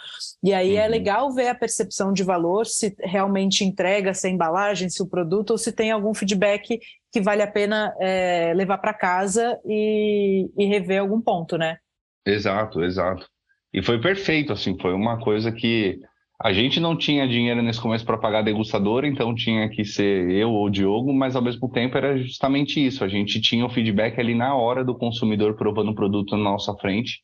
E 0.42 0.54
aí 0.54 0.76
é 0.76 0.80
uhum. 0.80 0.86
é 0.86 0.88
legal 0.88 1.34
ver 1.34 1.48
a 1.48 1.54
percepção 1.54 2.14
de 2.14 2.22
valor, 2.22 2.64
se 2.64 2.96
realmente 2.98 3.62
entrega 3.62 4.08
essa 4.10 4.26
embalagem, 4.26 4.88
se 4.88 5.02
o 5.02 5.06
produto, 5.06 5.50
ou 5.50 5.58
se 5.58 5.70
tem 5.70 5.90
algum 5.90 6.14
feedback 6.14 6.80
que 7.12 7.20
vale 7.20 7.42
a 7.42 7.46
pena 7.46 7.94
é, 8.00 8.54
levar 8.54 8.78
para 8.78 8.94
casa 8.94 9.60
e, 9.66 10.50
e 10.56 10.64
rever 10.64 11.00
algum 11.00 11.20
ponto, 11.20 11.58
né? 11.58 11.76
Exato, 12.24 12.82
exato. 12.82 13.28
E 13.70 13.82
foi 13.82 14.00
perfeito, 14.00 14.50
assim, 14.50 14.78
foi 14.80 14.94
uma 14.94 15.20
coisa 15.20 15.52
que 15.52 16.00
a 16.40 16.52
gente 16.52 16.78
não 16.78 16.96
tinha 16.96 17.26
dinheiro 17.26 17.60
nesse 17.62 17.80
começo 17.80 18.04
para 18.04 18.16
pagar 18.16 18.42
degustador, 18.42 19.04
então 19.04 19.34
tinha 19.34 19.68
que 19.68 19.84
ser 19.84 20.30
eu 20.30 20.50
ou 20.50 20.66
o 20.66 20.70
Diogo, 20.70 21.12
mas 21.12 21.34
ao 21.34 21.42
mesmo 21.42 21.68
tempo 21.68 21.96
era 21.96 22.16
justamente 22.16 22.84
isso. 22.84 23.02
A 23.02 23.08
gente 23.08 23.40
tinha 23.40 23.66
o 23.66 23.70
feedback 23.70 24.20
ali 24.20 24.36
na 24.36 24.54
hora 24.54 24.84
do 24.84 24.96
consumidor 24.96 25.56
provando 25.56 25.90
o 25.90 25.94
produto 25.94 26.36
na 26.36 26.44
nossa 26.44 26.72
frente. 26.76 27.22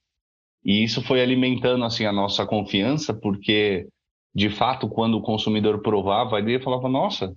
E 0.64 0.82
isso 0.82 1.00
foi 1.02 1.20
alimentando 1.22 1.84
assim 1.84 2.06
a 2.06 2.12
nossa 2.12 2.44
confiança, 2.44 3.14
porque 3.14 3.86
de 4.34 4.50
fato 4.50 4.88
quando 4.88 5.16
o 5.16 5.22
consumidor 5.22 5.80
provava, 5.80 6.38
ele 6.38 6.58
falava: 6.58 6.88
"Nossa, 6.88 7.32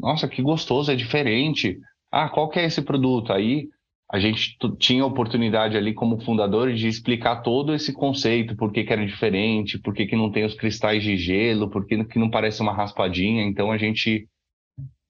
nossa, 0.00 0.26
que 0.26 0.42
gostoso, 0.42 0.90
é 0.90 0.96
diferente. 0.96 1.78
Ah, 2.10 2.28
qual 2.28 2.48
que 2.48 2.58
é 2.58 2.64
esse 2.64 2.82
produto?" 2.82 3.32
Aí 3.32 3.68
a 4.12 4.18
gente 4.18 4.56
tinha 4.78 5.04
a 5.04 5.06
oportunidade 5.06 5.76
ali 5.76 5.94
como 5.94 6.20
fundadores 6.20 6.80
de 6.80 6.88
explicar 6.88 7.42
todo 7.42 7.72
esse 7.72 7.92
conceito, 7.92 8.56
por 8.56 8.72
que, 8.72 8.82
que 8.82 8.92
era 8.92 9.06
diferente, 9.06 9.78
por 9.78 9.94
que, 9.94 10.04
que 10.04 10.16
não 10.16 10.32
tem 10.32 10.44
os 10.44 10.54
cristais 10.54 11.02
de 11.04 11.16
gelo, 11.16 11.70
por 11.70 11.86
que, 11.86 12.04
que 12.04 12.18
não 12.18 12.28
parece 12.28 12.60
uma 12.60 12.74
raspadinha. 12.74 13.44
Então 13.44 13.70
a 13.70 13.78
gente 13.78 14.28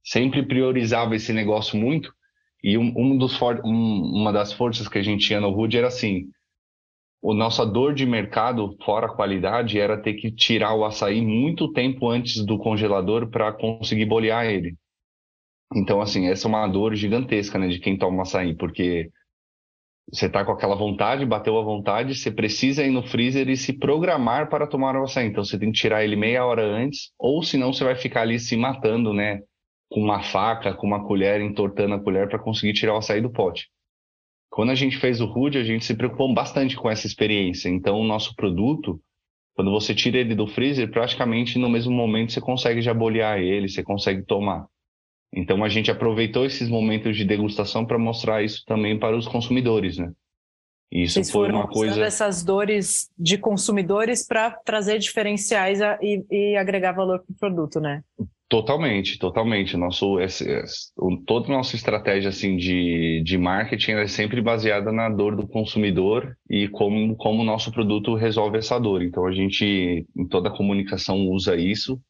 sempre 0.04 0.42
priorizava 0.42 1.16
esse 1.16 1.32
negócio 1.32 1.78
muito. 1.78 2.12
E 2.62 2.76
um, 2.76 2.92
um 2.94 3.16
dos 3.16 3.40
um, 3.64 4.20
uma 4.20 4.32
das 4.32 4.52
forças 4.52 4.86
que 4.86 4.98
a 4.98 5.02
gente 5.02 5.26
tinha 5.26 5.40
no 5.40 5.48
Rude 5.48 5.78
era 5.78 5.86
assim: 5.86 6.26
o 7.22 7.32
nossa 7.32 7.64
dor 7.64 7.94
de 7.94 8.04
mercado, 8.04 8.76
fora 8.84 9.06
a 9.06 9.14
qualidade, 9.14 9.80
era 9.80 9.96
ter 9.96 10.12
que 10.12 10.30
tirar 10.30 10.74
o 10.74 10.84
açaí 10.84 11.22
muito 11.22 11.72
tempo 11.72 12.06
antes 12.06 12.44
do 12.44 12.58
congelador 12.58 13.30
para 13.30 13.50
conseguir 13.50 14.04
bolear 14.04 14.44
ele. 14.44 14.74
Então, 15.74 16.00
assim, 16.00 16.26
essa 16.28 16.46
é 16.46 16.48
uma 16.48 16.66
dor 16.66 16.94
gigantesca, 16.94 17.58
né, 17.58 17.68
de 17.68 17.78
quem 17.78 17.96
toma 17.96 18.22
açaí, 18.22 18.54
porque 18.56 19.10
você 20.12 20.28
tá 20.28 20.44
com 20.44 20.52
aquela 20.52 20.74
vontade, 20.76 21.24
bateu 21.24 21.58
a 21.58 21.62
vontade, 21.64 22.14
você 22.16 22.30
precisa 22.30 22.84
ir 22.84 22.90
no 22.90 23.02
freezer 23.02 23.48
e 23.48 23.56
se 23.56 23.72
programar 23.78 24.48
para 24.48 24.66
tomar 24.66 24.96
o 24.96 25.04
açaí. 25.04 25.26
Então, 25.28 25.44
você 25.44 25.58
tem 25.58 25.70
que 25.72 25.78
tirar 25.78 26.04
ele 26.04 26.16
meia 26.16 26.44
hora 26.44 26.62
antes, 26.64 27.12
ou 27.18 27.42
senão 27.42 27.72
você 27.72 27.84
vai 27.84 27.94
ficar 27.94 28.22
ali 28.22 28.38
se 28.38 28.56
matando, 28.56 29.12
né, 29.14 29.40
com 29.90 30.00
uma 30.00 30.22
faca, 30.22 30.74
com 30.74 30.86
uma 30.86 31.06
colher, 31.06 31.40
entortando 31.40 31.94
a 31.94 32.00
colher 32.02 32.28
para 32.28 32.38
conseguir 32.38 32.72
tirar 32.74 32.94
o 32.94 32.98
açaí 32.98 33.20
do 33.20 33.30
pote. 33.30 33.68
Quando 34.50 34.70
a 34.70 34.74
gente 34.76 34.98
fez 34.98 35.20
o 35.20 35.26
Rude, 35.26 35.58
a 35.58 35.64
gente 35.64 35.84
se 35.84 35.94
preocupou 35.96 36.32
bastante 36.34 36.76
com 36.76 36.90
essa 36.90 37.06
experiência. 37.06 37.68
Então, 37.68 38.00
o 38.00 38.04
nosso 38.04 38.34
produto, 38.36 39.00
Quando 39.54 39.70
você 39.70 39.94
tira 39.94 40.18
ele 40.18 40.34
do 40.34 40.46
freezer, 40.46 40.90
praticamente 40.90 41.58
no 41.58 41.68
mesmo 41.68 41.92
momento 41.92 42.32
você 42.32 42.40
consegue 42.40 42.80
já 42.82 42.94
bolear 42.94 43.38
ele, 43.40 43.68
você 43.68 43.82
consegue 43.82 44.24
tomar. 44.24 44.66
Então 45.32 45.62
a 45.62 45.68
gente 45.68 45.90
aproveitou 45.90 46.44
esses 46.44 46.68
momentos 46.68 47.16
de 47.16 47.24
degustação 47.24 47.86
para 47.86 47.98
mostrar 47.98 48.42
isso 48.42 48.64
também 48.66 48.98
para 48.98 49.16
os 49.16 49.28
consumidores, 49.28 49.96
né? 49.96 50.12
Isso 50.92 51.14
Vocês 51.14 51.30
foi 51.30 51.48
uma 51.50 51.68
coisa. 51.68 52.02
essas 52.02 52.42
dores 52.42 53.08
de 53.16 53.38
consumidores 53.38 54.26
para 54.26 54.50
trazer 54.50 54.98
diferenciais 54.98 55.78
e, 56.02 56.24
e, 56.28 56.56
agregar 56.56 56.90
valor 56.92 57.20
para 57.20 57.32
o 57.32 57.38
produto, 57.38 57.78
né? 57.78 58.02
Totalmente, 58.48 59.16
totalmente. 59.16 59.76
Nosso, 59.76 60.18
esse, 60.18 60.50
esse, 60.50 60.92
toda 61.24 61.46
a 61.46 61.56
nossa 61.56 61.76
estratégia 61.76 62.30
assim, 62.30 62.56
de, 62.56 63.22
de 63.24 63.38
marketing 63.38 63.92
é 63.92 64.08
sempre 64.08 64.42
baseada 64.42 64.90
na 64.90 65.08
dor 65.08 65.36
do 65.36 65.46
consumidor 65.46 66.36
e 66.50 66.66
como, 66.66 67.14
como 67.14 67.42
o 67.42 67.44
nosso 67.44 67.70
produto 67.70 68.16
resolve 68.16 68.58
essa 68.58 68.76
dor. 68.76 69.04
Então, 69.04 69.24
a 69.24 69.30
gente, 69.30 70.04
em 70.16 70.26
toda 70.26 70.48
a 70.48 70.56
comunicação, 70.56 71.28
usa 71.28 71.54
isso. 71.54 72.00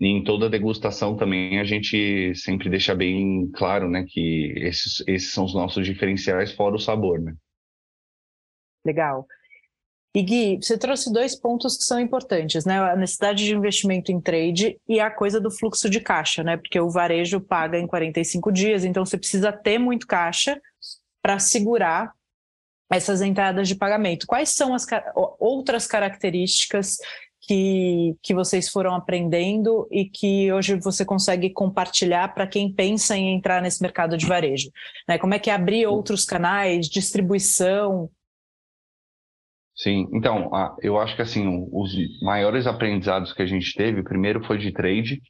Em 0.00 0.24
toda 0.24 0.50
degustação 0.50 1.16
também, 1.16 1.60
a 1.60 1.64
gente 1.64 2.34
sempre 2.34 2.68
deixa 2.68 2.94
bem 2.94 3.48
claro 3.54 3.88
né, 3.88 4.04
que 4.08 4.52
esses, 4.56 5.04
esses 5.06 5.32
são 5.32 5.44
os 5.44 5.54
nossos 5.54 5.86
diferenciais, 5.86 6.52
fora 6.52 6.74
o 6.74 6.80
sabor. 6.80 7.20
Né? 7.20 7.34
Legal. 8.84 9.26
E 10.16 10.22
Gui, 10.22 10.58
você 10.60 10.78
trouxe 10.78 11.12
dois 11.12 11.34
pontos 11.34 11.76
que 11.76 11.82
são 11.82 11.98
importantes, 11.98 12.64
né? 12.64 12.78
A 12.78 12.94
necessidade 12.94 13.44
de 13.44 13.52
investimento 13.52 14.12
em 14.12 14.20
trade 14.20 14.78
e 14.88 15.00
a 15.00 15.10
coisa 15.10 15.40
do 15.40 15.50
fluxo 15.50 15.90
de 15.90 16.00
caixa, 16.00 16.44
né? 16.44 16.56
Porque 16.56 16.78
o 16.78 16.88
varejo 16.88 17.40
paga 17.40 17.78
em 17.78 17.86
45 17.86 18.52
dias, 18.52 18.84
então 18.84 19.04
você 19.04 19.18
precisa 19.18 19.52
ter 19.52 19.76
muito 19.76 20.06
caixa 20.06 20.60
para 21.20 21.40
segurar 21.40 22.12
essas 22.88 23.22
entradas 23.22 23.66
de 23.66 23.74
pagamento. 23.74 24.26
Quais 24.26 24.50
são 24.50 24.72
as 24.72 24.86
outras 25.40 25.84
características 25.84 26.98
que, 27.46 28.16
que 28.22 28.34
vocês 28.34 28.68
foram 28.68 28.94
aprendendo 28.94 29.86
e 29.90 30.04
que 30.04 30.52
hoje 30.52 30.76
você 30.76 31.04
consegue 31.04 31.50
compartilhar 31.50 32.34
para 32.34 32.46
quem 32.46 32.72
pensa 32.72 33.16
em 33.16 33.34
entrar 33.34 33.60
nesse 33.60 33.82
mercado 33.82 34.16
de 34.16 34.26
varejo? 34.26 34.70
Né? 35.08 35.18
Como 35.18 35.34
é 35.34 35.38
que 35.38 35.50
é 35.50 35.54
abrir 35.54 35.86
outros 35.86 36.24
canais, 36.24 36.88
distribuição? 36.88 38.10
Sim, 39.76 40.08
então, 40.12 40.50
eu 40.80 40.98
acho 40.98 41.16
que 41.16 41.22
assim, 41.22 41.68
os 41.72 41.92
maiores 42.22 42.66
aprendizados 42.66 43.32
que 43.32 43.42
a 43.42 43.46
gente 43.46 43.74
teve, 43.74 44.04
primeiro 44.04 44.44
foi 44.44 44.56
de 44.56 44.72
trade, 44.72 45.20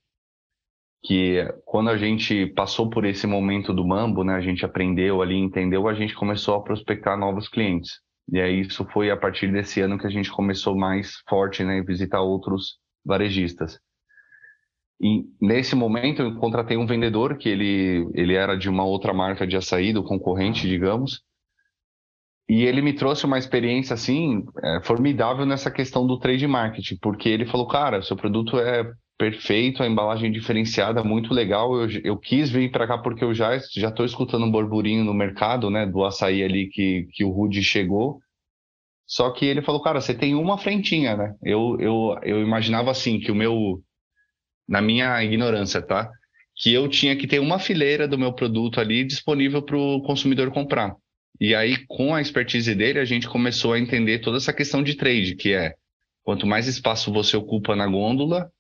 que 1.03 1.42
quando 1.64 1.90
a 1.90 1.96
gente 1.96 2.46
passou 2.55 2.88
por 2.90 3.05
esse 3.05 3.27
momento 3.27 3.72
do 3.72 3.87
mambo, 3.87 4.22
né, 4.22 4.35
a 4.35 4.40
gente 4.40 4.64
aprendeu 4.64 5.22
ali, 5.22 5.37
entendeu, 5.37 5.88
a 5.88 5.94
gente 5.94 6.14
começou 6.14 6.57
a 6.57 6.62
prospectar 6.62 7.18
novos 7.18 7.48
clientes. 7.48 8.00
E 8.32 8.40
aí 8.40 8.60
isso 8.60 8.84
foi 8.87 9.10
a 9.10 9.16
partir 9.16 9.52
desse 9.52 9.80
ano 9.80 9.98
que 9.98 10.06
a 10.06 10.10
gente 10.10 10.30
começou 10.30 10.76
mais 10.76 11.16
forte, 11.28 11.62
né, 11.62 11.82
visitar 11.82 12.20
outros 12.20 12.78
varejistas. 13.04 13.78
E 15.00 15.24
nesse 15.40 15.74
momento 15.74 16.22
eu 16.22 16.37
contratei 16.37 16.76
um 16.76 16.87
vendedor 16.87 17.37
que 17.37 17.48
ele 17.48 18.08
ele 18.14 18.34
era 18.34 18.56
de 18.56 18.68
uma 18.68 18.84
outra 18.84 19.12
marca 19.12 19.46
de 19.46 19.56
açaí, 19.56 19.92
do 19.92 20.04
concorrente, 20.04 20.68
digamos, 20.68 21.22
e 22.48 22.62
ele 22.64 22.82
me 22.82 22.92
trouxe 22.92 23.24
uma 23.24 23.38
experiência 23.38 23.94
assim 23.94 24.44
é, 24.62 24.80
formidável 24.82 25.46
nessa 25.46 25.70
questão 25.70 26.06
do 26.06 26.18
trade 26.18 26.46
marketing, 26.46 26.98
porque 27.00 27.28
ele 27.28 27.46
falou, 27.46 27.66
cara, 27.66 28.02
seu 28.02 28.16
produto 28.16 28.58
é 28.58 28.90
perfeito, 29.18 29.83
a 29.83 29.87
embalagem 29.87 30.31
diferenciada, 30.31 31.05
muito 31.05 31.33
legal. 31.33 31.74
Eu, 31.77 32.00
eu 32.05 32.18
quis 32.18 32.50
vir 32.50 32.70
para 32.70 32.87
cá 32.87 32.98
porque 32.98 33.24
eu 33.24 33.35
já 33.35 33.57
já 33.59 33.88
estou 33.88 34.05
escutando 34.05 34.44
um 34.44 34.50
burburinho 34.50 35.05
no 35.05 35.14
mercado, 35.14 35.70
né, 35.70 35.87
do 35.87 36.05
açaí 36.05 36.42
ali 36.42 36.68
que, 36.68 37.09
que 37.12 37.24
o 37.24 37.31
Rude 37.31 37.62
chegou. 37.62 38.20
Só 39.07 39.31
que 39.31 39.44
ele 39.44 39.62
falou, 39.62 39.83
cara, 39.83 40.00
você 40.00 40.14
tem 40.14 40.35
uma 40.35 40.57
frentinha, 40.59 41.16
né? 41.16 41.35
Eu, 41.42 41.77
eu, 41.79 42.18
eu 42.22 42.42
imaginava 42.42 42.90
assim 42.90 43.20
que 43.20 43.31
o 43.31 43.35
meu, 43.35 43.83
na 44.66 44.81
minha 44.81 45.22
ignorância, 45.22 45.83
tá? 45.83 46.11
Que 46.57 46.72
eu 46.72 46.88
tinha 46.88 47.14
que 47.14 47.27
ter 47.27 47.38
uma 47.38 47.59
fileira 47.59 48.09
do 48.09 48.18
meu 48.18 48.33
produto 48.33 48.81
ali 48.81 49.05
disponível 49.05 49.62
para 49.62 49.77
o 49.77 50.03
consumidor 50.03 50.50
comprar. 50.50 50.96
E 51.40 51.55
aí, 51.55 51.77
com 51.87 52.14
a 52.14 52.20
expertise 52.20 52.74
dele, 52.74 52.98
a 52.98 53.05
gente 53.05 53.29
começou 53.29 53.72
a 53.72 53.79
entender 53.79 54.20
toda 54.20 54.38
essa 54.38 54.53
questão 54.53 54.83
de 54.83 54.94
trade, 54.94 55.35
que 55.35 55.53
é 55.53 55.74
quanto 56.22 56.46
mais 56.46 56.66
espaço 56.66 57.12
você 57.12 57.37
ocupa 57.37 57.77
na 57.77 57.87
gôndola, 57.87 58.50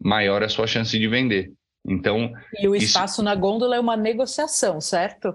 maior 0.00 0.42
a 0.42 0.48
sua 0.48 0.66
chance 0.66 0.98
de 0.98 1.08
vender. 1.08 1.52
Então, 1.86 2.32
e 2.58 2.68
o 2.68 2.74
espaço 2.74 3.14
isso... 3.14 3.22
na 3.22 3.34
gôndola 3.34 3.76
é 3.76 3.80
uma 3.80 3.96
negociação, 3.96 4.80
certo? 4.80 5.34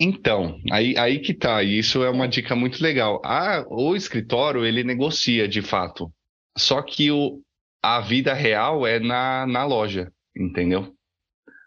Então, 0.00 0.58
aí, 0.70 0.96
aí 0.96 1.18
que 1.18 1.34
tá, 1.34 1.62
e 1.62 1.78
isso 1.78 2.02
é 2.02 2.10
uma 2.10 2.26
dica 2.26 2.56
muito 2.56 2.82
legal. 2.82 3.20
Ah, 3.24 3.64
o 3.68 3.94
escritório, 3.94 4.64
ele 4.64 4.82
negocia 4.82 5.46
de 5.46 5.62
fato, 5.62 6.12
só 6.56 6.82
que 6.82 7.10
o, 7.10 7.40
a 7.82 8.00
vida 8.00 8.32
real 8.32 8.86
é 8.86 8.98
na, 8.98 9.46
na 9.46 9.64
loja, 9.64 10.10
entendeu? 10.36 10.94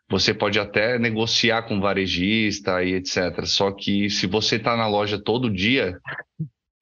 Você 0.10 0.34
pode 0.34 0.60
até 0.60 1.00
negociar 1.00 1.64
com 1.64 1.80
varejista 1.80 2.84
e 2.84 2.94
etc. 2.94 3.46
Só 3.46 3.72
que 3.72 4.10
se 4.10 4.28
você 4.28 4.58
está 4.58 4.78
na 4.78 4.88
loja 4.88 5.20
todo 5.22 5.52
dia. 5.52 6.00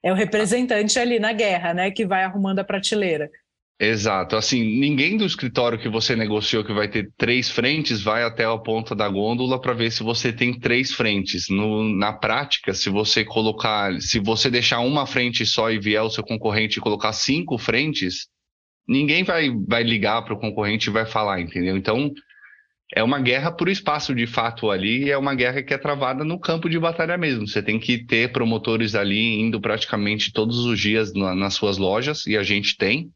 É 0.03 0.11
o 0.11 0.15
representante 0.15 0.99
ali 0.99 1.19
na 1.19 1.31
guerra, 1.31 1.73
né? 1.73 1.89
Que 1.89 2.05
vai 2.05 2.23
arrumando 2.23 2.59
a 2.59 2.63
prateleira. 2.65 3.29
Exato. 3.79 4.35
Assim, 4.35 4.79
ninguém 4.79 5.17
do 5.17 5.25
escritório 5.25 5.79
que 5.79 5.89
você 5.89 6.15
negociou 6.15 6.63
que 6.63 6.71
vai 6.71 6.87
ter 6.87 7.11
três 7.17 7.49
frentes 7.49 8.01
vai 8.01 8.23
até 8.23 8.45
a 8.45 8.57
ponta 8.57 8.95
da 8.95 9.09
gôndola 9.09 9.59
para 9.59 9.73
ver 9.73 9.91
se 9.91 10.03
você 10.03 10.31
tem 10.31 10.57
três 10.57 10.93
frentes. 10.93 11.49
No, 11.49 11.83
na 11.83 12.13
prática, 12.13 12.73
se 12.73 12.89
você 12.89 13.25
colocar, 13.25 13.99
se 13.99 14.19
você 14.19 14.49
deixar 14.49 14.79
uma 14.79 15.05
frente 15.05 15.45
só 15.45 15.71
e 15.71 15.79
vier 15.79 16.01
o 16.01 16.09
seu 16.09 16.23
concorrente 16.23 16.77
e 16.77 16.81
colocar 16.81 17.11
cinco 17.13 17.57
frentes, 17.57 18.27
ninguém 18.87 19.23
vai, 19.23 19.49
vai 19.67 19.83
ligar 19.83 20.21
para 20.21 20.33
o 20.33 20.39
concorrente 20.39 20.89
e 20.89 20.93
vai 20.93 21.05
falar, 21.05 21.41
entendeu? 21.41 21.75
Então, 21.75 22.11
é 22.95 23.03
uma 23.03 23.19
guerra 23.19 23.51
por 23.51 23.67
espaço 23.67 24.13
de 24.13 24.27
fato 24.27 24.69
ali, 24.69 25.09
é 25.09 25.17
uma 25.17 25.33
guerra 25.33 25.63
que 25.63 25.73
é 25.73 25.77
travada 25.79 26.23
no 26.23 26.39
campo 26.39 26.69
de 26.69 26.77
batalha 26.77 27.17
mesmo. 27.17 27.47
Você 27.47 27.61
tem 27.61 27.79
que 27.79 28.05
ter 28.05 28.31
promotores 28.31 28.93
ali 28.93 29.41
indo 29.41 29.59
praticamente 29.59 30.31
todos 30.31 30.59
os 30.59 30.79
dias 30.79 31.11
na, 31.13 31.33
nas 31.33 31.55
suas 31.55 31.77
lojas, 31.77 32.27
e 32.27 32.37
a 32.37 32.43
gente 32.43 32.77
tem 32.77 33.11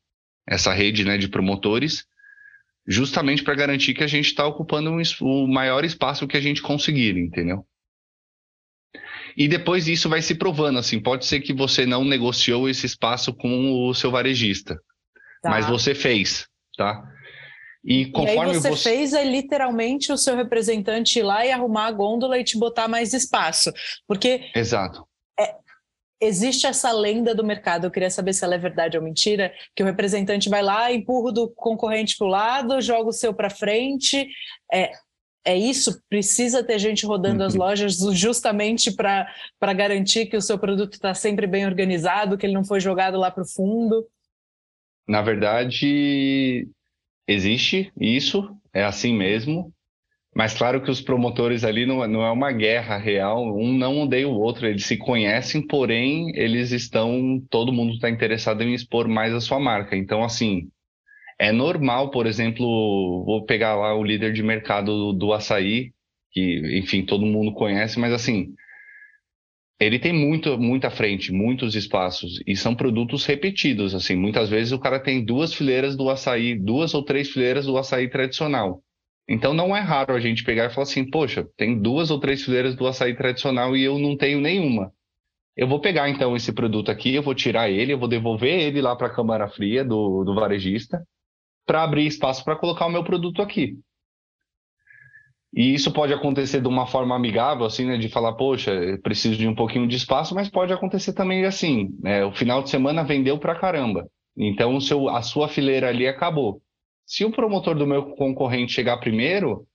essa 0.47 0.73
rede 0.73 1.03
né, 1.03 1.17
de 1.17 1.27
promotores, 1.27 2.05
justamente 2.87 3.43
para 3.43 3.55
garantir 3.55 3.93
que 3.93 4.03
a 4.03 4.07
gente 4.07 4.27
está 4.27 4.45
ocupando 4.45 4.91
um, 4.91 5.01
o 5.21 5.47
maior 5.47 5.83
espaço 5.83 6.27
que 6.27 6.37
a 6.37 6.41
gente 6.41 6.61
conseguir, 6.61 7.17
entendeu? 7.17 7.65
E 9.35 9.47
depois 9.47 9.87
isso 9.87 10.09
vai 10.09 10.21
se 10.21 10.33
provando, 10.33 10.79
assim, 10.79 10.99
pode 10.99 11.25
ser 11.25 11.41
que 11.41 11.53
você 11.53 11.85
não 11.85 12.03
negociou 12.03 12.67
esse 12.67 12.85
espaço 12.85 13.33
com 13.33 13.87
o 13.87 13.93
seu 13.93 14.09
varejista, 14.09 14.75
tá. 15.43 15.49
mas 15.49 15.67
você 15.67 15.93
fez, 15.93 16.47
tá? 16.75 17.03
E 17.85 18.07
conforme 18.07 18.53
e 18.53 18.55
aí 18.55 18.59
você, 18.59 18.69
você, 18.69 18.89
fez 18.89 19.13
é 19.13 19.23
literalmente 19.23 20.11
o 20.11 20.17
seu 20.17 20.35
representante 20.35 21.19
ir 21.19 21.23
lá 21.23 21.45
e 21.45 21.51
arrumar 21.51 21.85
a 21.85 21.91
gôndola 21.91 22.37
e 22.37 22.43
te 22.43 22.57
botar 22.57 22.87
mais 22.87 23.13
espaço. 23.13 23.71
Porque. 24.05 24.49
Exato. 24.53 25.06
Existe 26.19 26.65
essa 26.65 26.91
lenda 26.91 27.35
do 27.35 27.43
mercado, 27.43 27.85
eu 27.85 27.91
queria 27.91 28.09
saber 28.09 28.33
se 28.33 28.43
ela 28.43 28.55
é 28.55 28.57
verdade 28.57 28.97
ou 28.97 29.03
mentira, 29.03 29.53
que 29.75 29.83
o 29.83 29.85
representante 29.85 30.49
vai 30.49 30.63
lá, 30.63 30.91
empurra 30.91 31.31
do 31.31 31.49
concorrente 31.49 32.17
para 32.17 32.25
o 32.25 32.29
lado, 32.29 32.81
joga 32.81 33.09
o 33.09 33.13
seu 33.13 33.33
para 33.33 33.51
frente. 33.51 34.27
É, 34.73 34.91
é 35.45 35.55
isso? 35.55 36.01
Precisa 36.09 36.63
ter 36.63 36.77
gente 36.79 37.05
rodando 37.05 37.43
as 37.43 37.53
uhum. 37.53 37.59
lojas 37.59 37.97
justamente 38.13 38.91
para 38.91 39.73
garantir 39.73 40.25
que 40.25 40.35
o 40.35 40.41
seu 40.41 40.57
produto 40.59 40.93
está 40.93 41.13
sempre 41.13 41.47
bem 41.47 41.65
organizado, 41.65 42.37
que 42.37 42.45
ele 42.45 42.53
não 42.53 42.65
foi 42.65 42.79
jogado 42.79 43.17
lá 43.17 43.31
para 43.31 43.43
o 43.43 43.47
fundo? 43.47 44.05
Na 45.07 45.21
verdade, 45.21 46.67
existe 47.25 47.93
isso, 47.97 48.53
é 48.73 48.83
assim 48.83 49.15
mesmo, 49.15 49.73
mas 50.37 50.53
claro 50.53 50.83
que 50.83 50.91
os 50.91 51.01
promotores 51.01 51.63
ali 51.63 51.83
não, 51.87 52.07
não 52.07 52.23
é 52.23 52.29
uma 52.29 52.51
guerra 52.51 52.95
real, 52.95 53.43
um 53.57 53.75
não 53.75 54.03
odeia 54.03 54.27
o 54.27 54.39
outro, 54.39 54.67
eles 54.67 54.85
se 54.85 54.95
conhecem, 54.95 55.65
porém 55.65 56.31
eles 56.35 56.71
estão, 56.71 57.43
todo 57.49 57.73
mundo 57.73 57.93
está 57.93 58.07
interessado 58.07 58.61
em 58.61 58.71
expor 58.71 59.07
mais 59.07 59.33
a 59.33 59.41
sua 59.41 59.59
marca. 59.59 59.97
Então, 59.97 60.23
assim, 60.23 60.69
é 61.39 61.51
normal, 61.51 62.11
por 62.11 62.27
exemplo, 62.27 62.63
vou 63.25 63.45
pegar 63.45 63.75
lá 63.75 63.95
o 63.95 64.03
líder 64.03 64.31
de 64.31 64.43
mercado 64.43 65.11
do, 65.11 65.13
do 65.13 65.33
açaí, 65.33 65.91
que, 66.31 66.77
enfim, 66.77 67.03
todo 67.03 67.25
mundo 67.25 67.51
conhece, 67.51 67.99
mas 67.99 68.13
assim, 68.13 68.53
ele 69.79 69.97
tem 69.97 70.13
muito, 70.13 70.55
muita 70.59 70.91
frente, 70.91 71.31
muitos 71.33 71.73
espaços 71.73 72.43
e 72.45 72.55
são 72.55 72.75
produtos 72.75 73.25
repetidos. 73.25 73.95
Assim, 73.95 74.15
muitas 74.15 74.49
vezes 74.49 74.71
o 74.71 74.77
cara 74.77 74.99
tem 74.99 75.25
duas 75.25 75.51
fileiras 75.51 75.97
do 75.97 76.07
açaí, 76.11 76.53
duas 76.53 76.93
ou 76.93 77.01
três 77.01 77.27
fileiras 77.27 77.65
do 77.65 77.75
açaí 77.75 78.07
tradicional. 78.07 78.83
Então 79.29 79.53
não 79.53 79.75
é 79.75 79.81
raro 79.81 80.13
a 80.13 80.19
gente 80.19 80.43
pegar 80.43 80.65
e 80.65 80.69
falar 80.69 80.83
assim, 80.83 81.09
poxa, 81.09 81.47
tem 81.57 81.79
duas 81.79 82.09
ou 82.09 82.19
três 82.19 82.43
fileiras 82.43 82.75
do 82.75 82.87
açaí 82.87 83.15
tradicional 83.15 83.75
e 83.75 83.83
eu 83.83 83.99
não 83.99 84.15
tenho 84.15 84.39
nenhuma. 84.39 84.91
Eu 85.55 85.67
vou 85.67 85.81
pegar 85.81 86.09
então 86.09 86.35
esse 86.35 86.53
produto 86.53 86.91
aqui, 86.91 87.15
eu 87.15 87.23
vou 87.23 87.35
tirar 87.35 87.69
ele, 87.69 87.91
eu 87.91 87.99
vou 87.99 88.07
devolver 88.07 88.59
ele 88.59 88.81
lá 88.81 88.95
para 88.95 89.07
a 89.07 89.13
câmara 89.13 89.49
fria 89.49 89.83
do, 89.83 90.23
do 90.23 90.35
varejista 90.35 91.03
para 91.65 91.83
abrir 91.83 92.05
espaço 92.05 92.45
para 92.45 92.55
colocar 92.55 92.85
o 92.85 92.91
meu 92.91 93.03
produto 93.03 93.41
aqui. 93.41 93.77
E 95.53 95.73
isso 95.73 95.91
pode 95.91 96.13
acontecer 96.13 96.61
de 96.61 96.67
uma 96.67 96.85
forma 96.85 97.15
amigável, 97.15 97.65
assim, 97.65 97.85
né, 97.85 97.97
de 97.97 98.09
falar, 98.09 98.33
poxa, 98.33 98.71
preciso 99.01 99.37
de 99.37 99.47
um 99.47 99.55
pouquinho 99.55 99.87
de 99.87 99.95
espaço, 99.95 100.35
mas 100.35 100.49
pode 100.49 100.71
acontecer 100.71 101.13
também 101.13 101.45
assim, 101.45 101.89
né, 101.99 102.23
o 102.23 102.31
final 102.31 102.61
de 102.61 102.69
semana 102.69 103.03
vendeu 103.03 103.39
pra 103.39 103.55
caramba. 103.59 104.07
Então, 104.37 104.79
seu, 104.79 105.09
a 105.09 105.21
sua 105.21 105.47
fileira 105.47 105.89
ali 105.89 106.07
acabou. 106.07 106.61
Se 107.07 107.23
o 107.23 107.31
promotor 107.31 107.73
do 107.73 107.87
meu 107.87 108.15
concorrente 108.15 108.73
chegar 108.73 108.97
primeiro, 108.97 109.65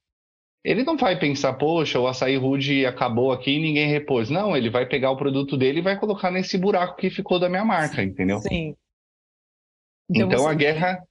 ele 0.63 0.85
não 0.85 0.99
vai 0.99 1.19
pensar, 1.19 1.55
poxa, 1.55 1.99
o 1.99 2.07
açaí 2.07 2.37
rude 2.37 2.85
acabou 2.85 3.33
aqui 3.33 3.53
e 3.53 3.61
ninguém 3.61 3.89
repôs. 3.89 4.29
Não, 4.29 4.55
ele 4.55 4.69
vai 4.69 4.87
pegar 4.87 5.11
o 5.11 5.17
produto 5.17 5.57
dele 5.57 5.79
e 5.79 5.83
vai 5.83 5.99
colocar 5.99 6.31
nesse 6.31 6.59
buraco 6.59 6.97
que 6.97 7.09
ficou 7.09 7.41
da 7.41 7.49
minha 7.49 7.65
marca, 7.65 8.03
entendeu? 8.03 8.39
Sim. 8.39 8.77
Então, 10.11 10.27
então 10.27 10.41
você, 10.41 10.49
a 10.49 10.55
guerra. 10.55 11.03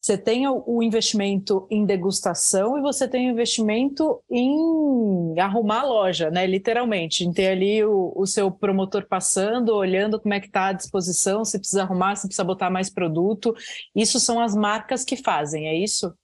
Você 0.00 0.16
tem 0.16 0.48
o 0.48 0.82
investimento 0.82 1.66
em 1.70 1.84
degustação 1.84 2.78
e 2.78 2.80
você 2.80 3.06
tem 3.06 3.28
o 3.28 3.32
investimento 3.32 4.22
em 4.30 5.38
arrumar 5.38 5.80
a 5.80 5.84
loja, 5.84 6.30
né? 6.30 6.46
Literalmente, 6.46 7.22
em 7.22 7.32
ter 7.32 7.48
ali 7.48 7.84
o, 7.84 8.10
o 8.16 8.26
seu 8.26 8.50
promotor 8.50 9.06
passando, 9.06 9.74
olhando 9.74 10.18
como 10.18 10.32
é 10.32 10.40
que 10.40 10.46
está 10.46 10.68
a 10.68 10.72
disposição, 10.72 11.44
se 11.44 11.58
precisa 11.58 11.82
arrumar, 11.82 12.16
se 12.16 12.26
precisa 12.26 12.44
botar 12.44 12.70
mais 12.70 12.88
produto. 12.88 13.54
Isso 13.94 14.18
são 14.18 14.40
as 14.40 14.54
marcas 14.54 15.04
que 15.04 15.16
fazem, 15.16 15.68
é 15.68 15.74
isso? 15.76 16.14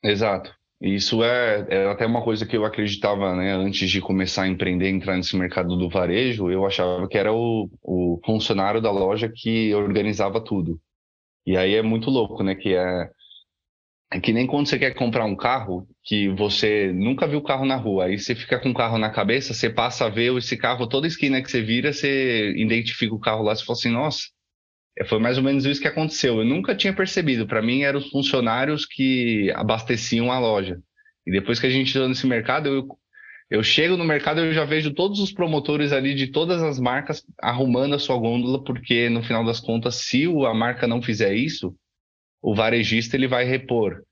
Exato. 0.00 0.54
Isso 0.80 1.24
é, 1.24 1.66
é, 1.70 1.86
até 1.88 2.06
uma 2.06 2.22
coisa 2.22 2.46
que 2.46 2.56
eu 2.56 2.64
acreditava, 2.64 3.34
né? 3.34 3.52
Antes 3.52 3.90
de 3.90 4.00
começar 4.00 4.42
a 4.42 4.48
empreender, 4.48 4.90
entrar 4.90 5.16
nesse 5.16 5.36
mercado 5.36 5.76
do 5.76 5.88
varejo, 5.88 6.50
eu 6.50 6.64
achava 6.64 7.08
que 7.08 7.18
era 7.18 7.32
o, 7.32 7.68
o 7.82 8.20
funcionário 8.24 8.80
da 8.80 8.92
loja 8.92 9.28
que 9.34 9.74
organizava 9.74 10.40
tudo. 10.40 10.78
E 11.46 11.56
aí 11.56 11.74
é 11.74 11.82
muito 11.82 12.10
louco, 12.10 12.42
né? 12.44 12.54
Que 12.54 12.74
é, 12.74 13.10
é 14.10 14.20
que 14.20 14.32
nem 14.32 14.46
quando 14.46 14.68
você 14.68 14.78
quer 14.78 14.94
comprar 14.94 15.24
um 15.24 15.36
carro 15.36 15.88
que 16.04 16.28
você 16.28 16.92
nunca 16.92 17.26
viu 17.26 17.38
o 17.38 17.42
carro 17.42 17.64
na 17.64 17.76
rua, 17.76 18.04
aí 18.04 18.18
você 18.18 18.34
fica 18.34 18.60
com 18.60 18.70
o 18.70 18.74
carro 18.74 18.98
na 18.98 19.10
cabeça, 19.10 19.52
você 19.52 19.68
passa 19.68 20.06
a 20.06 20.08
ver 20.08 20.36
esse 20.36 20.56
carro, 20.56 20.86
toda 20.86 21.06
esquina 21.06 21.42
que 21.42 21.50
você 21.50 21.62
vira, 21.62 21.92
você 21.92 22.52
identifica 22.56 23.14
o 23.14 23.20
carro 23.20 23.42
lá, 23.42 23.54
você 23.54 23.64
fala 23.64 23.78
assim, 23.78 23.90
nossa, 23.90 24.20
é, 24.98 25.04
foi 25.04 25.18
mais 25.18 25.36
ou 25.36 25.42
menos 25.42 25.64
isso 25.64 25.80
que 25.80 25.88
aconteceu. 25.88 26.38
Eu 26.38 26.44
nunca 26.44 26.74
tinha 26.74 26.94
percebido, 26.94 27.46
para 27.46 27.62
mim 27.62 27.82
eram 27.82 27.98
os 27.98 28.08
funcionários 28.10 28.86
que 28.86 29.50
abasteciam 29.54 30.30
a 30.30 30.38
loja. 30.38 30.78
E 31.26 31.32
depois 31.32 31.58
que 31.58 31.66
a 31.66 31.70
gente 31.70 31.90
entrou 31.90 32.08
nesse 32.08 32.26
mercado, 32.26 32.68
eu, 32.68 32.86
eu 33.50 33.62
chego 33.62 33.96
no 33.96 34.04
mercado 34.04 34.40
eu 34.40 34.52
já 34.52 34.64
vejo 34.64 34.94
todos 34.94 35.18
os 35.18 35.32
promotores 35.32 35.92
ali 35.92 36.14
de 36.14 36.28
todas 36.28 36.62
as 36.62 36.78
marcas 36.78 37.24
arrumando 37.40 37.94
a 37.94 37.98
sua 37.98 38.16
gôndola, 38.16 38.62
porque 38.62 39.08
no 39.08 39.22
final 39.22 39.44
das 39.44 39.58
contas, 39.58 39.96
se 39.96 40.24
a 40.24 40.54
marca 40.54 40.86
não 40.86 41.02
fizer 41.02 41.34
isso, 41.34 41.74
o 42.44 42.54
varejista 42.54 43.16
ele 43.16 43.26
vai 43.26 43.44
repor 43.44 44.02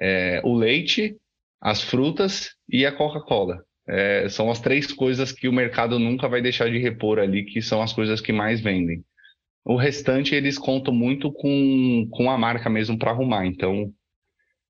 é, 0.00 0.40
o 0.44 0.54
leite, 0.54 1.16
as 1.60 1.82
frutas 1.82 2.50
e 2.68 2.86
a 2.86 2.92
Coca-Cola. 2.92 3.60
É, 3.88 4.28
são 4.28 4.48
as 4.52 4.60
três 4.60 4.92
coisas 4.92 5.32
que 5.32 5.48
o 5.48 5.52
mercado 5.52 5.98
nunca 5.98 6.28
vai 6.28 6.40
deixar 6.40 6.70
de 6.70 6.78
repor 6.78 7.18
ali, 7.18 7.44
que 7.44 7.60
são 7.60 7.82
as 7.82 7.92
coisas 7.92 8.20
que 8.20 8.32
mais 8.32 8.60
vendem. 8.60 9.04
O 9.64 9.74
restante 9.74 10.32
eles 10.32 10.56
contam 10.56 10.94
muito 10.94 11.32
com, 11.32 12.08
com 12.12 12.30
a 12.30 12.38
marca 12.38 12.70
mesmo 12.70 12.96
para 12.96 13.10
arrumar. 13.10 13.46
Então, 13.46 13.92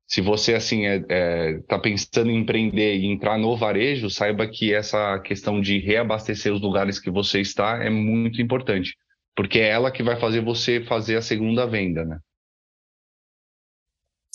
se 0.08 0.22
você 0.22 0.54
assim 0.54 0.86
está 0.86 1.14
é, 1.14 1.50
é, 1.50 1.58
tá 1.68 1.78
pensando 1.78 2.30
em 2.30 2.38
empreender 2.38 2.96
e 2.96 3.06
entrar 3.06 3.36
no 3.36 3.54
varejo, 3.58 4.08
saiba 4.08 4.48
que 4.48 4.72
essa 4.72 5.18
questão 5.18 5.60
de 5.60 5.78
reabastecer 5.80 6.50
os 6.50 6.62
lugares 6.62 6.98
que 6.98 7.10
você 7.10 7.42
está 7.42 7.84
é 7.84 7.90
muito 7.90 8.40
importante, 8.40 8.96
porque 9.34 9.58
é 9.58 9.68
ela 9.68 9.90
que 9.90 10.02
vai 10.02 10.18
fazer 10.18 10.40
você 10.40 10.80
fazer 10.80 11.16
a 11.16 11.22
segunda 11.22 11.66
venda, 11.66 12.02
né? 12.02 12.18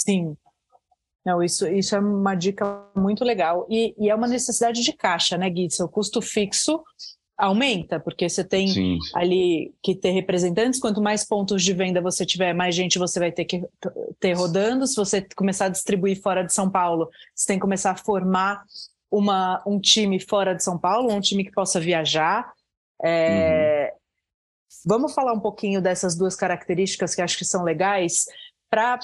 Sim. 0.05 0.35
Não, 1.25 1.43
isso, 1.43 1.67
isso 1.67 1.95
é 1.95 1.99
uma 1.99 2.33
dica 2.33 2.83
muito 2.95 3.23
legal. 3.23 3.67
E, 3.69 3.93
e 3.97 4.09
é 4.09 4.15
uma 4.15 4.27
necessidade 4.27 4.81
de 4.81 4.93
caixa, 4.93 5.37
né, 5.37 5.49
Gui? 5.49 5.69
Seu 5.69 5.87
custo 5.87 6.21
fixo 6.21 6.83
aumenta, 7.37 7.99
porque 7.99 8.29
você 8.29 8.43
tem 8.43 8.67
sim, 8.67 8.99
ali 9.15 9.73
que 9.81 9.95
ter 9.95 10.11
representantes, 10.11 10.79
quanto 10.79 11.01
mais 11.01 11.23
pontos 11.23 11.63
de 11.63 11.73
venda 11.73 11.99
você 11.99 12.23
tiver, 12.23 12.53
mais 12.53 12.75
gente 12.75 12.99
você 12.99 13.19
vai 13.19 13.31
ter 13.31 13.45
que 13.45 13.63
ter 14.19 14.33
rodando. 14.33 14.85
Se 14.85 14.95
você 14.95 15.25
começar 15.35 15.65
a 15.65 15.69
distribuir 15.69 16.21
fora 16.21 16.43
de 16.43 16.53
São 16.53 16.69
Paulo, 16.69 17.09
você 17.35 17.47
tem 17.47 17.57
que 17.57 17.61
começar 17.61 17.91
a 17.91 17.95
formar 17.95 18.63
uma, 19.09 19.61
um 19.65 19.79
time 19.79 20.19
fora 20.19 20.53
de 20.55 20.63
São 20.63 20.77
Paulo, 20.77 21.11
um 21.11 21.19
time 21.19 21.43
que 21.43 21.51
possa 21.51 21.79
viajar. 21.79 22.51
É... 23.03 23.91
Uhum. 23.91 24.01
Vamos 24.85 25.13
falar 25.13 25.33
um 25.33 25.39
pouquinho 25.39 25.81
dessas 25.81 26.15
duas 26.15 26.35
características 26.35 27.13
que 27.13 27.21
acho 27.21 27.37
que 27.37 27.45
são 27.45 27.63
legais 27.63 28.25
para 28.71 28.97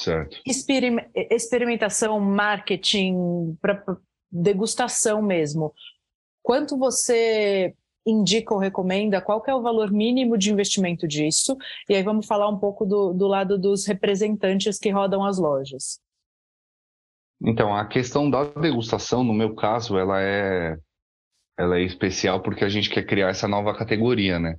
experimentação, 1.30 2.17
marketing, 2.21 3.58
para 3.62 3.84
degustação 4.32 5.21
mesmo. 5.21 5.73
Quanto 6.41 6.77
você 6.77 7.75
indica 8.06 8.53
ou 8.53 8.60
recomenda? 8.62 9.19
Qual 9.19 9.43
é 9.45 9.53
o 9.53 9.62
valor 9.62 9.91
mínimo 9.91 10.38
de 10.38 10.49
investimento 10.49 11.06
disso? 11.06 11.58
E 11.89 11.95
aí 11.95 12.01
vamos 12.01 12.25
falar 12.25 12.47
um 12.47 12.58
pouco 12.58 12.86
do, 12.86 13.13
do 13.13 13.27
lado 13.27 13.58
dos 13.58 13.86
representantes 13.86 14.80
que 14.80 14.89
rodam 14.89 15.25
as 15.25 15.38
lojas. 15.38 15.99
Então, 17.41 17.75
a 17.75 17.86
questão 17.86 18.30
da 18.30 18.45
degustação, 18.45 19.21
no 19.21 19.34
meu 19.34 19.53
caso, 19.53 19.97
ela 19.97 20.21
é, 20.21 20.77
ela 21.58 21.77
é 21.77 21.82
especial 21.84 22.41
porque 22.41 22.63
a 22.63 22.69
gente 22.69 22.89
quer 22.89 23.03
criar 23.03 23.27
essa 23.27 23.49
nova 23.49 23.75
categoria, 23.75 24.39
né? 24.39 24.56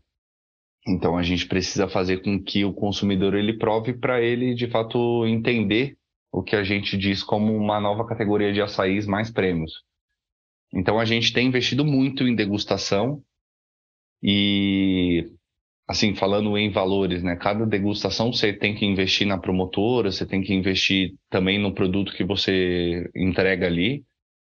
Então, 0.88 1.18
a 1.18 1.22
gente 1.22 1.46
precisa 1.46 1.86
fazer 1.86 2.22
com 2.22 2.42
que 2.42 2.64
o 2.64 2.72
consumidor 2.72 3.34
ele 3.34 3.58
prove 3.58 3.92
para 3.92 4.22
ele, 4.22 4.54
de 4.54 4.66
fato, 4.68 5.26
entender 5.26 5.98
o 6.32 6.42
que 6.42 6.56
a 6.56 6.64
gente 6.64 6.96
diz 6.96 7.22
como 7.22 7.54
uma 7.54 7.78
nova 7.78 8.06
categoria 8.06 8.52
de 8.52 8.62
açaís 8.62 9.06
mais 9.06 9.30
prêmios. 9.30 9.82
Então, 10.72 10.98
a 10.98 11.04
gente 11.04 11.32
tem 11.32 11.46
investido 11.46 11.84
muito 11.84 12.26
em 12.26 12.34
degustação 12.34 13.22
e, 14.22 15.30
assim, 15.86 16.14
falando 16.14 16.56
em 16.56 16.70
valores, 16.70 17.22
né? 17.22 17.36
Cada 17.36 17.66
degustação 17.66 18.32
você 18.32 18.52
tem 18.52 18.74
que 18.74 18.86
investir 18.86 19.26
na 19.26 19.38
promotora, 19.38 20.10
você 20.10 20.24
tem 20.24 20.40
que 20.42 20.54
investir 20.54 21.14
também 21.28 21.58
no 21.58 21.74
produto 21.74 22.14
que 22.14 22.24
você 22.24 23.10
entrega 23.14 23.66
ali. 23.66 24.04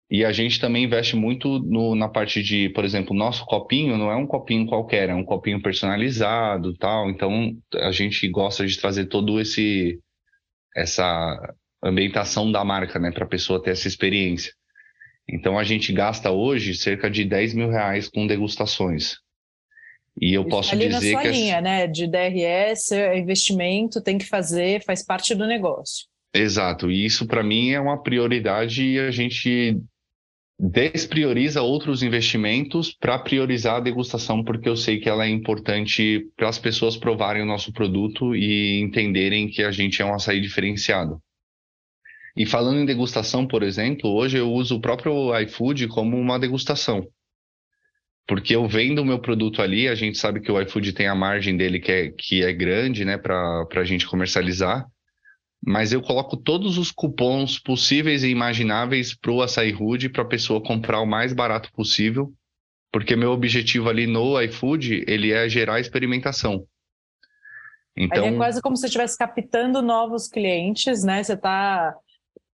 E 0.09 0.23
a 0.23 0.31
gente 0.31 0.59
também 0.59 0.83
investe 0.83 1.15
muito 1.15 1.59
no, 1.59 1.95
na 1.95 2.07
parte 2.07 2.43
de, 2.43 2.69
por 2.69 2.85
exemplo, 2.85 3.15
nosso 3.15 3.43
copinho 3.45 3.97
não 3.97 4.11
é 4.11 4.15
um 4.15 4.27
copinho 4.27 4.67
qualquer, 4.67 5.09
é 5.09 5.15
um 5.15 5.25
copinho 5.25 5.61
personalizado, 5.61 6.75
tal. 6.75 7.09
Então 7.09 7.57
a 7.73 7.91
gente 7.91 8.27
gosta 8.27 8.65
de 8.65 8.79
trazer 8.79 9.05
todo 9.05 9.39
esse 9.39 9.99
essa 10.75 11.55
ambientação 11.83 12.51
da 12.51 12.63
marca, 12.63 12.99
né, 12.99 13.11
para 13.11 13.23
a 13.23 13.27
pessoa 13.27 13.61
ter 13.61 13.71
essa 13.71 13.87
experiência. 13.87 14.53
Então 15.27 15.57
a 15.57 15.63
gente 15.63 15.91
gasta 15.91 16.29
hoje 16.29 16.75
cerca 16.75 17.09
de 17.09 17.23
10 17.23 17.53
mil 17.53 17.69
reais 17.69 18.07
com 18.07 18.27
degustações. 18.27 19.15
E 20.19 20.33
eu 20.33 20.45
posso 20.45 20.73
Ali 20.73 20.87
dizer 20.87 21.13
na 21.13 21.19
sua 21.19 21.21
que 21.23 21.35
linha, 21.35 21.61
né, 21.61 21.87
de 21.87 22.07
DRS, 22.07 22.91
é 22.91 23.17
investimento 23.17 24.01
tem 24.01 24.17
que 24.17 24.25
fazer, 24.25 24.83
faz 24.83 25.03
parte 25.03 25.33
do 25.33 25.47
negócio. 25.47 26.05
Exato. 26.33 26.91
E 26.91 27.05
isso 27.05 27.25
para 27.25 27.43
mim 27.43 27.71
é 27.71 27.79
uma 27.79 28.01
prioridade 28.01 28.83
e 28.83 28.99
a 28.99 29.09
gente 29.09 29.81
desprioriza 30.57 31.61
outros 31.61 32.01
investimentos 32.01 32.93
para 32.93 33.19
priorizar 33.19 33.75
a 33.75 33.79
degustação, 33.79 34.43
porque 34.43 34.69
eu 34.69 34.75
sei 34.75 34.99
que 34.99 35.09
ela 35.09 35.25
é 35.25 35.29
importante 35.29 36.29
para 36.35 36.49
as 36.49 36.57
pessoas 36.57 36.95
provarem 36.95 37.41
o 37.41 37.45
nosso 37.45 37.73
produto 37.73 38.35
e 38.35 38.79
entenderem 38.79 39.49
que 39.49 39.63
a 39.63 39.71
gente 39.71 40.01
é 40.01 40.05
um 40.05 40.13
açaí 40.13 40.39
diferenciado. 40.39 41.21
E 42.37 42.45
falando 42.45 42.79
em 42.79 42.85
degustação, 42.85 43.47
por 43.47 43.63
exemplo, 43.63 44.09
hoje 44.09 44.37
eu 44.37 44.51
uso 44.51 44.75
o 44.75 44.81
próprio 44.81 45.37
iFood 45.39 45.87
como 45.87 46.17
uma 46.17 46.39
degustação 46.39 47.05
porque 48.27 48.55
eu 48.55 48.67
vendo 48.67 49.01
o 49.01 49.05
meu 49.05 49.19
produto 49.19 49.61
ali, 49.61 49.87
a 49.87 49.95
gente 49.95 50.17
sabe 50.17 50.39
que 50.39 50.51
o 50.51 50.59
iFood 50.61 50.93
tem 50.93 51.07
a 51.07 51.15
margem 51.15 51.55
dele 51.55 51.79
que 51.79 51.91
é, 51.91 52.09
que 52.09 52.43
é 52.43 52.51
grande, 52.51 53.05
né, 53.05 53.17
para 53.17 53.67
a 53.75 53.83
gente 53.83 54.07
comercializar, 54.07 54.85
mas 55.65 55.91
eu 55.91 56.01
coloco 56.01 56.37
todos 56.37 56.77
os 56.77 56.91
cupons 56.91 57.59
possíveis 57.59 58.23
e 58.23 58.29
imagináveis 58.29 59.15
para 59.15 59.31
o 59.31 59.41
Açaí 59.41 59.71
Rude 59.71 60.09
para 60.09 60.21
a 60.21 60.27
pessoa 60.27 60.61
comprar 60.61 61.01
o 61.01 61.05
mais 61.05 61.33
barato 61.33 61.71
possível, 61.73 62.33
porque 62.91 63.15
meu 63.15 63.31
objetivo 63.31 63.89
ali 63.89 64.07
no 64.07 64.39
iFood, 64.41 65.03
ele 65.07 65.31
é 65.31 65.49
gerar 65.49 65.79
experimentação. 65.79 66.65
Então... 67.97 68.25
é 68.25 68.35
quase 68.35 68.61
como 68.61 68.75
se 68.75 68.81
você 68.81 68.87
estivesse 68.87 69.17
captando 69.17 69.81
novos 69.81 70.27
clientes, 70.27 71.03
né? 71.03 71.23
Você 71.23 71.33
está 71.33 71.95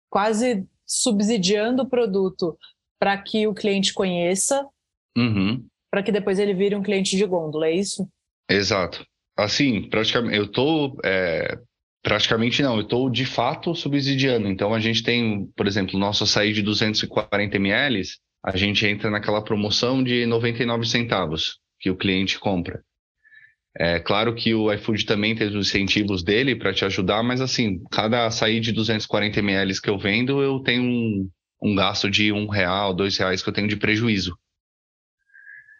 quase 0.09 0.65
subsidiando 0.85 1.83
o 1.83 1.89
produto 1.89 2.57
para 2.99 3.17
que 3.17 3.47
o 3.47 3.53
cliente 3.53 3.93
conheça 3.93 4.67
Uhum. 5.17 5.65
Para 5.89 6.03
que 6.03 6.11
depois 6.11 6.39
ele 6.39 6.53
vire 6.53 6.75
um 6.75 6.83
cliente 6.83 7.17
de 7.17 7.25
gôndola, 7.25 7.67
é 7.67 7.73
isso? 7.73 8.07
Exato. 8.49 9.05
Assim, 9.37 9.89
praticamente, 9.89 10.37
eu 10.37 10.45
estou. 10.45 10.97
É, 11.03 11.59
praticamente 12.01 12.61
não, 12.61 12.75
eu 12.75 12.81
estou 12.81 13.09
de 13.09 13.25
fato 13.25 13.75
subsidiando. 13.75 14.47
Então 14.47 14.73
a 14.73 14.79
gente 14.79 15.03
tem, 15.03 15.47
por 15.55 15.67
exemplo, 15.67 15.99
nosso 15.99 16.23
açaí 16.23 16.53
de 16.53 16.61
240 16.61 17.55
ml, 17.55 18.01
a 18.43 18.57
gente 18.57 18.85
entra 18.85 19.09
naquela 19.09 19.43
promoção 19.43 20.03
de 20.03 20.25
99 20.25 20.85
centavos 20.87 21.59
que 21.79 21.89
o 21.89 21.97
cliente 21.97 22.39
compra. 22.39 22.81
É 23.77 23.99
claro 23.99 24.35
que 24.35 24.53
o 24.53 24.71
iFood 24.73 25.05
também 25.05 25.33
tem 25.33 25.47
os 25.47 25.67
incentivos 25.67 26.23
dele 26.23 26.55
para 26.55 26.73
te 26.73 26.83
ajudar, 26.83 27.23
mas 27.23 27.39
assim, 27.39 27.81
cada 27.89 28.25
açaí 28.25 28.59
de 28.59 28.71
240 28.71 29.39
ml 29.39 29.79
que 29.79 29.89
eu 29.89 29.97
vendo, 29.97 30.41
eu 30.41 30.59
tenho 30.59 30.83
um, 30.83 31.29
um 31.63 31.75
gasto 31.75 32.09
de 32.09 32.33
um 32.33 32.47
real, 32.49 32.93
dois 32.93 33.17
reais 33.17 33.41
que 33.41 33.47
eu 33.47 33.53
tenho 33.53 33.69
de 33.69 33.77
prejuízo. 33.77 34.35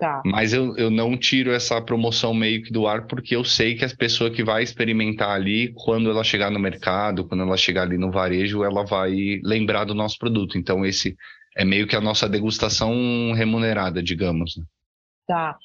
Tá. 0.01 0.19
Mas 0.25 0.51
eu, 0.51 0.75
eu 0.77 0.89
não 0.89 1.15
tiro 1.15 1.51
essa 1.51 1.79
promoção 1.79 2.33
meio 2.33 2.63
que 2.63 2.73
do 2.73 2.87
ar, 2.87 3.05
porque 3.05 3.35
eu 3.35 3.43
sei 3.43 3.75
que 3.75 3.85
as 3.85 3.93
pessoas 3.93 4.35
que 4.35 4.43
vai 4.43 4.63
experimentar 4.63 5.29
ali, 5.29 5.71
quando 5.75 6.09
ela 6.09 6.23
chegar 6.23 6.49
no 6.49 6.57
mercado, 6.57 7.27
quando 7.27 7.43
ela 7.43 7.55
chegar 7.55 7.83
ali 7.83 7.99
no 7.99 8.09
varejo, 8.09 8.63
ela 8.63 8.83
vai 8.83 9.39
lembrar 9.43 9.83
do 9.83 9.93
nosso 9.93 10.17
produto. 10.17 10.57
Então, 10.57 10.83
esse 10.83 11.15
é 11.55 11.63
meio 11.63 11.85
que 11.85 11.95
a 11.95 12.01
nossa 12.01 12.27
degustação 12.27 13.31
remunerada, 13.33 14.01
digamos. 14.01 14.57
Né? 14.57 14.63
Tá. 15.27 15.55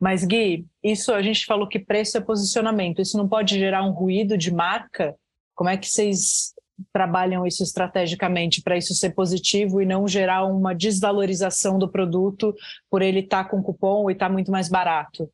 Mas, 0.00 0.24
Gui, 0.24 0.64
isso 0.82 1.12
a 1.12 1.20
gente 1.20 1.44
falou 1.44 1.68
que 1.68 1.78
preço 1.78 2.16
é 2.16 2.22
posicionamento. 2.22 3.02
Isso 3.02 3.18
não 3.18 3.28
pode 3.28 3.58
gerar 3.58 3.84
um 3.84 3.90
ruído 3.90 4.38
de 4.38 4.50
marca? 4.50 5.14
Como 5.54 5.68
é 5.68 5.76
que 5.76 5.88
vocês 5.88 6.53
trabalham 6.92 7.46
isso 7.46 7.62
estrategicamente 7.62 8.62
para 8.62 8.76
isso 8.76 8.94
ser 8.94 9.10
positivo 9.10 9.80
e 9.80 9.86
não 9.86 10.08
gerar 10.08 10.44
uma 10.44 10.74
desvalorização 10.74 11.78
do 11.78 11.88
produto 11.88 12.54
por 12.90 13.02
ele 13.02 13.20
estar 13.20 13.44
tá 13.44 13.50
com 13.50 13.62
cupom 13.62 14.10
e 14.10 14.12
estar 14.12 14.26
tá 14.26 14.32
muito 14.32 14.50
mais 14.50 14.68
barato? 14.68 15.30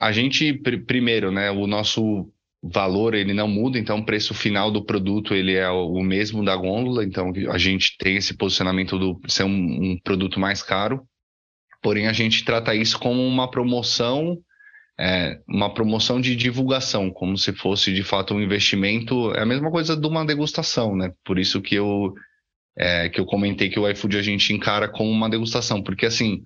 A 0.00 0.12
gente, 0.12 0.52
pr 0.54 0.84
primeiro, 0.86 1.30
né, 1.30 1.50
o 1.50 1.66
nosso 1.66 2.30
valor 2.62 3.14
ele 3.14 3.32
não 3.32 3.48
muda, 3.48 3.78
então 3.78 3.98
o 3.98 4.04
preço 4.04 4.34
final 4.34 4.70
do 4.70 4.84
produto 4.84 5.34
ele 5.34 5.54
é 5.54 5.68
o 5.70 6.02
mesmo 6.02 6.44
da 6.44 6.56
gôndola, 6.56 7.04
então 7.04 7.32
a 7.50 7.58
gente 7.58 7.96
tem 7.98 8.16
esse 8.16 8.34
posicionamento 8.34 8.98
do 8.98 9.20
ser 9.28 9.44
um, 9.44 9.92
um 9.92 9.98
produto 10.02 10.40
mais 10.40 10.62
caro, 10.62 11.06
porém 11.82 12.08
a 12.08 12.12
gente 12.12 12.44
trata 12.44 12.74
isso 12.74 12.98
como 12.98 13.22
uma 13.22 13.50
promoção 13.50 14.38
é, 14.98 15.38
uma 15.46 15.72
promoção 15.72 16.20
de 16.20 16.34
divulgação, 16.34 17.10
como 17.10 17.36
se 17.36 17.52
fosse 17.52 17.92
de 17.92 18.02
fato 18.02 18.34
um 18.34 18.40
investimento. 18.40 19.32
É 19.34 19.42
a 19.42 19.46
mesma 19.46 19.70
coisa 19.70 19.96
de 19.96 20.06
uma 20.06 20.24
degustação, 20.24 20.96
né? 20.96 21.12
Por 21.24 21.38
isso 21.38 21.60
que 21.60 21.74
eu, 21.74 22.14
é, 22.76 23.08
que 23.08 23.20
eu 23.20 23.26
comentei 23.26 23.68
que 23.68 23.78
o 23.78 23.88
iFood 23.88 24.16
a 24.16 24.22
gente 24.22 24.52
encara 24.52 24.88
como 24.88 25.10
uma 25.10 25.28
degustação, 25.28 25.82
porque 25.82 26.06
assim. 26.06 26.42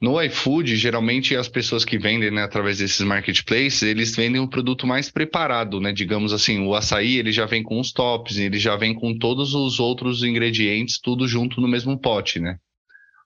No 0.00 0.20
iFood, 0.20 0.74
geralmente 0.74 1.36
as 1.36 1.48
pessoas 1.48 1.84
que 1.84 1.96
vendem 1.96 2.28
né, 2.28 2.42
através 2.42 2.78
desses 2.78 3.00
marketplaces, 3.02 3.82
eles 3.82 4.16
vendem 4.16 4.40
um 4.40 4.48
produto 4.48 4.84
mais 4.84 5.08
preparado, 5.08 5.80
né? 5.80 5.92
Digamos 5.92 6.32
assim, 6.32 6.66
o 6.66 6.74
açaí 6.74 7.18
ele 7.18 7.30
já 7.30 7.46
vem 7.46 7.62
com 7.62 7.78
os 7.78 7.92
tops, 7.92 8.36
ele 8.36 8.58
já 8.58 8.74
vem 8.74 8.94
com 8.94 9.16
todos 9.16 9.54
os 9.54 9.78
outros 9.78 10.24
ingredientes, 10.24 10.98
tudo 11.00 11.28
junto 11.28 11.60
no 11.60 11.68
mesmo 11.68 11.96
pote, 11.96 12.40
né? 12.40 12.56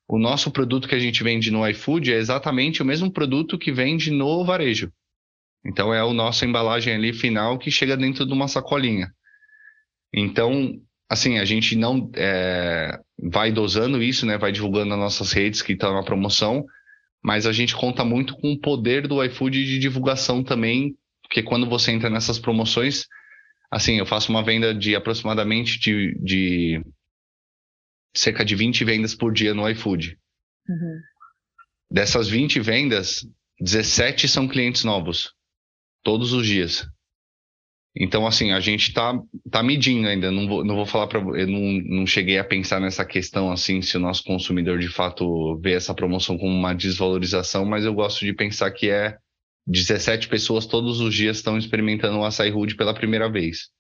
O 0.09 0.19
nosso 0.19 0.51
produto 0.51 0.89
que 0.89 0.95
a 0.95 0.99
gente 0.99 1.23
vende 1.23 1.51
no 1.51 1.67
iFood 1.69 2.13
é 2.13 2.17
exatamente 2.17 2.83
o 2.83 2.85
mesmo 2.85 3.11
produto 3.11 3.59
que 3.59 3.73
vende 3.73 4.11
no 4.11 4.45
varejo. 4.45 4.93
Então 5.65 5.93
é 5.93 6.01
a 6.01 6.13
nossa 6.13 6.47
embalagem 6.47 6.95
ali 6.95 7.13
final 7.13 7.59
que 7.59 7.71
chega 7.71 7.97
dentro 7.97 8.25
de 8.25 8.33
uma 8.33 8.47
sacolinha. 8.47 9.11
Então, 10.15 10.81
assim, 11.09 11.39
a 11.39 11.45
gente 11.45 11.75
não 11.75 12.11
é, 12.15 12.99
vai 13.31 13.51
dosando 13.51 14.01
isso, 14.01 14.25
né? 14.25 14.39
Vai 14.39 14.53
divulgando 14.53 14.91
nas 14.91 14.99
nossas 14.99 15.33
redes 15.33 15.61
que 15.61 15.73
está 15.73 15.93
na 15.93 16.05
promoção, 16.05 16.65
mas 17.23 17.45
a 17.45 17.53
gente 17.53 17.75
conta 17.75 18.05
muito 18.05 18.37
com 18.37 18.53
o 18.53 18.61
poder 18.61 19.09
do 19.09 19.23
iFood 19.25 19.65
de 19.65 19.79
divulgação 19.81 20.45
também, 20.45 20.95
porque 21.23 21.43
quando 21.43 21.69
você 21.69 21.91
entra 21.91 22.09
nessas 22.09 22.39
promoções, 22.39 23.07
assim, 23.69 23.99
eu 23.99 24.07
faço 24.07 24.31
uma 24.31 24.45
venda 24.45 24.73
de 24.73 24.95
aproximadamente 24.95 25.81
de, 25.81 26.17
de 26.23 26.81
cerca 28.19 28.45
de 28.45 28.55
20 28.55 28.85
vendas 28.85 29.15
por 29.15 29.33
dia 29.33 29.55
no 29.55 29.69
iFood. 29.71 30.19
Uhum. 30.69 31.01
Dessas 31.91 32.29
20 32.29 32.61
vendas, 32.61 33.27
17 33.61 34.29
são 34.29 34.49
clientes 34.49 34.85
novos, 34.85 35.33
todos 36.03 36.33
os 36.33 36.47
dias. 36.47 36.87
Então, 37.99 38.27
assim, 38.27 38.53
a 38.53 38.61
gente 38.61 38.93
tá, 38.93 39.19
tá 39.51 39.63
medindo 39.63 40.07
ainda. 40.07 40.31
Não 40.31 40.47
vou, 40.47 40.65
não 40.65 40.77
vou 40.77 40.85
falar 40.85 41.07
para. 41.07 41.19
Eu 41.19 41.47
não, 41.47 41.99
não 41.99 42.07
cheguei 42.07 42.39
a 42.39 42.45
pensar 42.45 42.79
nessa 42.79 43.07
questão, 43.07 43.51
assim, 43.51 43.81
se 43.81 43.97
o 43.97 44.01
nosso 44.01 44.23
consumidor 44.23 44.79
de 44.79 44.89
fato 44.89 45.59
vê 45.61 45.73
essa 45.73 45.95
promoção 45.95 46.37
como 46.37 46.53
uma 46.53 46.75
desvalorização, 46.75 47.65
mas 47.65 47.87
eu 47.87 47.95
gosto 47.95 48.25
de 48.25 48.35
pensar 48.35 48.71
que 48.71 48.91
é 48.91 49.17
17 49.67 50.29
pessoas 50.29 50.67
todos 50.67 51.01
os 51.01 51.15
dias 51.15 51.39
estão 51.39 51.57
experimentando 51.57 52.19
o 52.19 52.25
açaí 52.25 52.51
rude 52.51 52.77
pela 52.77 52.93
primeira 52.93 53.31
vez. 53.31 53.71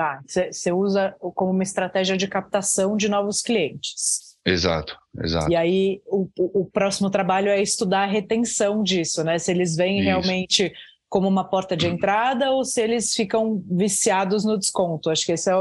Tá, 0.00 0.18
você 0.26 0.72
usa 0.72 1.14
como 1.34 1.50
uma 1.50 1.62
estratégia 1.62 2.16
de 2.16 2.26
captação 2.26 2.96
de 2.96 3.06
novos 3.06 3.42
clientes. 3.42 4.34
Exato, 4.46 4.96
exato. 5.22 5.52
E 5.52 5.54
aí 5.54 6.00
o, 6.06 6.26
o, 6.38 6.64
próximo 6.64 7.10
trabalho 7.10 7.50
é 7.50 7.60
estudar 7.60 8.04
a 8.04 8.06
retenção 8.06 8.82
disso, 8.82 9.22
né? 9.22 9.38
Se 9.38 9.50
eles 9.50 9.76
vêm 9.76 9.98
Isso. 9.98 10.06
realmente 10.06 10.72
como 11.06 11.28
uma 11.28 11.44
porta 11.44 11.76
de 11.76 11.86
entrada 11.86 12.50
ou 12.50 12.64
se 12.64 12.80
eles 12.80 13.14
ficam 13.14 13.62
viciados 13.70 14.42
no 14.42 14.58
desconto. 14.58 15.10
Acho 15.10 15.26
que 15.26 15.32
esse 15.32 15.52
é, 15.52 15.54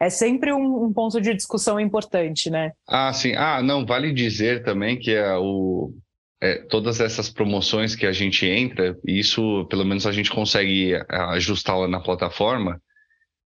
é 0.00 0.08
sempre 0.08 0.54
um, 0.54 0.84
um, 0.84 0.90
ponto 0.90 1.20
de 1.20 1.34
discussão 1.34 1.78
importante, 1.78 2.48
né? 2.48 2.72
Ah, 2.88 3.12
sim. 3.12 3.34
Ah, 3.36 3.62
não, 3.62 3.84
vale 3.84 4.10
dizer 4.10 4.64
também 4.64 4.98
que 4.98 5.10
é 5.10 5.36
o, 5.36 5.92
é, 6.40 6.62
todas 6.70 6.98
essas 6.98 7.28
promoções 7.28 7.94
que 7.94 8.06
a 8.06 8.12
gente 8.12 8.46
entra, 8.46 8.96
isso 9.06 9.66
pelo 9.68 9.84
menos 9.84 10.06
a 10.06 10.12
gente 10.12 10.30
consegue 10.30 10.94
ajustá-la 11.10 11.86
na 11.86 12.00
plataforma, 12.00 12.80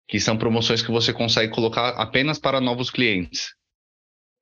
que 0.07 0.19
são 0.19 0.37
promoções 0.37 0.81
que 0.81 0.91
você 0.91 1.11
consegue 1.11 1.53
colocar 1.53 1.89
apenas 1.89 2.37
para 2.39 2.61
novos 2.61 2.89
clientes. 2.89 3.55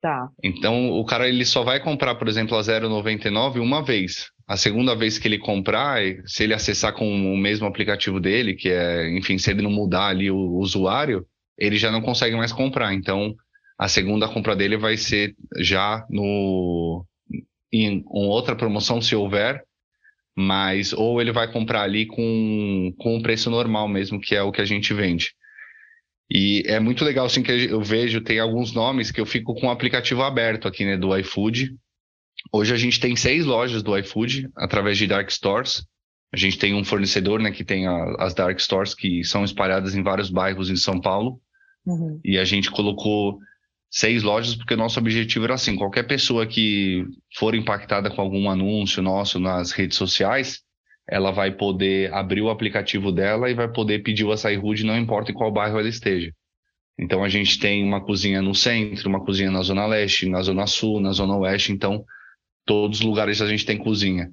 Tá. 0.00 0.28
Então, 0.42 0.90
o 0.90 1.04
cara 1.04 1.28
ele 1.28 1.46
só 1.46 1.62
vai 1.62 1.80
comprar, 1.80 2.14
por 2.16 2.28
exemplo, 2.28 2.56
a 2.58 2.60
0,99 2.60 3.60
uma 3.60 3.82
vez. 3.82 4.26
A 4.46 4.56
segunda 4.56 4.94
vez 4.94 5.16
que 5.16 5.26
ele 5.26 5.38
comprar, 5.38 6.02
se 6.26 6.44
ele 6.44 6.52
acessar 6.52 6.92
com 6.92 7.08
o 7.08 7.36
mesmo 7.38 7.66
aplicativo 7.66 8.20
dele, 8.20 8.54
que 8.54 8.68
é, 8.68 9.08
enfim, 9.16 9.38
se 9.38 9.50
ele 9.50 9.62
não 9.62 9.70
mudar 9.70 10.08
ali 10.08 10.30
o 10.30 10.58
usuário, 10.58 11.26
ele 11.56 11.76
já 11.76 11.90
não 11.90 12.02
consegue 12.02 12.36
mais 12.36 12.52
comprar. 12.52 12.92
Então, 12.92 13.34
a 13.78 13.88
segunda 13.88 14.28
compra 14.28 14.54
dele 14.54 14.76
vai 14.76 14.98
ser 14.98 15.34
já 15.58 16.04
no 16.10 17.04
em 17.72 18.04
outra 18.06 18.54
promoção, 18.54 19.00
se 19.00 19.16
houver, 19.16 19.64
mas 20.36 20.92
ou 20.92 21.20
ele 21.20 21.32
vai 21.32 21.50
comprar 21.50 21.82
ali 21.82 22.06
com, 22.06 22.92
com 22.98 23.16
o 23.16 23.22
preço 23.22 23.50
normal 23.50 23.88
mesmo, 23.88 24.20
que 24.20 24.36
é 24.36 24.42
o 24.42 24.52
que 24.52 24.60
a 24.60 24.64
gente 24.64 24.92
vende. 24.92 25.32
E 26.30 26.62
é 26.66 26.80
muito 26.80 27.04
legal, 27.04 27.26
assim, 27.26 27.42
que 27.42 27.52
eu 27.52 27.82
vejo, 27.82 28.20
tem 28.20 28.38
alguns 28.38 28.72
nomes 28.72 29.10
que 29.10 29.20
eu 29.20 29.26
fico 29.26 29.54
com 29.54 29.66
o 29.66 29.70
aplicativo 29.70 30.22
aberto 30.22 30.66
aqui, 30.66 30.84
né, 30.84 30.96
do 30.96 31.16
iFood. 31.18 31.76
Hoje 32.52 32.72
a 32.72 32.76
gente 32.76 32.98
tem 32.98 33.14
seis 33.14 33.44
lojas 33.44 33.82
do 33.82 33.96
iFood 33.98 34.48
através 34.56 34.96
de 34.98 35.06
Dark 35.06 35.30
Stores. 35.30 35.86
A 36.32 36.36
gente 36.36 36.58
tem 36.58 36.74
um 36.74 36.84
fornecedor, 36.84 37.40
né, 37.40 37.50
que 37.50 37.64
tem 37.64 37.86
a, 37.86 38.16
as 38.18 38.34
Dark 38.34 38.58
Stores 38.58 38.94
que 38.94 39.22
são 39.22 39.44
espalhadas 39.44 39.94
em 39.94 40.02
vários 40.02 40.30
bairros 40.30 40.70
em 40.70 40.76
São 40.76 41.00
Paulo. 41.00 41.40
Uhum. 41.86 42.18
E 42.24 42.38
a 42.38 42.44
gente 42.44 42.70
colocou 42.70 43.38
seis 43.90 44.22
lojas 44.22 44.56
porque 44.56 44.74
o 44.74 44.78
nosso 44.78 44.98
objetivo 44.98 45.44
era 45.44 45.54
assim, 45.54 45.76
qualquer 45.76 46.04
pessoa 46.04 46.46
que 46.46 47.04
for 47.36 47.54
impactada 47.54 48.10
com 48.10 48.20
algum 48.20 48.50
anúncio 48.50 49.02
nosso 49.02 49.38
nas 49.38 49.70
redes 49.70 49.96
sociais, 49.96 50.62
ela 51.08 51.30
vai 51.30 51.50
poder 51.50 52.12
abrir 52.12 52.40
o 52.40 52.50
aplicativo 52.50 53.12
dela 53.12 53.50
e 53.50 53.54
vai 53.54 53.68
poder 53.68 54.02
pedir 54.02 54.24
o 54.24 54.32
açaí 54.32 54.56
rude, 54.56 54.84
não 54.84 54.96
importa 54.96 55.30
em 55.30 55.34
qual 55.34 55.52
bairro 55.52 55.78
ela 55.78 55.88
esteja. 55.88 56.32
Então 56.98 57.24
a 57.24 57.28
gente 57.28 57.58
tem 57.58 57.84
uma 57.84 58.00
cozinha 58.00 58.40
no 58.40 58.54
centro, 58.54 59.08
uma 59.08 59.24
cozinha 59.24 59.50
na 59.50 59.62
zona 59.62 59.86
leste, 59.86 60.28
na 60.28 60.42
zona 60.42 60.66
sul, 60.66 61.00
na 61.00 61.12
zona 61.12 61.36
oeste, 61.36 61.72
então 61.72 62.04
todos 62.64 63.00
os 63.00 63.04
lugares 63.04 63.42
a 63.42 63.48
gente 63.48 63.66
tem 63.66 63.76
cozinha. 63.76 64.30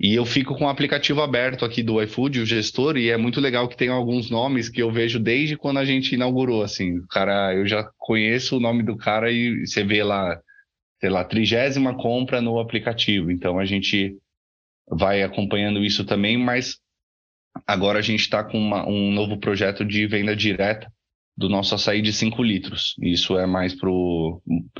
E 0.00 0.14
eu 0.14 0.24
fico 0.24 0.56
com 0.56 0.64
o 0.64 0.68
aplicativo 0.68 1.20
aberto 1.20 1.64
aqui 1.64 1.82
do 1.82 2.02
iFood, 2.02 2.40
o 2.40 2.46
gestor, 2.46 2.96
e 2.96 3.10
é 3.10 3.16
muito 3.16 3.40
legal 3.40 3.68
que 3.68 3.76
tem 3.76 3.88
alguns 3.88 4.30
nomes 4.30 4.68
que 4.68 4.82
eu 4.82 4.90
vejo 4.90 5.20
desde 5.20 5.56
quando 5.56 5.78
a 5.78 5.84
gente 5.84 6.14
inaugurou, 6.14 6.62
assim. 6.62 6.98
O 6.98 7.06
cara, 7.06 7.54
eu 7.54 7.66
já 7.66 7.88
conheço 7.98 8.56
o 8.56 8.60
nome 8.60 8.82
do 8.82 8.96
cara 8.96 9.30
e 9.30 9.64
você 9.64 9.84
vê 9.84 10.02
lá, 10.02 10.40
sei 10.98 11.10
lá, 11.10 11.22
trigésima 11.22 11.94
compra 11.94 12.40
no 12.40 12.58
aplicativo. 12.58 13.30
Então 13.30 13.58
a 13.58 13.64
gente 13.64 14.16
vai 14.88 15.22
acompanhando 15.22 15.84
isso 15.84 16.04
também, 16.04 16.36
mas 16.36 16.78
agora 17.66 17.98
a 17.98 18.02
gente 18.02 18.20
está 18.20 18.42
com 18.42 18.58
uma, 18.58 18.86
um 18.88 19.12
novo 19.12 19.38
projeto 19.38 19.84
de 19.84 20.06
venda 20.06 20.34
direta 20.34 20.90
do 21.36 21.48
nosso 21.48 21.74
açaí 21.74 22.02
de 22.02 22.12
5 22.12 22.42
litros. 22.42 22.94
Isso 23.00 23.38
é 23.38 23.46
mais 23.46 23.74
para 23.74 23.90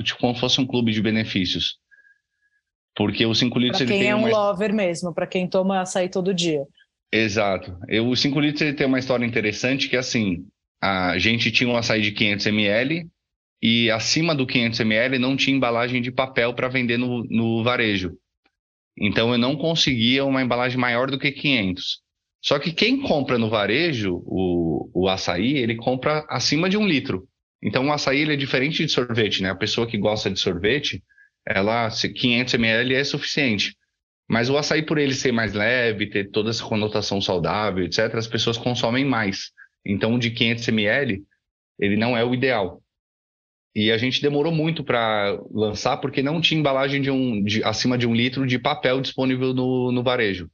tipo 0.03 0.19
como 0.19 0.35
se 0.35 0.39
fosse 0.39 0.61
um 0.61 0.67
clube 0.67 0.91
de 0.91 1.01
benefícios. 1.01 1.77
Porque 2.95 3.25
os 3.25 3.39
5 3.39 3.57
litros... 3.57 3.79
Para 3.79 3.87
quem 3.87 4.07
é 4.07 4.15
um 4.15 4.29
lover 4.29 4.73
mesmo, 4.73 5.13
para 5.13 5.25
quem 5.25 5.47
toma 5.47 5.81
açaí 5.81 6.09
todo 6.09 6.33
dia. 6.33 6.63
Exato. 7.11 7.77
Eu, 7.87 8.07
o 8.07 8.15
5 8.15 8.39
litros 8.39 8.61
ele 8.61 8.73
tem 8.73 8.87
uma 8.87 8.99
história 8.99 9.25
interessante 9.25 9.89
que, 9.89 9.97
assim, 9.97 10.45
a 10.81 11.17
gente 11.17 11.51
tinha 11.51 11.69
um 11.69 11.77
açaí 11.77 12.01
de 12.01 12.11
500 12.11 12.45
ml 12.47 13.07
e 13.61 13.89
acima 13.89 14.35
do 14.35 14.45
500 14.45 14.79
ml 14.81 15.19
não 15.19 15.35
tinha 15.35 15.55
embalagem 15.55 16.01
de 16.01 16.11
papel 16.11 16.53
para 16.53 16.67
vender 16.67 16.97
no, 16.97 17.23
no 17.23 17.63
varejo. 17.63 18.17
Então 18.97 19.31
eu 19.31 19.37
não 19.37 19.55
conseguia 19.55 20.23
uma 20.25 20.41
embalagem 20.41 20.77
maior 20.77 21.09
do 21.09 21.19
que 21.19 21.31
500. 21.31 22.01
Só 22.41 22.59
que 22.59 22.73
quem 22.73 23.01
compra 23.01 23.37
no 23.37 23.49
varejo 23.49 24.21
o, 24.25 24.89
o 24.93 25.07
açaí, 25.07 25.57
ele 25.57 25.75
compra 25.75 26.25
acima 26.29 26.69
de 26.69 26.77
um 26.77 26.85
litro. 26.85 27.27
Então 27.63 27.87
o 27.87 27.93
açaí 27.93 28.19
ele 28.19 28.33
é 28.33 28.37
diferente 28.37 28.85
de 28.85 28.91
sorvete, 28.91 29.41
né? 29.41 29.49
A 29.49 29.55
pessoa 29.55 29.87
que 29.87 29.97
gosta 29.97 30.29
de 30.29 30.39
sorvete, 30.39 31.01
ela 31.47 31.89
500 31.89 32.53
ml 32.55 32.95
é 32.95 33.03
suficiente. 33.03 33.75
Mas 34.29 34.49
o 34.49 34.57
açaí 34.57 34.83
por 34.83 34.97
ele 34.97 35.13
ser 35.13 35.31
mais 35.31 35.53
leve, 35.53 36.09
ter 36.09 36.29
toda 36.31 36.49
essa 36.49 36.63
conotação 36.63 37.21
saudável, 37.21 37.85
etc, 37.85 38.13
as 38.15 38.27
pessoas 38.27 38.57
consomem 38.57 39.05
mais. 39.05 39.51
Então 39.85 40.13
o 40.15 40.19
de 40.19 40.31
500 40.31 40.67
ml, 40.67 41.23
ele 41.79 41.95
não 41.95 42.17
é 42.17 42.23
o 42.25 42.33
ideal. 42.33 42.82
E 43.75 43.91
a 43.91 43.97
gente 43.97 44.21
demorou 44.21 44.53
muito 44.53 44.83
para 44.83 45.37
lançar 45.51 45.97
porque 45.97 46.21
não 46.21 46.39
tinha 46.39 46.59
embalagem 46.59 47.01
de 47.01 47.09
um, 47.09 47.43
de, 47.43 47.63
acima 47.63 47.97
de 47.97 48.07
um 48.07 48.13
litro 48.13 48.45
de 48.45 48.59
papel 48.59 49.01
disponível 49.01 49.53
no, 49.53 49.91
no 49.91 50.03
varejo. 50.03 50.49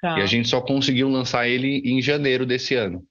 Tá. 0.00 0.18
E 0.18 0.22
a 0.22 0.26
gente 0.26 0.48
só 0.48 0.60
conseguiu 0.60 1.08
lançar 1.08 1.48
ele 1.48 1.82
em 1.84 2.00
janeiro 2.00 2.46
desse 2.46 2.74
ano. 2.74 3.02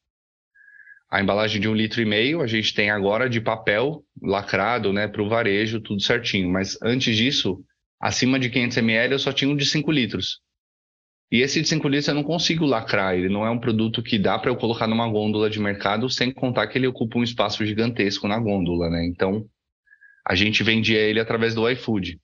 A 1.11 1.21
embalagem 1.21 1.59
de 1.59 1.67
um 1.67 1.75
litro 1.75 2.01
e 2.01 2.05
meio 2.05 2.41
a 2.41 2.47
gente 2.47 2.73
tem 2.73 2.89
agora 2.89 3.29
de 3.29 3.41
papel 3.41 4.03
lacrado, 4.21 4.93
né, 4.93 5.07
para 5.07 5.21
o 5.21 5.27
varejo, 5.27 5.81
tudo 5.81 6.01
certinho. 6.01 6.49
Mas 6.49 6.77
antes 6.81 7.15
disso, 7.15 7.63
acima 7.99 8.39
de 8.39 8.49
500 8.49 8.77
ml 8.77 9.13
eu 9.13 9.19
só 9.19 9.33
tinha 9.33 9.51
um 9.51 9.55
de 9.55 9.65
5 9.65 9.91
litros. 9.91 10.39
E 11.33 11.41
esse 11.41 11.59
de 11.63 11.67
5 11.67 11.87
litros 11.87 12.07
eu 12.07 12.13
não 12.13 12.21
consigo 12.21 12.63
lacrar, 12.63 13.15
ele 13.15 13.27
não 13.27 13.43
é 13.43 13.49
um 13.49 13.57
produto 13.57 14.03
que 14.03 14.19
dá 14.19 14.37
para 14.37 14.51
eu 14.51 14.55
colocar 14.55 14.85
numa 14.85 15.09
gôndola 15.09 15.49
de 15.49 15.59
mercado, 15.59 16.07
sem 16.07 16.31
contar 16.31 16.67
que 16.67 16.77
ele 16.77 16.85
ocupa 16.85 17.17
um 17.17 17.23
espaço 17.23 17.65
gigantesco 17.65 18.27
na 18.27 18.37
gôndola, 18.37 18.87
né? 18.87 19.03
Então, 19.03 19.43
a 20.23 20.35
gente 20.35 20.61
vendia 20.61 20.99
ele 20.99 21.19
através 21.19 21.55
do 21.55 21.67
iFood. 21.67 22.19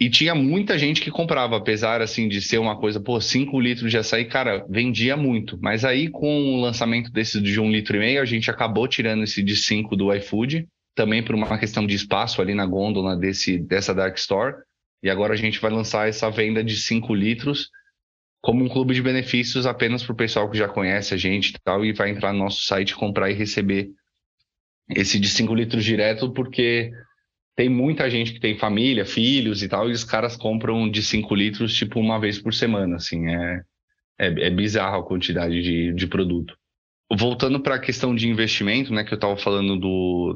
E 0.00 0.08
tinha 0.08 0.34
muita 0.34 0.78
gente 0.78 1.02
que 1.02 1.10
comprava, 1.10 1.58
apesar 1.58 2.00
assim 2.00 2.26
de 2.26 2.40
ser 2.40 2.56
uma 2.56 2.74
coisa, 2.74 2.98
pô, 2.98 3.20
5 3.20 3.60
litros 3.60 3.90
de 3.90 3.98
açaí, 3.98 4.24
cara, 4.24 4.64
vendia 4.66 5.14
muito. 5.14 5.58
Mas 5.60 5.84
aí 5.84 6.08
com 6.08 6.54
o 6.54 6.60
lançamento 6.62 7.12
desse 7.12 7.38
de 7.38 7.60
um 7.60 7.70
litro 7.70 7.96
e 7.96 8.00
meio, 8.00 8.22
a 8.22 8.24
gente 8.24 8.50
acabou 8.50 8.88
tirando 8.88 9.24
esse 9.24 9.42
de 9.42 9.54
5 9.54 9.94
do 9.94 10.10
iFood, 10.14 10.66
também 10.94 11.22
por 11.22 11.34
uma 11.34 11.58
questão 11.58 11.86
de 11.86 11.96
espaço 11.96 12.40
ali 12.40 12.54
na 12.54 12.64
gôndola 12.64 13.14
desse, 13.14 13.58
dessa 13.58 13.94
Dark 13.94 14.16
Store. 14.16 14.56
E 15.02 15.10
agora 15.10 15.34
a 15.34 15.36
gente 15.36 15.60
vai 15.60 15.70
lançar 15.70 16.08
essa 16.08 16.30
venda 16.30 16.64
de 16.64 16.78
5 16.78 17.14
litros 17.14 17.68
como 18.40 18.64
um 18.64 18.68
clube 18.68 18.94
de 18.94 19.02
benefícios 19.02 19.66
apenas 19.66 20.02
para 20.02 20.12
o 20.12 20.16
pessoal 20.16 20.50
que 20.50 20.56
já 20.56 20.68
conhece 20.68 21.12
a 21.12 21.16
gente 21.16 21.50
e 21.50 21.58
tal, 21.62 21.84
e 21.84 21.92
vai 21.92 22.10
entrar 22.10 22.32
no 22.32 22.38
nosso 22.38 22.62
site, 22.62 22.94
comprar 22.94 23.30
e 23.30 23.34
receber 23.34 23.90
esse 24.88 25.20
de 25.20 25.28
5 25.28 25.54
litros 25.54 25.84
direto, 25.84 26.32
porque 26.32 26.90
tem 27.54 27.68
muita 27.68 28.08
gente 28.08 28.32
que 28.32 28.40
tem 28.40 28.58
família, 28.58 29.04
filhos 29.04 29.62
e 29.62 29.68
tal, 29.68 29.88
e 29.90 29.92
os 29.92 30.04
caras 30.04 30.36
compram 30.36 30.90
de 30.90 31.02
5 31.02 31.34
litros, 31.34 31.74
tipo, 31.74 32.00
uma 32.00 32.18
vez 32.18 32.38
por 32.38 32.54
semana, 32.54 32.96
assim, 32.96 33.28
é, 33.28 33.60
é, 34.18 34.46
é 34.46 34.50
bizarro 34.50 35.00
a 35.00 35.06
quantidade 35.06 35.62
de, 35.62 35.92
de 35.92 36.06
produto. 36.06 36.56
Voltando 37.12 37.60
para 37.60 37.74
a 37.74 37.80
questão 37.80 38.14
de 38.14 38.28
investimento, 38.28 38.92
né, 38.94 39.04
que 39.04 39.12
eu 39.12 39.16
estava 39.16 39.36
falando 39.36 39.76
do 39.76 40.34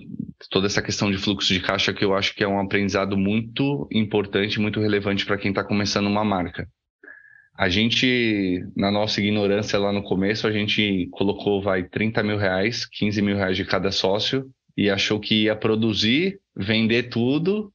toda 0.50 0.66
essa 0.66 0.82
questão 0.82 1.10
de 1.10 1.16
fluxo 1.16 1.52
de 1.52 1.60
caixa, 1.60 1.94
que 1.94 2.04
eu 2.04 2.14
acho 2.14 2.34
que 2.34 2.42
é 2.42 2.48
um 2.48 2.60
aprendizado 2.60 3.16
muito 3.16 3.88
importante, 3.92 4.60
muito 4.60 4.80
relevante 4.80 5.24
para 5.24 5.38
quem 5.38 5.50
está 5.50 5.62
começando 5.64 6.08
uma 6.08 6.24
marca. 6.24 6.68
A 7.56 7.68
gente, 7.68 8.66
na 8.76 8.90
nossa 8.90 9.20
ignorância 9.20 9.78
lá 9.78 9.92
no 9.92 10.02
começo, 10.02 10.46
a 10.46 10.52
gente 10.52 11.08
colocou, 11.12 11.62
vai, 11.62 11.84
30 11.84 12.22
mil 12.22 12.36
reais, 12.36 12.84
15 12.84 13.22
mil 13.22 13.36
reais 13.36 13.56
de 13.56 13.64
cada 13.64 13.92
sócio 13.92 14.50
e 14.76 14.90
achou 14.90 15.20
que 15.20 15.44
ia 15.44 15.54
produzir, 15.54 16.40
vender 16.56 17.04
tudo, 17.04 17.72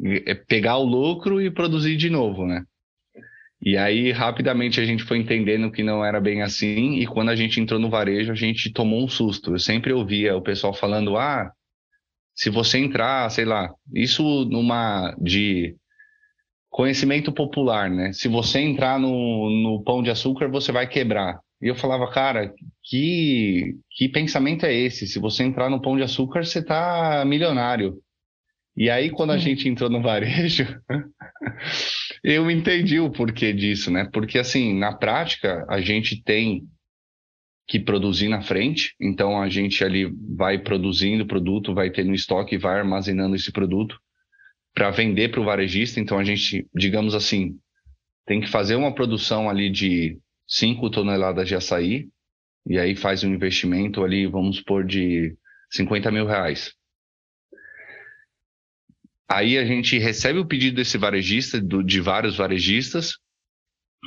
é, 0.00 0.34
pegar 0.34 0.76
o 0.76 0.84
lucro 0.84 1.40
e 1.40 1.50
produzir 1.50 1.96
de 1.96 2.08
novo, 2.08 2.46
né? 2.46 2.62
E 3.60 3.76
aí, 3.76 4.12
rapidamente, 4.12 4.80
a 4.80 4.84
gente 4.84 5.02
foi 5.02 5.18
entendendo 5.18 5.72
que 5.72 5.82
não 5.82 6.04
era 6.04 6.20
bem 6.20 6.42
assim, 6.42 7.00
e 7.00 7.06
quando 7.06 7.30
a 7.30 7.36
gente 7.36 7.58
entrou 7.58 7.80
no 7.80 7.90
varejo, 7.90 8.30
a 8.30 8.34
gente 8.36 8.70
tomou 8.70 9.02
um 9.02 9.08
susto. 9.08 9.54
Eu 9.54 9.58
sempre 9.58 9.92
ouvia 9.92 10.36
o 10.36 10.42
pessoal 10.42 10.72
falando, 10.72 11.16
ah, 11.16 11.50
se 12.34 12.50
você 12.50 12.78
entrar, 12.78 13.28
sei 13.30 13.46
lá, 13.46 13.72
isso 13.92 14.44
numa 14.44 15.16
de 15.20 15.74
conhecimento 16.76 17.32
popular, 17.32 17.88
né? 17.88 18.12
Se 18.12 18.28
você 18.28 18.60
entrar 18.60 19.00
no, 19.00 19.48
no 19.48 19.82
pão 19.82 20.02
de 20.02 20.10
açúcar, 20.10 20.46
você 20.48 20.70
vai 20.70 20.86
quebrar. 20.86 21.40
E 21.62 21.68
eu 21.68 21.74
falava, 21.74 22.06
cara, 22.12 22.52
que, 22.84 23.76
que 23.92 24.10
pensamento 24.10 24.66
é 24.66 24.74
esse? 24.74 25.06
Se 25.06 25.18
você 25.18 25.42
entrar 25.42 25.70
no 25.70 25.80
pão 25.80 25.96
de 25.96 26.02
açúcar, 26.02 26.44
você 26.44 26.62
tá 26.62 27.24
milionário. 27.26 27.96
E 28.76 28.90
aí, 28.90 29.08
quando 29.08 29.30
a 29.30 29.38
gente 29.38 29.66
entrou 29.66 29.88
no 29.88 30.02
varejo, 30.04 30.66
eu 32.22 32.50
entendi 32.50 33.00
o 33.00 33.10
porquê 33.10 33.54
disso, 33.54 33.90
né? 33.90 34.06
Porque, 34.12 34.38
assim, 34.38 34.78
na 34.78 34.94
prática, 34.94 35.64
a 35.70 35.80
gente 35.80 36.22
tem 36.22 36.62
que 37.66 37.80
produzir 37.80 38.28
na 38.28 38.42
frente, 38.42 38.94
então 39.00 39.40
a 39.40 39.48
gente 39.48 39.82
ali 39.82 40.12
vai 40.36 40.58
produzindo 40.58 41.24
o 41.24 41.26
produto, 41.26 41.72
vai 41.72 41.88
tendo 41.88 42.12
estoque, 42.12 42.58
vai 42.58 42.78
armazenando 42.78 43.34
esse 43.34 43.50
produto 43.50 43.98
para 44.76 44.90
vender 44.90 45.30
para 45.30 45.40
o 45.40 45.44
varejista. 45.44 45.98
Então 45.98 46.18
a 46.18 46.24
gente, 46.24 46.68
digamos 46.74 47.14
assim, 47.14 47.58
tem 48.26 48.42
que 48.42 48.46
fazer 48.46 48.76
uma 48.76 48.94
produção 48.94 49.48
ali 49.48 49.70
de 49.70 50.18
5 50.46 50.90
toneladas 50.90 51.48
de 51.48 51.54
açaí, 51.54 52.08
e 52.68 52.78
aí 52.78 52.94
faz 52.94 53.24
um 53.24 53.32
investimento 53.32 54.04
ali, 54.04 54.26
vamos 54.26 54.56
supor, 54.56 54.84
de 54.84 55.34
50 55.70 56.10
mil 56.10 56.26
reais. 56.26 56.74
Aí 59.28 59.56
a 59.56 59.64
gente 59.64 59.98
recebe 59.98 60.38
o 60.38 60.46
pedido 60.46 60.76
desse 60.76 60.98
varejista, 60.98 61.60
do, 61.60 61.82
de 61.82 62.00
vários 62.00 62.36
varejistas, 62.36 63.14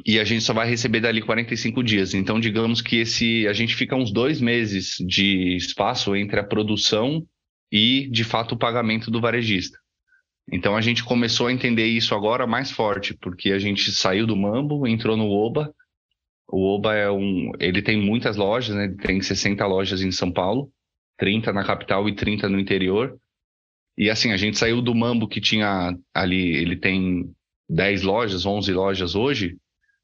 e 0.05 0.19
a 0.19 0.23
gente 0.23 0.43
só 0.43 0.53
vai 0.53 0.69
receber 0.69 1.01
dali 1.01 1.21
45 1.21 1.83
dias. 1.83 2.13
Então, 2.13 2.39
digamos 2.39 2.79
que 2.79 2.97
esse 2.97 3.47
a 3.47 3.53
gente 3.53 3.75
fica 3.75 3.95
uns 3.95 4.13
dois 4.13 4.39
meses 4.39 4.95
de 4.99 5.55
espaço 5.55 6.15
entre 6.15 6.39
a 6.39 6.43
produção 6.43 7.25
e, 7.71 8.07
de 8.11 8.23
fato, 8.23 8.53
o 8.53 8.57
pagamento 8.57 9.09
do 9.09 9.19
varejista. 9.19 9.77
Então 10.51 10.75
a 10.75 10.81
gente 10.81 11.03
começou 11.03 11.47
a 11.47 11.53
entender 11.53 11.85
isso 11.85 12.15
agora 12.15 12.47
mais 12.47 12.71
forte, 12.71 13.13
porque 13.13 13.51
a 13.51 13.59
gente 13.59 13.91
saiu 13.91 14.25
do 14.25 14.35
Mambo, 14.35 14.87
entrou 14.87 15.15
no 15.15 15.29
Oba. 15.29 15.73
O 16.47 16.75
Oba 16.75 16.95
é 16.95 17.09
um, 17.09 17.51
ele 17.59 17.81
tem 17.81 18.01
muitas 18.01 18.35
lojas, 18.35 18.75
né? 18.75 18.85
Ele 18.85 18.95
tem 18.97 19.21
60 19.21 19.65
lojas 19.67 20.01
em 20.01 20.11
São 20.11 20.31
Paulo, 20.31 20.71
30 21.17 21.53
na 21.53 21.63
capital 21.63 22.09
e 22.09 22.15
30 22.15 22.49
no 22.49 22.59
interior. 22.59 23.19
E 23.97 24.09
assim, 24.09 24.31
a 24.31 24.37
gente 24.37 24.57
saiu 24.57 24.81
do 24.81 24.95
Mambo 24.95 25.27
que 25.27 25.41
tinha 25.41 25.95
ali, 26.13 26.55
ele 26.55 26.75
tem 26.75 27.31
10 27.69 28.01
lojas, 28.01 28.45
11 28.45 28.71
lojas 28.73 29.13
hoje, 29.13 29.57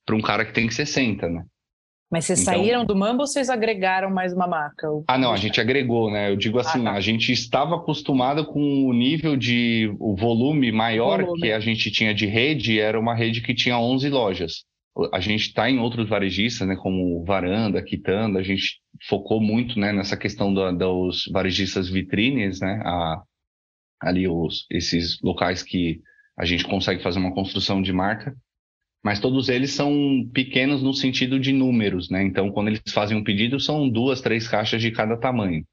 para 0.05 0.15
um 0.15 0.21
cara 0.21 0.45
que 0.45 0.53
tem 0.53 0.69
60, 0.69 1.27
né? 1.27 1.43
Mas 2.11 2.25
vocês 2.25 2.41
então, 2.41 2.53
saíram 2.53 2.85
do 2.85 2.95
Mambo 2.95 3.21
ou 3.21 3.27
vocês 3.27 3.49
agregaram 3.49 4.09
mais 4.09 4.31
uma 4.31 4.47
marca? 4.47 4.87
Ah, 5.07 5.17
não, 5.17 5.31
a 5.31 5.37
gente 5.37 5.59
agregou, 5.59 6.11
né? 6.11 6.29
Eu 6.29 6.35
digo 6.35 6.59
assim, 6.59 6.81
ah, 6.81 6.91
tá. 6.91 6.93
a 6.93 7.01
gente 7.01 7.31
estava 7.31 7.75
acostumado 7.75 8.45
com 8.45 8.85
o 8.85 8.93
nível 8.93 9.35
de 9.35 9.91
o 9.99 10.15
volume 10.15 10.71
maior 10.71 11.21
volume. 11.21 11.41
que 11.41 11.51
a 11.51 11.59
gente 11.59 11.89
tinha 11.89 12.13
de 12.13 12.25
rede, 12.27 12.79
era 12.79 12.99
uma 12.99 13.15
rede 13.15 13.41
que 13.41 13.55
tinha 13.55 13.79
11 13.79 14.09
lojas. 14.09 14.65
A 15.11 15.19
gente 15.19 15.47
está 15.47 15.69
em 15.69 15.79
outros 15.79 16.07
varejistas, 16.07 16.65
né, 16.65 16.75
como 16.75 17.23
Varanda, 17.25 17.83
Quitanda, 17.83 18.39
a 18.39 18.43
gente 18.43 18.79
focou 19.09 19.41
muito, 19.41 19.77
né, 19.77 19.91
nessa 19.91 20.15
questão 20.15 20.53
da, 20.53 20.71
dos 20.71 21.29
varejistas 21.33 21.89
vitrines, 21.89 22.61
né, 22.61 22.81
a, 22.85 23.21
ali 23.99 24.25
os, 24.25 24.65
esses 24.71 25.19
locais 25.21 25.61
que 25.61 25.99
a 26.37 26.45
gente 26.45 26.63
consegue 26.65 27.03
fazer 27.03 27.19
uma 27.19 27.33
construção 27.33 27.81
de 27.81 27.91
marca 27.91 28.33
mas 29.05 29.19
todos 29.19 29.49
eles 29.49 29.69
são 29.69 30.27
pequenos 30.33 30.81
no 30.81 30.91
sentido 30.91 31.39
de 31.39 31.53
números, 31.53 32.09
né? 32.09 32.23
Então, 32.23 32.49
quando 32.51 32.69
eles 32.69 32.81
fazem 32.91 33.15
um 33.15 33.23
pedido, 33.23 33.59
são 33.59 33.87
duas, 33.87 34.19
três 34.19 34.47
caixas 34.47 34.81
de 34.81 34.89
cada 34.89 35.15
tamanho. 35.15 35.63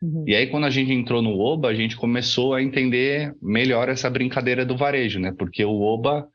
Uhum. 0.00 0.22
E 0.24 0.36
aí, 0.36 0.46
quando 0.46 0.66
a 0.66 0.70
gente 0.70 0.92
entrou 0.92 1.20
no 1.20 1.36
Oba, 1.36 1.66
a 1.66 1.74
gente 1.74 1.96
começou 1.96 2.54
a 2.54 2.62
entender 2.62 3.34
melhor 3.42 3.88
essa 3.88 4.08
brincadeira 4.08 4.64
do 4.64 4.76
varejo, 4.76 5.18
né? 5.18 5.34
Porque 5.36 5.64
o 5.64 5.80
Oba, 5.80 6.28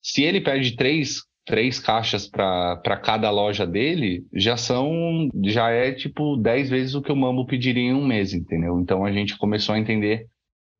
se 0.00 0.22
ele 0.22 0.40
pede 0.40 0.76
três, 0.76 1.22
três 1.44 1.80
caixas 1.80 2.28
para 2.28 3.00
cada 3.02 3.28
loja 3.32 3.66
dele, 3.66 4.24
já 4.32 4.56
são, 4.56 5.30
já 5.46 5.68
é 5.70 5.90
tipo 5.90 6.36
dez 6.36 6.70
vezes 6.70 6.94
o 6.94 7.02
que 7.02 7.10
o 7.10 7.16
Mambo 7.16 7.44
pediria 7.44 7.82
em 7.82 7.92
um 7.92 8.06
mês, 8.06 8.32
entendeu? 8.32 8.78
Então, 8.78 9.04
a 9.04 9.10
gente 9.10 9.36
começou 9.36 9.74
a 9.74 9.80
entender 9.80 10.28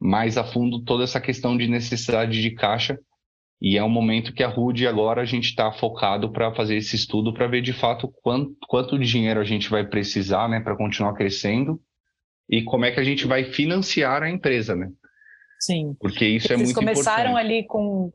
mais 0.00 0.38
a 0.38 0.44
fundo 0.44 0.80
toda 0.84 1.02
essa 1.02 1.20
questão 1.20 1.56
de 1.56 1.66
necessidade 1.66 2.40
de 2.40 2.52
caixa 2.52 2.96
e 3.64 3.78
é 3.78 3.84
um 3.84 3.88
momento 3.88 4.32
que 4.32 4.42
a 4.42 4.48
RUD 4.48 4.88
agora 4.88 5.22
a 5.22 5.24
gente 5.24 5.44
está 5.44 5.70
focado 5.70 6.32
para 6.32 6.52
fazer 6.52 6.74
esse 6.74 6.96
estudo 6.96 7.32
para 7.32 7.46
ver 7.46 7.62
de 7.62 7.72
fato 7.72 8.12
quanto, 8.20 8.56
quanto 8.66 8.98
dinheiro 8.98 9.38
a 9.38 9.44
gente 9.44 9.70
vai 9.70 9.86
precisar 9.86 10.48
né, 10.48 10.58
para 10.58 10.76
continuar 10.76 11.14
crescendo 11.14 11.80
e 12.50 12.64
como 12.64 12.86
é 12.86 12.90
que 12.90 12.98
a 12.98 13.04
gente 13.04 13.24
vai 13.24 13.44
financiar 13.44 14.20
a 14.20 14.28
empresa, 14.28 14.74
né? 14.74 14.90
Sim. 15.60 15.94
Porque 16.00 16.26
isso 16.26 16.52
é 16.52 16.56
muito 16.56 16.70
importante. 16.72 16.96
Vocês 16.96 17.06
começaram 17.06 17.36
ali 17.36 17.64
com. 17.64 18.10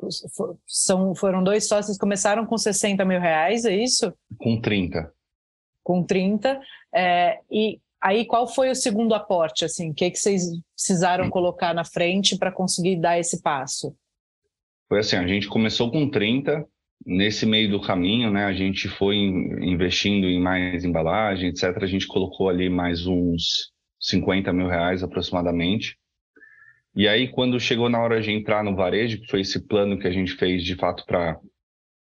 São, 0.65 1.15
foram 1.15 1.41
dois 1.41 1.65
sócios, 1.65 1.97
começaram 1.97 2.45
com 2.45 2.57
60 2.57 3.05
mil 3.05 3.21
reais, 3.21 3.63
é 3.63 3.73
isso? 3.73 4.13
Com 4.37 4.59
30. 4.59 5.09
Com 5.81 6.03
30. 6.03 6.59
É, 6.93 7.39
e 7.49 7.79
aí, 8.01 8.25
qual 8.25 8.49
foi 8.49 8.69
o 8.69 8.75
segundo 8.75 9.15
aporte? 9.15 9.63
Assim, 9.63 9.91
o 9.91 9.93
que, 9.93 10.11
que 10.11 10.19
vocês 10.19 10.43
precisaram 10.75 11.29
colocar 11.29 11.73
na 11.73 11.85
frente 11.85 12.37
para 12.37 12.51
conseguir 12.51 12.97
dar 12.97 13.17
esse 13.17 13.41
passo? 13.41 13.95
Foi 14.87 14.99
assim, 14.99 15.17
a 15.17 15.27
gente 15.27 15.47
começou 15.47 15.91
com 15.91 16.09
30, 16.09 16.65
nesse 17.05 17.45
meio 17.45 17.69
do 17.69 17.81
caminho, 17.81 18.31
né, 18.31 18.45
a 18.45 18.53
gente 18.53 18.87
foi 18.87 19.15
investindo 19.15 20.27
em 20.27 20.39
mais 20.39 20.85
embalagem, 20.85 21.49
etc. 21.49 21.77
A 21.81 21.87
gente 21.87 22.07
colocou 22.07 22.49
ali 22.49 22.69
mais 22.69 23.05
uns 23.05 23.71
50 23.99 24.51
mil 24.53 24.67
reais 24.67 25.03
aproximadamente. 25.03 25.97
E 26.95 27.07
aí, 27.07 27.27
quando 27.27 27.59
chegou 27.59 27.89
na 27.89 27.99
hora 27.99 28.19
de 28.21 28.31
entrar 28.31 28.63
no 28.63 28.75
varejo, 28.75 29.21
que 29.21 29.27
foi 29.27 29.41
esse 29.41 29.67
plano 29.67 29.99
que 29.99 30.07
a 30.07 30.11
gente 30.11 30.33
fez 30.33 30.63
de 30.63 30.75
fato 30.75 31.05
para 31.05 31.39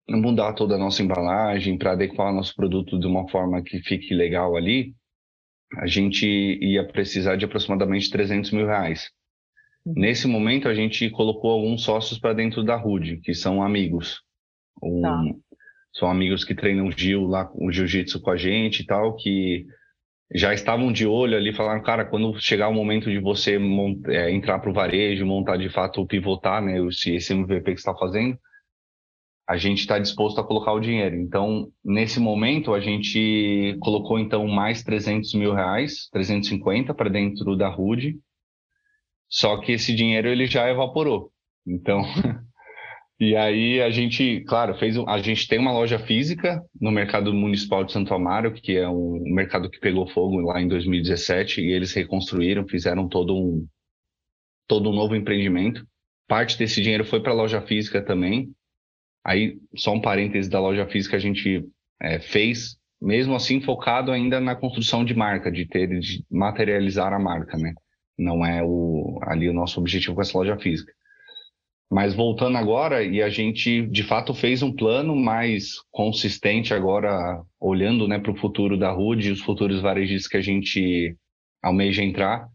mudar 0.08 0.52
toda 0.52 0.74
a 0.74 0.78
nossa 0.78 1.02
embalagem, 1.02 1.78
para 1.78 1.92
adequar 1.92 2.30
o 2.30 2.36
nosso 2.36 2.54
produto 2.54 2.98
de 2.98 3.06
uma 3.06 3.28
forma 3.28 3.62
que 3.62 3.78
fique 3.80 4.12
legal 4.12 4.56
ali, 4.56 4.94
a 5.78 5.86
gente 5.86 6.26
ia 6.26 6.86
precisar 6.86 7.36
de 7.36 7.44
aproximadamente 7.44 8.10
300 8.10 8.50
mil 8.50 8.66
reais. 8.66 9.10
Nesse 9.84 10.26
momento, 10.26 10.68
a 10.68 10.74
gente 10.74 11.10
colocou 11.10 11.50
alguns 11.50 11.82
sócios 11.82 12.18
para 12.18 12.32
dentro 12.32 12.62
da 12.62 12.76
RUD, 12.76 13.18
que 13.18 13.34
são 13.34 13.62
amigos. 13.62 14.22
Um, 14.82 15.02
tá. 15.02 15.22
São 15.92 16.10
amigos 16.10 16.44
que 16.44 16.54
treinam 16.54 16.90
Gil 16.90 17.26
lá, 17.26 17.50
o 17.54 17.70
jiu-jitsu 17.70 18.20
com 18.20 18.30
a 18.30 18.36
gente 18.36 18.80
e 18.80 18.86
tal, 18.86 19.14
que 19.14 19.66
já 20.34 20.52
estavam 20.52 20.90
de 20.90 21.06
olho 21.06 21.36
ali, 21.36 21.52
falaram, 21.52 21.82
cara, 21.82 22.04
quando 22.04 22.36
chegar 22.40 22.68
o 22.68 22.74
momento 22.74 23.10
de 23.10 23.20
você 23.20 23.58
é, 24.08 24.30
entrar 24.32 24.58
para 24.58 24.70
o 24.70 24.74
varejo, 24.74 25.24
montar 25.24 25.56
de 25.56 25.68
fato, 25.68 26.04
pivotar, 26.06 26.62
né, 26.62 26.84
esse, 26.86 27.14
esse 27.14 27.32
MVP 27.32 27.74
que 27.74 27.78
está 27.78 27.94
fazendo, 27.94 28.36
a 29.46 29.56
gente 29.56 29.80
está 29.80 29.98
disposto 29.98 30.40
a 30.40 30.44
colocar 30.44 30.72
o 30.72 30.80
dinheiro. 30.80 31.16
Então, 31.16 31.70
nesse 31.84 32.18
momento, 32.18 32.72
a 32.72 32.80
gente 32.80 33.76
colocou 33.80 34.18
então 34.18 34.48
mais 34.48 34.82
300 34.82 35.34
mil 35.34 35.52
reais, 35.52 36.08
350 36.10 36.94
para 36.94 37.10
dentro 37.10 37.54
da 37.54 37.68
RUD, 37.68 38.18
só 39.34 39.56
que 39.58 39.72
esse 39.72 39.94
dinheiro 39.94 40.28
ele 40.28 40.46
já 40.46 40.70
evaporou. 40.70 41.32
Então, 41.66 42.02
E 43.20 43.36
aí 43.36 43.80
a 43.80 43.90
gente, 43.90 44.40
claro, 44.40 44.74
fez 44.76 44.96
a 44.98 45.18
gente 45.18 45.46
tem 45.46 45.58
uma 45.58 45.72
loja 45.72 45.98
física 46.00 46.60
no 46.80 46.90
mercado 46.90 47.32
municipal 47.32 47.84
de 47.84 47.92
Santo 47.92 48.12
Amaro, 48.12 48.52
que 48.52 48.76
é 48.76 48.88
um 48.88 49.22
mercado 49.32 49.70
que 49.70 49.78
pegou 49.78 50.08
fogo 50.08 50.40
lá 50.40 50.60
em 50.60 50.66
2017 50.66 51.60
e 51.60 51.72
eles 51.72 51.92
reconstruíram, 51.92 52.66
fizeram 52.66 53.08
todo 53.08 53.36
um 53.36 53.66
todo 54.66 54.90
um 54.90 54.94
novo 54.94 55.14
empreendimento. 55.14 55.86
Parte 56.26 56.58
desse 56.58 56.82
dinheiro 56.82 57.04
foi 57.04 57.22
para 57.22 57.30
a 57.30 57.36
loja 57.36 57.62
física 57.62 58.02
também. 58.02 58.50
Aí 59.24 59.58
só 59.76 59.92
um 59.92 60.00
parêntese 60.00 60.50
da 60.50 60.60
loja 60.60 60.86
física 60.86 61.16
a 61.16 61.20
gente 61.20 61.64
é, 62.02 62.18
fez, 62.18 62.76
mesmo 63.00 63.36
assim 63.36 63.60
focado 63.60 64.10
ainda 64.10 64.40
na 64.40 64.56
construção 64.56 65.04
de 65.04 65.14
marca, 65.14 65.52
de 65.52 65.66
ter 65.66 66.00
de 66.00 66.24
materializar 66.28 67.12
a 67.12 67.18
marca, 67.18 67.56
né? 67.56 67.72
Não 68.18 68.44
é 68.44 68.62
o 68.62 69.18
ali 69.22 69.48
o 69.48 69.54
nosso 69.54 69.80
objetivo 69.80 70.14
com 70.14 70.22
essa 70.22 70.36
loja 70.36 70.56
física. 70.58 70.92
Mas 71.90 72.14
voltando 72.14 72.56
agora, 72.58 73.04
e 73.04 73.22
a 73.22 73.28
gente 73.28 73.86
de 73.86 74.02
fato 74.02 74.34
fez 74.34 74.62
um 74.62 74.72
plano 74.72 75.14
mais 75.14 75.74
consistente 75.90 76.72
agora, 76.74 77.42
olhando 77.60 78.08
né, 78.08 78.18
para 78.18 78.32
o 78.32 78.36
futuro 78.36 78.76
da 78.76 78.90
RUD 78.90 79.28
e 79.28 79.32
os 79.32 79.40
futuros 79.40 79.80
varejistas 79.80 80.26
que 80.26 80.36
a 80.36 80.40
gente 80.40 81.16
almeja 81.62 82.02
entrar. 82.02 82.48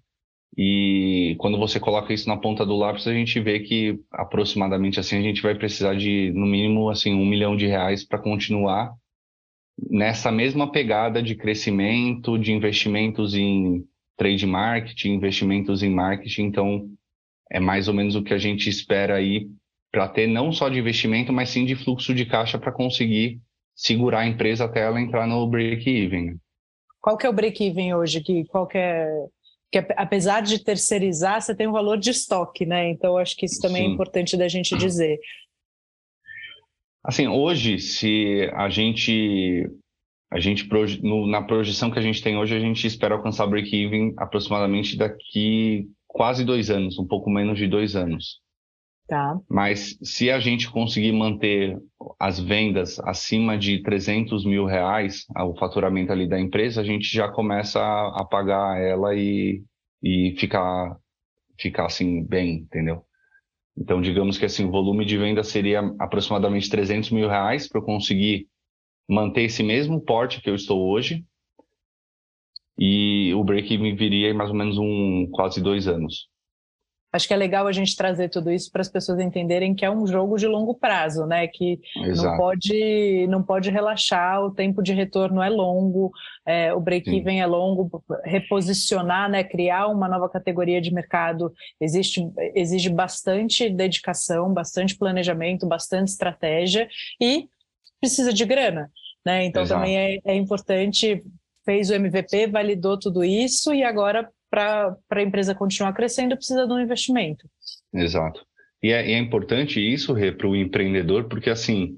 E 0.58 1.36
quando 1.40 1.58
você 1.58 1.80
coloca 1.80 2.14
isso 2.14 2.28
na 2.28 2.36
ponta 2.36 2.66
do 2.66 2.76
lápis, 2.76 3.08
a 3.08 3.14
gente 3.14 3.40
vê 3.40 3.60
que 3.60 4.00
aproximadamente 4.12 5.00
assim 5.00 5.18
a 5.18 5.22
gente 5.22 5.42
vai 5.42 5.56
precisar 5.56 5.96
de 5.96 6.32
no 6.36 6.46
mínimo 6.46 6.90
assim 6.90 7.14
um 7.14 7.26
milhão 7.26 7.56
de 7.56 7.66
reais 7.68 8.06
para 8.06 8.20
continuar 8.20 8.94
nessa 9.90 10.32
mesma 10.32 10.72
pegada 10.72 11.24
de 11.24 11.36
crescimento, 11.36 12.38
de 12.38 12.52
investimentos 12.52 13.36
em 13.36 13.86
trade 14.20 14.46
marketing, 14.46 15.14
investimentos 15.14 15.82
em 15.82 15.90
marketing. 15.90 16.44
Então 16.44 16.90
é 17.50 17.60
mais 17.60 17.88
ou 17.88 17.94
menos 17.94 18.16
o 18.16 18.22
que 18.22 18.34
a 18.34 18.38
gente 18.38 18.70
espera 18.70 19.16
aí 19.16 19.50
para 19.92 20.08
ter 20.08 20.28
não 20.28 20.52
só 20.52 20.70
de 20.70 20.78
investimento, 20.78 21.34
mas 21.34 21.50
sim 21.50 21.66
de 21.66 21.76
fluxo 21.76 22.14
de 22.14 22.26
caixa 22.26 22.60
para 22.60 22.72
conseguir 22.72 23.40
segurar 23.76 24.20
a 24.20 24.28
empresa 24.28 24.66
até 24.66 24.82
ela 24.82 25.02
entrar 25.02 25.26
no 25.26 25.48
break-even. 25.48 26.38
Qual 27.02 27.18
que 27.18 27.26
é 27.26 27.30
o 27.30 27.34
break-even 27.34 27.96
hoje? 27.96 28.22
Que, 28.22 28.46
qual 28.46 28.68
que 28.68 28.78
é, 28.78 29.08
que 29.72 29.80
apesar 29.96 30.42
de 30.42 30.64
terceirizar, 30.64 31.42
você 31.42 31.56
tem 31.56 31.66
um 31.68 31.72
valor 31.72 31.98
de 31.98 32.10
estoque, 32.10 32.66
né? 32.66 32.90
Então, 32.90 33.18
acho 33.18 33.36
que 33.36 33.46
isso 33.46 33.62
também 33.62 33.84
é 33.84 33.86
sim. 33.86 33.92
é 33.92 33.94
importante 33.94 34.38
da 34.38 34.48
gente 34.48 34.78
dizer. 34.78 35.18
Assim, 37.04 37.28
hoje, 37.28 37.80
se 37.80 38.52
a 38.54 38.70
gente 38.70 39.66
a 40.32 40.40
gente 40.40 40.68
no, 41.02 41.26
na 41.28 41.42
projeção 41.42 41.90
que 41.90 41.98
a 41.98 42.02
gente 42.02 42.22
tem 42.22 42.38
hoje, 42.38 42.56
a 42.56 42.60
gente 42.60 42.86
espera 42.86 43.16
alcançar 43.16 43.48
break-even 43.48 44.14
aproximadamente 44.18 44.96
daqui 44.96 45.90
quase 46.08 46.46
dois 46.46 46.70
anos, 46.70 47.00
um 47.00 47.08
pouco 47.08 47.30
menos 47.30 47.58
de 47.58 47.68
dois 47.68 47.96
anos. 47.96 48.40
Tá. 49.08 49.40
Mas 49.50 49.98
se 50.04 50.30
a 50.30 50.40
gente 50.40 50.70
conseguir 50.70 51.12
manter 51.12 51.76
as 52.20 52.40
vendas 52.40 53.00
acima 53.00 53.58
de 53.58 53.82
300 53.82 54.46
mil 54.46 54.66
reais, 54.66 55.26
o 55.36 55.58
faturamento 55.58 56.12
ali 56.12 56.28
da 56.28 56.40
empresa, 56.40 56.82
a 56.82 56.84
gente 56.84 57.08
já 57.08 57.28
começa 57.28 57.80
a, 57.80 58.24
pagar 58.24 58.80
ela 58.80 59.16
e, 59.16 59.64
e 60.04 60.36
ficar, 60.38 60.96
ficar 61.58 61.88
assim 61.88 62.24
bem, 62.24 62.58
entendeu? 62.58 63.04
Então, 63.76 64.00
digamos 64.00 64.38
que 64.38 64.46
assim, 64.46 64.66
o 64.66 64.72
volume 64.72 65.04
de 65.06 65.18
venda 65.18 65.44
seria 65.44 65.80
aproximadamente 66.00 66.70
300 66.70 67.10
mil 67.10 67.28
reais 67.28 67.68
para 67.68 67.82
eu 67.82 67.86
conseguir 67.86 68.48
manter 69.10 69.44
esse 69.44 69.64
mesmo 69.64 70.00
porte 70.00 70.42
que 70.42 70.50
eu 70.50 70.56
estou 70.56 70.88
hoje, 70.88 71.26
e 72.78 73.34
o 73.34 73.44
break-even 73.44 73.96
viria 73.96 74.30
em 74.30 74.34
mais 74.34 74.50
ou 74.50 74.56
menos 74.56 74.78
um 74.78 75.28
quase 75.32 75.62
dois 75.62 75.88
anos. 75.88 76.30
Acho 77.12 77.28
que 77.28 77.34
é 77.34 77.38
legal 77.38 77.66
a 77.66 77.72
gente 77.72 77.96
trazer 77.96 78.30
tudo 78.30 78.52
isso 78.52 78.72
para 78.72 78.82
as 78.82 78.88
pessoas 78.88 79.20
entenderem 79.20 79.74
que 79.74 79.84
é 79.84 79.90
um 79.90 80.06
jogo 80.06 80.38
de 80.38 80.46
longo 80.46 80.76
prazo, 80.76 81.26
né? 81.26 81.48
Que 81.48 81.80
não 81.96 82.38
pode, 82.38 83.28
não 83.28 83.44
pode 83.44 83.72
relaxar, 83.72 84.46
o 84.46 84.54
tempo 84.54 84.84
de 84.84 84.94
retorno 84.94 85.42
é 85.42 85.50
longo, 85.50 86.12
é, 86.46 86.72
o 86.72 86.80
break-even 86.80 87.42
é 87.42 87.48
longo, 87.48 87.90
reposicionar, 88.24 89.28
né? 89.28 89.44
Criar 89.44 89.88
uma 89.88 90.08
nova 90.08 90.30
categoria 90.30 90.80
de 90.80 90.94
mercado 90.94 91.52
existe, 91.82 92.22
exige 92.54 92.92
bastante 92.92 93.72
dedicação, 93.72 94.54
bastante 94.54 94.96
planejamento, 94.96 95.68
bastante 95.68 96.10
estratégia 96.10 96.88
e 97.20 97.50
precisa 98.00 98.34
de 98.34 98.46
grana. 98.46 98.92
Né? 99.26 99.46
Então 99.46 99.64
Exato. 99.64 99.82
também 99.82 99.98
é, 99.98 100.20
é 100.26 100.36
importante 100.36 101.22
fez 101.66 101.92
o 101.92 101.94
MVP, 101.94 102.48
validou 102.48 102.98
tudo 102.98 103.24
isso 103.24 103.72
e 103.74 103.84
agora, 103.84 104.28
para 104.50 104.98
a 105.12 105.22
empresa 105.22 105.54
continuar 105.54 105.94
crescendo, 105.94 106.36
precisa 106.36 106.66
de 106.66 106.74
um 106.74 106.80
investimento. 106.80 107.48
Exato. 107.94 108.44
E 108.82 108.92
é, 108.92 109.12
é 109.12 109.18
importante 109.20 109.80
isso, 109.80 110.16
para 110.36 110.48
o 110.48 110.56
empreendedor, 110.56 111.26
porque 111.26 111.50
assim, 111.50 111.98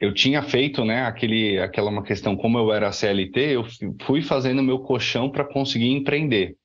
eu 0.00 0.14
tinha 0.14 0.42
feito, 0.42 0.84
né, 0.84 1.02
aquele, 1.02 1.58
aquela 1.58 1.90
uma 1.90 2.02
questão, 2.02 2.36
como 2.36 2.58
eu 2.58 2.72
era 2.72 2.92
CLT, 2.92 3.40
eu 3.40 3.64
fui 4.06 4.22
fazendo 4.22 4.62
meu 4.62 4.78
colchão 4.78 5.30
para 5.30 5.44
conseguir 5.44 5.90
empreender. 5.90 6.56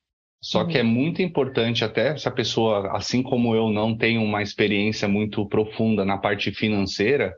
Só 0.42 0.62
uhum. 0.62 0.68
que 0.68 0.78
é 0.78 0.82
muito 0.82 1.20
importante, 1.20 1.84
até 1.84 2.16
se 2.16 2.26
a 2.26 2.30
pessoa, 2.30 2.96
assim 2.96 3.22
como 3.22 3.54
eu, 3.54 3.68
não 3.68 3.94
tem 3.94 4.16
uma 4.16 4.42
experiência 4.42 5.06
muito 5.06 5.46
profunda 5.46 6.02
na 6.02 6.16
parte 6.16 6.50
financeira, 6.50 7.34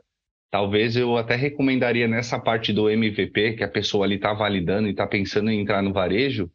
talvez 0.53 0.95
eu 0.95 1.17
até 1.17 1.35
recomendaria 1.35 2.07
nessa 2.07 2.39
parte 2.39 2.71
do 2.71 2.87
MVP, 2.87 3.53
que 3.53 3.63
a 3.63 3.67
pessoa 3.67 4.05
ali 4.05 4.17
está 4.17 4.35
validando 4.35 4.87
e 4.87 4.91
está 4.91 5.07
pensando 5.07 5.49
em 5.49 5.59
entrar 5.59 5.81
no 5.81 5.91
varejo, 5.91 6.47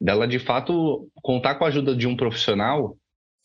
dela 0.00 0.26
de 0.26 0.38
fato 0.38 1.10
contar 1.16 1.56
com 1.56 1.66
a 1.66 1.68
ajuda 1.68 1.94
de 1.94 2.08
um 2.08 2.16
profissional 2.16 2.96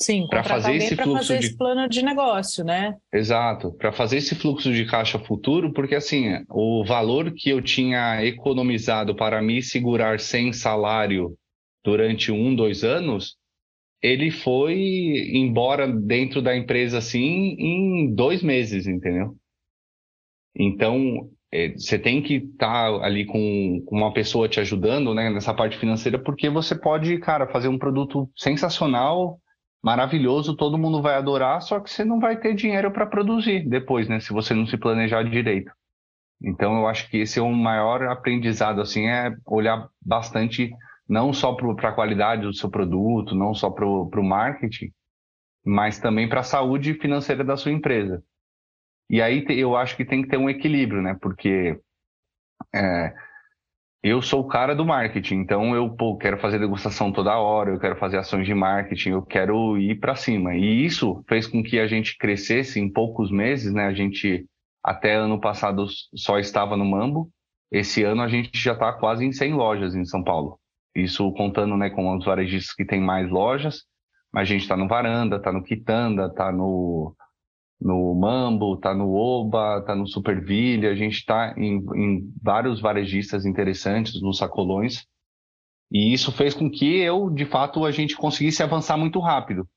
Sim, 0.01 0.25
para 0.29 0.41
fazer 0.41 0.75
esse 0.75 0.95
fluxo 0.95 1.27
fazer 1.27 1.39
de 1.39 1.45
esse 1.47 1.57
plano 1.57 1.89
de 1.89 2.01
negócio, 2.01 2.63
né? 2.63 2.95
Exato, 3.13 3.73
para 3.73 3.91
fazer 3.91 4.19
esse 4.19 4.35
fluxo 4.35 4.71
de 4.71 4.85
caixa 4.85 5.19
futuro, 5.19 5.73
porque 5.73 5.95
assim, 5.95 6.45
o 6.49 6.85
valor 6.85 7.33
que 7.35 7.49
eu 7.49 7.61
tinha 7.61 8.23
economizado 8.23 9.13
para 9.13 9.41
me 9.41 9.61
segurar 9.61 10.17
sem 10.21 10.53
salário 10.53 11.35
durante 11.83 12.31
um, 12.31 12.55
dois 12.55 12.85
anos, 12.85 13.35
ele 14.01 14.31
foi 14.31 15.29
embora 15.33 15.85
dentro 15.91 16.41
da 16.41 16.55
empresa 16.55 16.99
assim 16.99 17.57
em 17.59 18.15
dois 18.15 18.41
meses, 18.41 18.87
entendeu? 18.87 19.35
Então, 20.59 21.29
é, 21.51 21.69
você 21.69 21.97
tem 21.97 22.21
que 22.21 22.35
estar 22.35 22.91
tá 22.91 23.05
ali 23.05 23.25
com, 23.25 23.81
com, 23.85 23.95
uma 23.95 24.11
pessoa 24.11 24.49
te 24.49 24.59
ajudando 24.59 25.13
né, 25.13 25.29
nessa 25.29 25.53
parte 25.53 25.77
financeira, 25.77 26.19
porque 26.19 26.49
você 26.49 26.75
pode, 26.75 27.17
cara, 27.19 27.47
fazer 27.47 27.69
um 27.69 27.77
produto 27.77 28.29
sensacional, 28.35 29.39
maravilhoso, 29.81 30.57
todo 30.57 30.77
mundo 30.77 31.01
vai 31.01 31.15
adorar, 31.15 31.61
só 31.61 31.79
que 31.79 31.89
você 31.89 32.03
não 32.03 32.19
vai 32.19 32.37
ter 32.37 32.53
dinheiro 32.53 32.91
para 32.91 33.05
produzir 33.05 33.67
depois, 33.67 34.09
né? 34.09 34.19
Se 34.19 34.33
você 34.33 34.53
não 34.53 34.67
se 34.67 34.77
planejar 34.77 35.23
direito. 35.23 35.71
Então, 36.41 36.77
eu 36.77 36.87
acho 36.87 37.09
que 37.09 37.17
esse 37.17 37.39
é 37.39 37.41
o 37.41 37.51
maior 37.51 38.03
aprendizado, 38.03 38.81
assim, 38.81 39.07
é 39.07 39.33
olhar 39.45 39.87
bastante, 40.01 40.71
não 41.07 41.31
só 41.31 41.53
para 41.53 41.89
a 41.89 41.93
qualidade 41.93 42.41
do 42.41 42.53
seu 42.53 42.69
produto, 42.69 43.33
não 43.33 43.53
só 43.53 43.69
para 43.69 43.85
o 43.85 44.23
marketing, 44.23 44.91
mas 45.65 45.99
também 45.99 46.27
para 46.27 46.41
a 46.41 46.43
saúde 46.43 46.93
financeira 46.95 47.43
da 47.43 47.55
sua 47.55 47.71
empresa. 47.71 48.21
E 49.09 49.21
aí 49.21 49.45
eu 49.49 49.75
acho 49.75 49.97
que 49.97 50.05
tem 50.05 50.21
que 50.21 50.27
ter 50.27 50.37
um 50.37 50.49
equilíbrio, 50.49 51.01
né? 51.01 51.17
Porque 51.19 51.79
é, 52.73 53.13
eu 54.03 54.21
sou 54.21 54.41
o 54.41 54.47
cara 54.47 54.75
do 54.75 54.85
marketing, 54.85 55.35
então 55.35 55.75
eu 55.75 55.89
pô, 55.89 56.17
quero 56.17 56.37
fazer 56.37 56.59
degustação 56.59 57.11
toda 57.11 57.37
hora, 57.37 57.71
eu 57.71 57.79
quero 57.79 57.97
fazer 57.97 58.17
ações 58.17 58.45
de 58.45 58.53
marketing, 58.53 59.09
eu 59.09 59.21
quero 59.21 59.77
ir 59.77 59.99
para 59.99 60.15
cima. 60.15 60.55
E 60.55 60.85
isso 60.85 61.23
fez 61.27 61.47
com 61.47 61.63
que 61.63 61.79
a 61.79 61.87
gente 61.87 62.17
crescesse 62.17 62.79
em 62.79 62.91
poucos 62.91 63.31
meses, 63.31 63.73
né? 63.73 63.85
A 63.85 63.93
gente 63.93 64.45
até 64.83 65.15
ano 65.15 65.39
passado 65.39 65.85
só 66.15 66.39
estava 66.39 66.77
no 66.77 66.85
Mambo, 66.85 67.29
esse 67.71 68.03
ano 68.03 68.21
a 68.21 68.27
gente 68.27 68.57
já 68.57 68.73
está 68.73 68.93
quase 68.93 69.25
em 69.25 69.31
100 69.31 69.53
lojas 69.53 69.95
em 69.95 70.05
São 70.05 70.23
Paulo. 70.23 70.59
Isso 70.95 71.31
contando 71.33 71.77
né, 71.77 71.89
com 71.89 72.15
os 72.15 72.25
varejistas 72.25 72.73
que 72.73 72.85
têm 72.85 73.01
mais 73.01 73.29
lojas, 73.29 73.83
mas 74.31 74.43
a 74.43 74.45
gente 74.45 74.61
está 74.61 74.75
no 74.77 74.87
Varanda, 74.87 75.35
está 75.37 75.51
no 75.51 75.63
Quitanda, 75.63 76.27
está 76.27 76.51
no 76.51 77.15
no 77.79 78.13
Mambo, 78.13 78.77
tá 78.77 78.93
no 78.93 79.13
Oba, 79.13 79.81
tá 79.85 79.95
no 79.95 80.05
Superville, 80.05 80.87
a 80.87 80.95
gente 80.95 81.15
está 81.15 81.53
em, 81.57 81.77
em, 81.95 82.33
vários 82.41 82.81
varejistas 82.81 83.45
interessantes 83.45 84.21
nos 84.21 84.37
sacolões 84.37 85.05
E 85.91 86.13
isso 86.13 86.31
fez 86.31 86.53
com 86.53 86.69
que 86.69 86.97
eu, 86.97 87.29
de 87.29 87.45
fato, 87.45 87.85
a 87.85 87.91
gente 87.91 88.15
conseguisse 88.15 88.61
avançar 88.61 88.97
muito 88.97 89.19
rápido. 89.19 89.67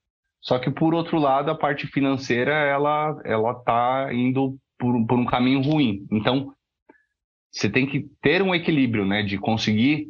Só 0.40 0.58
que, 0.58 0.70
por 0.70 0.92
outro 0.94 1.18
lado, 1.18 1.50
a 1.50 1.54
parte 1.54 1.86
financeira, 1.86 2.52
ela 2.52 3.20
ela 3.24 3.52
está 3.52 4.12
indo 4.12 4.58
por, 4.78 5.06
por 5.06 5.18
um 5.18 5.24
caminho 5.24 5.62
ruim. 5.62 6.04
Então, 6.10 6.52
você 7.52 7.70
tem 7.70 7.86
que 7.86 8.08
ter 8.20 8.42
um 8.42 8.54
equilíbrio, 8.54 9.06
né? 9.06 9.22
De 9.22 9.38
conseguir 9.38 10.08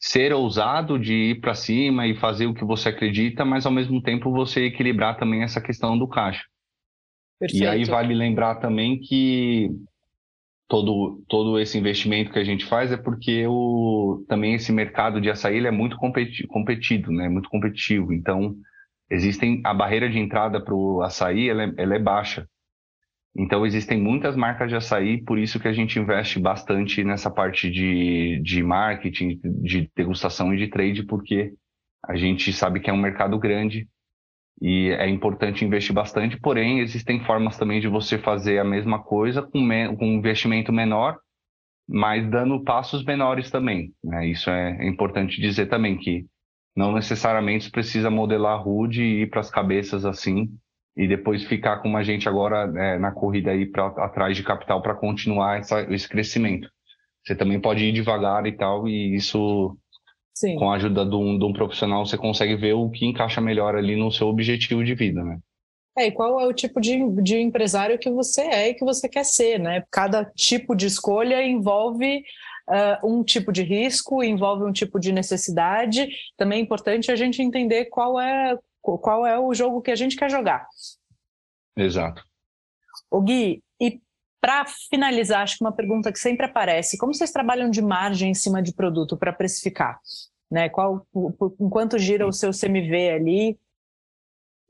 ser 0.00 0.32
ousado, 0.32 0.98
de 0.98 1.12
ir 1.30 1.40
para 1.40 1.54
cima 1.54 2.06
e 2.06 2.16
fazer 2.16 2.46
o 2.46 2.54
que 2.54 2.64
você 2.64 2.88
acredita, 2.88 3.44
mas, 3.44 3.66
ao 3.66 3.72
mesmo 3.72 4.00
tempo, 4.02 4.30
você 4.30 4.64
equilibrar 4.64 5.18
também 5.18 5.42
essa 5.42 5.60
questão 5.60 5.98
do 5.98 6.08
caixa. 6.08 6.44
Perfeito. 7.44 7.62
E 7.62 7.66
aí 7.66 7.84
vale 7.84 8.14
lembrar 8.14 8.54
também 8.56 8.98
que 8.98 9.70
todo, 10.66 11.22
todo 11.28 11.58
esse 11.58 11.76
investimento 11.78 12.32
que 12.32 12.38
a 12.38 12.44
gente 12.44 12.64
faz 12.64 12.90
é 12.90 12.96
porque 12.96 13.46
o, 13.46 14.24
também 14.28 14.54
esse 14.54 14.72
mercado 14.72 15.20
de 15.20 15.28
açaí 15.28 15.56
ele 15.56 15.68
é 15.68 15.70
muito 15.70 15.96
competi, 15.98 16.46
competido, 16.46 17.12
né? 17.12 17.28
Muito 17.28 17.50
competitivo. 17.50 18.14
Então, 18.14 18.56
existem 19.10 19.60
a 19.62 19.74
barreira 19.74 20.08
de 20.08 20.18
entrada 20.18 20.58
para 20.58 20.74
o 20.74 21.02
açaí 21.02 21.50
ela 21.50 21.64
é, 21.64 21.72
ela 21.76 21.94
é, 21.94 21.98
baixa. 21.98 22.48
Então 23.36 23.66
existem 23.66 24.00
muitas 24.00 24.36
marcas 24.36 24.70
de 24.70 24.76
açaí, 24.76 25.22
por 25.22 25.38
isso 25.38 25.60
que 25.60 25.68
a 25.68 25.72
gente 25.72 25.98
investe 25.98 26.38
bastante 26.38 27.04
nessa 27.04 27.30
parte 27.30 27.68
de, 27.68 28.40
de 28.42 28.62
marketing, 28.62 29.40
de 29.60 29.90
degustação 29.94 30.54
e 30.54 30.56
de 30.56 30.68
trade, 30.68 31.02
porque 31.02 31.52
a 32.06 32.16
gente 32.16 32.52
sabe 32.52 32.80
que 32.80 32.88
é 32.88 32.92
um 32.92 33.00
mercado 33.00 33.36
grande 33.38 33.88
e 34.60 34.90
é 34.90 35.08
importante 35.08 35.64
investir 35.64 35.94
bastante. 35.94 36.38
Porém, 36.38 36.80
existem 36.80 37.24
formas 37.24 37.58
também 37.58 37.80
de 37.80 37.88
você 37.88 38.18
fazer 38.18 38.58
a 38.58 38.64
mesma 38.64 39.02
coisa 39.02 39.42
com, 39.42 39.68
com 39.98 40.06
um 40.06 40.14
investimento 40.14 40.72
menor, 40.72 41.18
mas 41.88 42.28
dando 42.30 42.62
passos 42.62 43.04
menores 43.04 43.50
também. 43.50 43.92
Né? 44.02 44.28
Isso 44.28 44.50
é, 44.50 44.76
é 44.80 44.88
importante 44.88 45.40
dizer 45.40 45.66
também 45.66 45.96
que 45.98 46.26
não 46.76 46.92
necessariamente 46.92 47.70
precisa 47.70 48.10
modelar 48.10 48.62
rude 48.62 49.02
e 49.02 49.22
ir 49.22 49.30
para 49.30 49.40
as 49.40 49.50
cabeças 49.50 50.04
assim 50.04 50.48
e 50.96 51.08
depois 51.08 51.44
ficar 51.44 51.78
com 51.78 51.96
a 51.96 52.02
gente 52.02 52.28
agora 52.28 52.72
é, 52.76 52.98
na 52.98 53.12
corrida 53.12 53.50
aí 53.50 53.66
para 53.66 53.86
atrás 53.86 54.36
de 54.36 54.42
capital 54.42 54.80
para 54.80 54.94
continuar 54.94 55.58
essa, 55.58 55.82
esse 55.92 56.08
crescimento. 56.08 56.68
Você 57.24 57.34
também 57.34 57.60
pode 57.60 57.84
ir 57.84 57.92
devagar 57.92 58.46
e 58.46 58.52
tal 58.52 58.88
e 58.88 59.14
isso 59.14 59.76
Sim. 60.34 60.56
com 60.56 60.70
a 60.70 60.76
ajuda 60.76 61.06
de 61.06 61.14
um, 61.14 61.38
de 61.38 61.44
um 61.44 61.52
profissional 61.52 62.04
você 62.04 62.18
consegue 62.18 62.56
ver 62.56 62.72
o 62.72 62.90
que 62.90 63.06
encaixa 63.06 63.40
melhor 63.40 63.76
ali 63.76 63.94
no 63.94 64.10
seu 64.10 64.26
objetivo 64.26 64.84
de 64.84 64.94
vida, 64.94 65.22
né? 65.22 65.38
É, 65.96 66.08
e 66.08 66.12
qual 66.12 66.40
é 66.40 66.46
o 66.46 66.52
tipo 66.52 66.80
de, 66.80 66.98
de 67.22 67.38
empresário 67.38 67.98
que 67.98 68.10
você 68.10 68.42
é 68.42 68.68
e 68.68 68.74
que 68.74 68.84
você 68.84 69.08
quer 69.08 69.24
ser, 69.24 69.60
né? 69.60 69.84
Cada 69.92 70.24
tipo 70.24 70.74
de 70.74 70.86
escolha 70.86 71.40
envolve 71.46 72.24
uh, 72.68 73.06
um 73.08 73.22
tipo 73.22 73.52
de 73.52 73.62
risco, 73.62 74.22
envolve 74.22 74.64
um 74.64 74.72
tipo 74.72 74.98
de 74.98 75.12
necessidade. 75.12 76.08
Também 76.36 76.58
é 76.58 76.62
importante 76.62 77.12
a 77.12 77.16
gente 77.16 77.40
entender 77.40 77.84
qual 77.86 78.20
é, 78.20 78.58
qual 78.82 79.24
é 79.24 79.38
o 79.38 79.54
jogo 79.54 79.80
que 79.80 79.92
a 79.92 79.96
gente 79.96 80.16
quer 80.16 80.28
jogar. 80.28 80.66
Exato. 81.76 82.24
O 83.08 83.20
Gui, 83.20 83.62
e 83.80 84.00
para 84.44 84.66
finalizar, 84.90 85.40
acho 85.40 85.56
que 85.56 85.64
uma 85.64 85.72
pergunta 85.72 86.12
que 86.12 86.18
sempre 86.18 86.44
aparece: 86.44 86.98
como 86.98 87.14
vocês 87.14 87.32
trabalham 87.32 87.70
de 87.70 87.80
margem 87.80 88.30
em 88.30 88.34
cima 88.34 88.62
de 88.62 88.74
produto 88.74 89.16
para 89.16 89.32
precificar? 89.32 89.98
Né? 90.50 90.68
Qual, 90.68 91.06
enquanto 91.58 91.98
gira 91.98 92.26
o 92.26 92.32
seu 92.32 92.50
CMV 92.50 93.08
ali, 93.08 93.58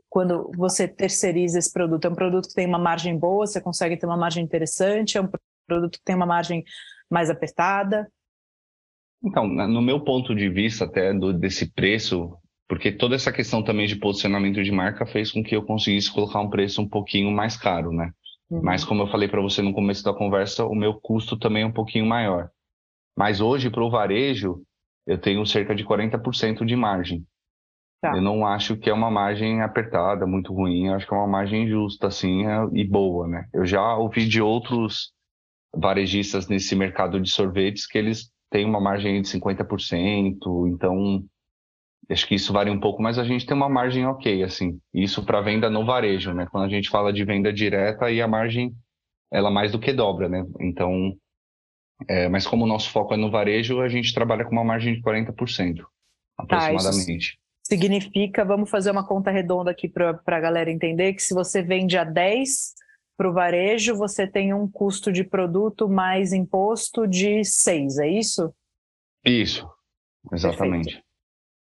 quando 0.09 0.49
você 0.57 0.87
terceiriza 0.87 1.59
esse 1.59 1.73
produto? 1.73 2.05
É 2.05 2.09
um 2.09 2.15
produto 2.15 2.49
que 2.49 2.55
tem 2.55 2.69
uma 2.69 2.79
margem 2.79 3.19
boa, 3.19 3.49
você 3.49 3.61
consegue 3.61 3.97
ter 3.97 4.07
uma 4.07 4.17
margem 4.17 4.45
interessante? 4.45 5.19
É 5.19 5.21
um 5.21 5.29
produto 5.67 5.99
que 5.99 6.05
tem 6.05 6.15
uma 6.15 6.25
margem 6.25 6.63
mais 7.11 7.29
apertada? 7.29 8.09
Então, 9.25 9.49
no 9.49 9.83
meu 9.83 10.05
ponto 10.05 10.37
de 10.37 10.49
vista 10.49 10.85
até 10.85 11.13
do, 11.13 11.33
desse 11.33 11.73
preço, 11.73 12.39
porque 12.69 12.93
toda 12.93 13.17
essa 13.17 13.33
questão 13.33 13.61
também 13.61 13.89
de 13.89 13.97
posicionamento 13.97 14.63
de 14.63 14.71
marca 14.71 15.05
fez 15.05 15.33
com 15.33 15.43
que 15.43 15.57
eu 15.57 15.65
conseguisse 15.65 16.13
colocar 16.13 16.41
um 16.41 16.49
preço 16.49 16.81
um 16.81 16.89
pouquinho 16.89 17.33
mais 17.33 17.57
caro, 17.57 17.91
né? 17.91 18.13
Uhum. 18.51 18.63
Mas 18.63 18.85
como 18.85 19.03
eu 19.03 19.07
falei 19.07 19.29
para 19.29 19.41
você 19.41 19.63
no 19.63 19.73
começo 19.73 20.05
da 20.05 20.13
conversa, 20.13 20.65
o 20.65 20.75
meu 20.75 20.95
custo 21.01 21.39
também 21.39 21.63
é 21.63 21.67
um 21.67 21.73
pouquinho 21.73 22.07
maior. 22.07 22.51
Mas 23.17 23.41
hoje 23.41 23.71
para 23.71 23.85
o 23.85 23.91
varejo 23.91 24.63
eu 25.07 25.19
tenho 25.19 25.45
cerca 25.47 25.75
de 25.75 25.85
40% 25.85 26.65
de 26.65 26.77
margem. 26.77 27.27
Tá. 28.01 28.15
Eu 28.15 28.23
não 28.23 28.47
acho 28.47 28.77
que 28.77 28.91
é 28.91 28.93
uma 28.93 29.11
margem 29.11 29.63
apertada, 29.63 30.27
muito 30.27 30.53
ruim. 30.53 30.89
Eu 30.89 30.95
acho 30.95 31.07
que 31.07 31.15
é 31.15 31.17
uma 31.17 31.27
margem 31.27 31.69
justa, 31.69 32.09
assim, 32.09 32.47
é, 32.47 32.69
e 32.73 32.85
boa, 32.85 33.27
né? 33.27 33.49
Eu 33.53 33.65
já 33.65 33.97
ouvi 33.97 34.27
de 34.27 34.43
outros 34.43 35.13
varejistas 35.75 36.47
nesse 36.49 36.75
mercado 36.77 37.21
de 37.21 37.31
sorvetes 37.31 37.87
que 37.87 37.99
eles 37.99 38.31
têm 38.51 38.65
uma 38.65 38.81
margem 38.81 39.21
de 39.23 39.29
50%, 39.29 40.37
então 40.69 41.25
acho 42.11 42.27
que 42.27 42.35
isso 42.35 42.53
varia 42.53 42.73
um 42.73 42.81
pouco, 42.81 43.03
mas 43.03 43.19
a 43.19 43.25
gente 43.25 43.47
tem 43.47 43.57
uma 43.57 43.69
margem 43.69 44.07
ok, 44.07 44.43
assim. 44.43 44.79
Isso 44.93 45.25
para 45.25 45.41
venda 45.41 45.71
no 45.71 45.85
varejo, 45.85 46.33
né? 46.33 46.47
Quando 46.51 46.65
a 46.65 46.69
gente 46.69 46.89
fala 46.89 47.13
de 47.13 47.25
venda 47.25 47.53
direta, 47.53 48.07
aí 48.07 48.21
a 48.21 48.29
margem 48.29 48.75
ela 49.33 49.51
mais 49.51 49.73
do 49.73 49.79
que 49.79 49.93
dobra, 49.93 50.29
né? 50.29 50.45
Então, 50.61 51.17
é, 52.09 52.29
mas 52.29 52.47
como 52.47 52.65
o 52.65 52.69
nosso 52.69 52.91
foco 52.91 53.15
é 53.15 53.17
no 53.17 53.31
varejo, 53.31 53.81
a 53.81 53.89
gente 53.89 54.15
trabalha 54.15 54.45
com 54.45 54.53
uma 54.53 54.65
margem 54.65 54.95
de 54.95 55.03
40%, 55.03 55.85
aproximadamente. 56.37 57.33
Tá, 57.33 57.39
significa, 57.65 58.45
vamos 58.45 58.71
fazer 58.71 58.91
uma 58.91 59.07
conta 59.07 59.31
redonda 59.31 59.71
aqui 59.71 59.89
para 59.89 60.21
a 60.25 60.41
galera 60.41 60.71
entender, 60.71 61.15
que 61.15 61.23
se 61.23 61.35
você 61.35 61.63
vende 61.63 61.97
a 61.97 62.05
10, 62.05 62.75
para 63.17 63.29
o 63.29 63.33
varejo, 63.33 63.97
você 63.97 64.27
tem 64.27 64.53
um 64.53 64.69
custo 64.69 65.13
de 65.13 65.25
produto 65.25 65.89
mais 65.89 66.33
imposto 66.33 67.07
de 67.07 67.45
6, 67.45 67.99
é 67.99 68.09
isso? 68.09 68.53
Isso, 69.25 69.69
exatamente. 70.33 70.95
Perfeito. 70.95 71.14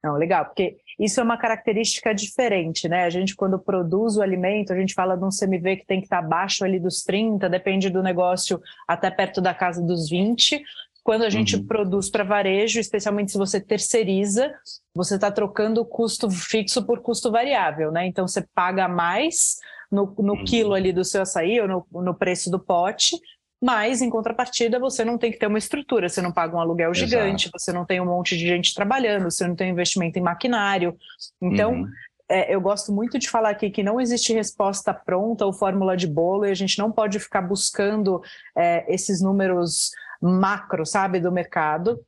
Não, 0.05 0.13
legal, 0.17 0.45
porque 0.45 0.77
isso 0.99 1.19
é 1.19 1.23
uma 1.23 1.35
característica 1.35 2.13
diferente, 2.13 2.87
né? 2.87 3.05
A 3.05 3.09
gente, 3.09 3.35
quando 3.35 3.57
produz 3.57 4.17
o 4.17 4.21
alimento, 4.21 4.71
a 4.71 4.75
gente 4.75 4.93
fala 4.93 5.17
de 5.17 5.25
um 5.25 5.29
CMV 5.29 5.77
que 5.77 5.85
tem 5.87 5.99
que 5.99 6.05
estar 6.05 6.19
abaixo 6.19 6.63
ali 6.63 6.79
dos 6.79 7.01
30, 7.01 7.49
depende 7.49 7.89
do 7.89 8.03
negócio, 8.03 8.61
até 8.87 9.09
perto 9.09 9.41
da 9.41 9.51
casa 9.51 9.81
dos 9.81 10.07
20. 10.07 10.63
Quando 11.03 11.23
a 11.23 11.29
gente 11.31 11.55
uhum. 11.55 11.65
produz 11.65 12.07
para 12.07 12.23
varejo, 12.23 12.79
especialmente 12.79 13.31
se 13.31 13.37
você 13.37 13.59
terceiriza, 13.59 14.53
você 14.93 15.15
está 15.15 15.31
trocando 15.31 15.81
o 15.81 15.85
custo 15.85 16.29
fixo 16.29 16.85
por 16.85 16.99
custo 16.99 17.31
variável, 17.31 17.91
né? 17.91 18.05
Então 18.05 18.27
você 18.27 18.45
paga 18.53 18.87
mais 18.87 19.57
no, 19.91 20.13
no 20.19 20.33
uhum. 20.33 20.43
quilo 20.45 20.75
ali 20.75 20.93
do 20.93 21.03
seu 21.03 21.23
açaí 21.23 21.59
ou 21.59 21.67
no, 21.67 22.03
no 22.03 22.13
preço 22.13 22.51
do 22.51 22.59
pote, 22.59 23.19
mas 23.61 24.01
em 24.01 24.09
contrapartida 24.09 24.79
você 24.79 25.03
não 25.03 25.17
tem 25.17 25.31
que 25.31 25.39
ter 25.39 25.47
uma 25.47 25.57
estrutura, 25.57 26.09
você 26.09 26.21
não 26.21 26.31
paga 26.31 26.55
um 26.55 26.59
aluguel 26.59 26.91
Exato. 26.91 27.09
gigante, 27.09 27.49
você 27.51 27.71
não 27.71 27.85
tem 27.85 28.01
um 28.01 28.05
monte 28.05 28.37
de 28.37 28.47
gente 28.47 28.73
trabalhando, 28.73 29.29
você 29.29 29.47
não 29.47 29.55
tem 29.55 29.69
investimento 29.69 30.19
em 30.19 30.21
maquinário. 30.21 30.95
Então, 31.41 31.73
uhum. 31.73 31.89
é, 32.29 32.53
eu 32.53 32.59
gosto 32.59 32.91
muito 32.91 33.17
de 33.17 33.29
falar 33.29 33.49
aqui 33.49 33.69
que 33.69 33.83
não 33.83 33.99
existe 33.99 34.33
resposta 34.33 34.93
pronta 34.93 35.45
ou 35.45 35.53
fórmula 35.53 35.95
de 35.95 36.07
bolo 36.07 36.45
e 36.45 36.51
a 36.51 36.55
gente 36.55 36.77
não 36.77 36.91
pode 36.91 37.19
ficar 37.19 37.41
buscando 37.41 38.21
é, 38.57 38.85
esses 38.93 39.21
números 39.21 39.91
macro, 40.21 40.85
sabe, 40.85 41.19
do 41.19 41.31
mercado. 41.31 41.99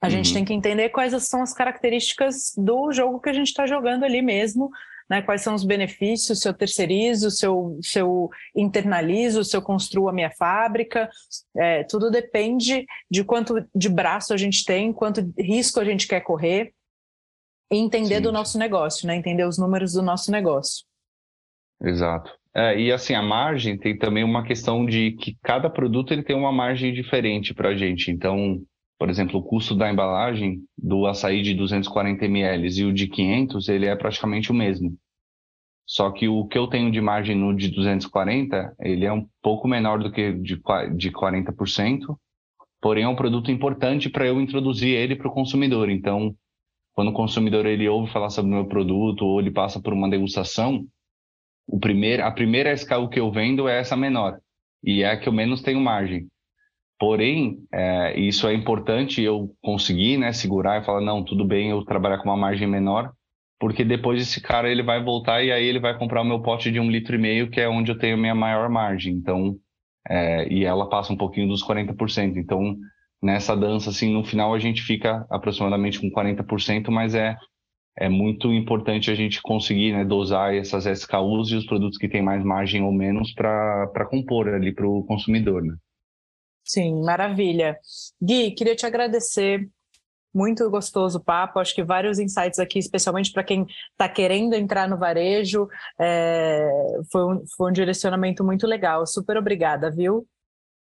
A 0.00 0.06
uhum. 0.06 0.10
gente 0.10 0.34
tem 0.34 0.44
que 0.44 0.52
entender 0.52 0.90
quais 0.90 1.14
são 1.24 1.42
as 1.42 1.54
características 1.54 2.52
do 2.56 2.92
jogo 2.92 3.20
que 3.20 3.30
a 3.30 3.32
gente 3.32 3.48
está 3.48 3.66
jogando 3.66 4.04
ali 4.04 4.20
mesmo 4.20 4.70
né? 5.08 5.22
Quais 5.22 5.42
são 5.42 5.54
os 5.54 5.64
benefícios 5.64 6.40
se 6.40 6.48
eu 6.48 6.54
terceirizo, 6.54 7.30
se 7.30 7.46
eu, 7.46 7.78
se 7.82 7.98
eu 7.98 8.30
internalizo, 8.54 9.44
se 9.44 9.56
eu 9.56 9.62
construo 9.62 10.08
a 10.08 10.12
minha 10.12 10.30
fábrica. 10.30 11.08
É, 11.56 11.84
tudo 11.84 12.10
depende 12.10 12.86
de 13.10 13.24
quanto 13.24 13.66
de 13.74 13.88
braço 13.88 14.32
a 14.32 14.36
gente 14.36 14.64
tem, 14.64 14.92
quanto 14.92 15.32
risco 15.38 15.80
a 15.80 15.84
gente 15.84 16.06
quer 16.06 16.20
correr 16.20 16.72
e 17.72 17.76
entender 17.76 18.16
Sim. 18.16 18.22
do 18.22 18.32
nosso 18.32 18.58
negócio, 18.58 19.06
né? 19.06 19.16
Entender 19.16 19.46
os 19.46 19.58
números 19.58 19.92
do 19.92 20.02
nosso 20.02 20.30
negócio. 20.30 20.84
Exato. 21.82 22.30
É, 22.54 22.78
e 22.78 22.92
assim, 22.92 23.14
a 23.14 23.22
margem 23.22 23.78
tem 23.78 23.96
também 23.96 24.22
uma 24.22 24.44
questão 24.44 24.84
de 24.84 25.12
que 25.12 25.36
cada 25.42 25.70
produto 25.70 26.12
ele 26.12 26.22
tem 26.22 26.36
uma 26.36 26.52
margem 26.52 26.92
diferente 26.92 27.54
para 27.54 27.70
a 27.70 27.74
gente. 27.74 28.10
Então, 28.10 28.62
por 29.02 29.10
exemplo, 29.10 29.40
o 29.40 29.42
custo 29.42 29.74
da 29.74 29.90
embalagem 29.90 30.62
do 30.78 31.06
açaí 31.06 31.42
de 31.42 31.54
240 31.54 32.24
ml 32.24 32.68
e 32.68 32.84
o 32.84 32.92
de 32.92 33.08
500, 33.08 33.68
ele 33.68 33.86
é 33.86 33.96
praticamente 33.96 34.52
o 34.52 34.54
mesmo. 34.54 34.96
Só 35.84 36.12
que 36.12 36.28
o 36.28 36.46
que 36.46 36.56
eu 36.56 36.68
tenho 36.68 36.88
de 36.88 37.00
margem 37.00 37.34
no 37.34 37.52
de 37.52 37.66
240, 37.66 38.76
ele 38.78 39.04
é 39.04 39.12
um 39.12 39.26
pouco 39.42 39.66
menor 39.66 39.98
do 39.98 40.12
que 40.12 40.32
de, 40.34 40.54
de 40.96 41.10
40%, 41.10 42.16
porém 42.80 43.02
é 43.02 43.08
um 43.08 43.16
produto 43.16 43.50
importante 43.50 44.08
para 44.08 44.24
eu 44.24 44.40
introduzir 44.40 44.94
ele 44.94 45.16
para 45.16 45.26
o 45.26 45.34
consumidor. 45.34 45.90
Então, 45.90 46.32
quando 46.92 47.08
o 47.08 47.12
consumidor 47.12 47.66
ele 47.66 47.88
ouve 47.88 48.12
falar 48.12 48.30
sobre 48.30 48.52
o 48.52 48.54
meu 48.54 48.66
produto 48.66 49.26
ou 49.26 49.40
ele 49.40 49.50
passa 49.50 49.82
por 49.82 49.92
uma 49.92 50.08
degustação, 50.08 50.86
o 51.66 51.80
primeiro, 51.80 52.24
a 52.24 52.30
primeira 52.30 52.70
escala 52.70 53.10
que 53.10 53.18
eu 53.18 53.32
vendo 53.32 53.66
é 53.66 53.80
essa 53.80 53.96
menor 53.96 54.38
e 54.80 55.02
é 55.02 55.10
a 55.10 55.16
que 55.18 55.28
eu 55.28 55.32
menos 55.32 55.60
tenho 55.60 55.80
margem. 55.80 56.28
Porém, 56.98 57.58
é, 57.72 58.18
isso 58.18 58.46
é 58.46 58.54
importante 58.54 59.20
eu 59.20 59.54
conseguir 59.60 60.18
né, 60.18 60.32
segurar 60.32 60.80
e 60.80 60.84
falar, 60.84 61.00
não, 61.00 61.24
tudo 61.24 61.44
bem 61.44 61.70
eu 61.70 61.84
trabalhar 61.84 62.18
com 62.18 62.28
uma 62.28 62.36
margem 62.36 62.68
menor, 62.68 63.12
porque 63.58 63.84
depois 63.84 64.20
esse 64.20 64.40
cara 64.40 64.70
ele 64.70 64.82
vai 64.82 65.02
voltar 65.02 65.42
e 65.42 65.50
aí 65.50 65.64
ele 65.64 65.80
vai 65.80 65.96
comprar 65.98 66.22
o 66.22 66.24
meu 66.24 66.40
pote 66.42 66.70
de 66.70 66.78
um 66.78 66.90
litro 66.90 67.14
e 67.14 67.18
meio, 67.18 67.50
que 67.50 67.60
é 67.60 67.68
onde 67.68 67.90
eu 67.90 67.98
tenho 67.98 68.16
minha 68.16 68.34
maior 68.34 68.68
margem. 68.68 69.14
Então, 69.14 69.56
é, 70.08 70.52
e 70.52 70.64
ela 70.64 70.88
passa 70.88 71.12
um 71.12 71.16
pouquinho 71.16 71.48
dos 71.48 71.64
40%. 71.64 72.36
Então, 72.36 72.76
nessa 73.22 73.56
dança, 73.56 73.90
assim, 73.90 74.12
no 74.12 74.24
final 74.24 74.54
a 74.54 74.58
gente 74.58 74.82
fica 74.82 75.26
aproximadamente 75.30 76.00
com 76.00 76.10
40%, 76.10 76.90
mas 76.90 77.14
é, 77.14 77.36
é 77.96 78.08
muito 78.08 78.52
importante 78.52 79.10
a 79.10 79.14
gente 79.14 79.40
conseguir 79.42 79.92
né, 79.92 80.04
dosar 80.04 80.54
essas 80.54 80.86
SKUs 80.86 81.50
e 81.50 81.56
os 81.56 81.66
produtos 81.66 81.98
que 81.98 82.08
têm 82.08 82.22
mais 82.22 82.44
margem 82.44 82.82
ou 82.82 82.92
menos 82.92 83.32
para 83.32 84.06
compor 84.10 84.48
ali 84.48 84.74
para 84.74 84.86
o 84.86 85.04
consumidor, 85.04 85.62
né? 85.62 85.74
Sim, 86.64 87.02
maravilha. 87.02 87.76
Gui, 88.20 88.52
queria 88.52 88.76
te 88.76 88.86
agradecer. 88.86 89.68
Muito 90.34 90.68
gostoso 90.70 91.18
o 91.18 91.22
papo. 91.22 91.58
Acho 91.58 91.74
que 91.74 91.84
vários 91.84 92.18
insights 92.18 92.58
aqui, 92.58 92.78
especialmente 92.78 93.32
para 93.32 93.44
quem 93.44 93.66
está 93.90 94.08
querendo 94.08 94.54
entrar 94.54 94.88
no 94.88 94.96
varejo. 94.96 95.68
É, 96.00 96.66
foi, 97.10 97.24
um, 97.24 97.42
foi 97.56 97.70
um 97.70 97.72
direcionamento 97.72 98.42
muito 98.42 98.66
legal. 98.66 99.06
Super 99.06 99.36
obrigada, 99.36 99.90
viu? 99.90 100.26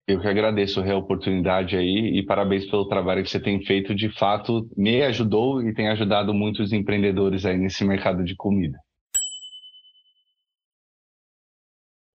Eu 0.08 0.22
que 0.22 0.28
agradeço 0.28 0.80
a 0.80 0.96
oportunidade 0.96 1.76
aí 1.76 2.18
e 2.18 2.26
parabéns 2.26 2.66
pelo 2.66 2.88
trabalho 2.88 3.24
que 3.24 3.30
você 3.30 3.42
tem 3.42 3.64
feito. 3.64 3.94
De 3.94 4.10
fato, 4.18 4.68
me 4.76 5.04
ajudou 5.04 5.62
e 5.62 5.74
tem 5.74 5.90
ajudado 5.90 6.34
muitos 6.34 6.72
empreendedores 6.72 7.46
aí 7.46 7.58
nesse 7.58 7.84
mercado 7.84 8.24
de 8.24 8.34
comida. 8.36 8.80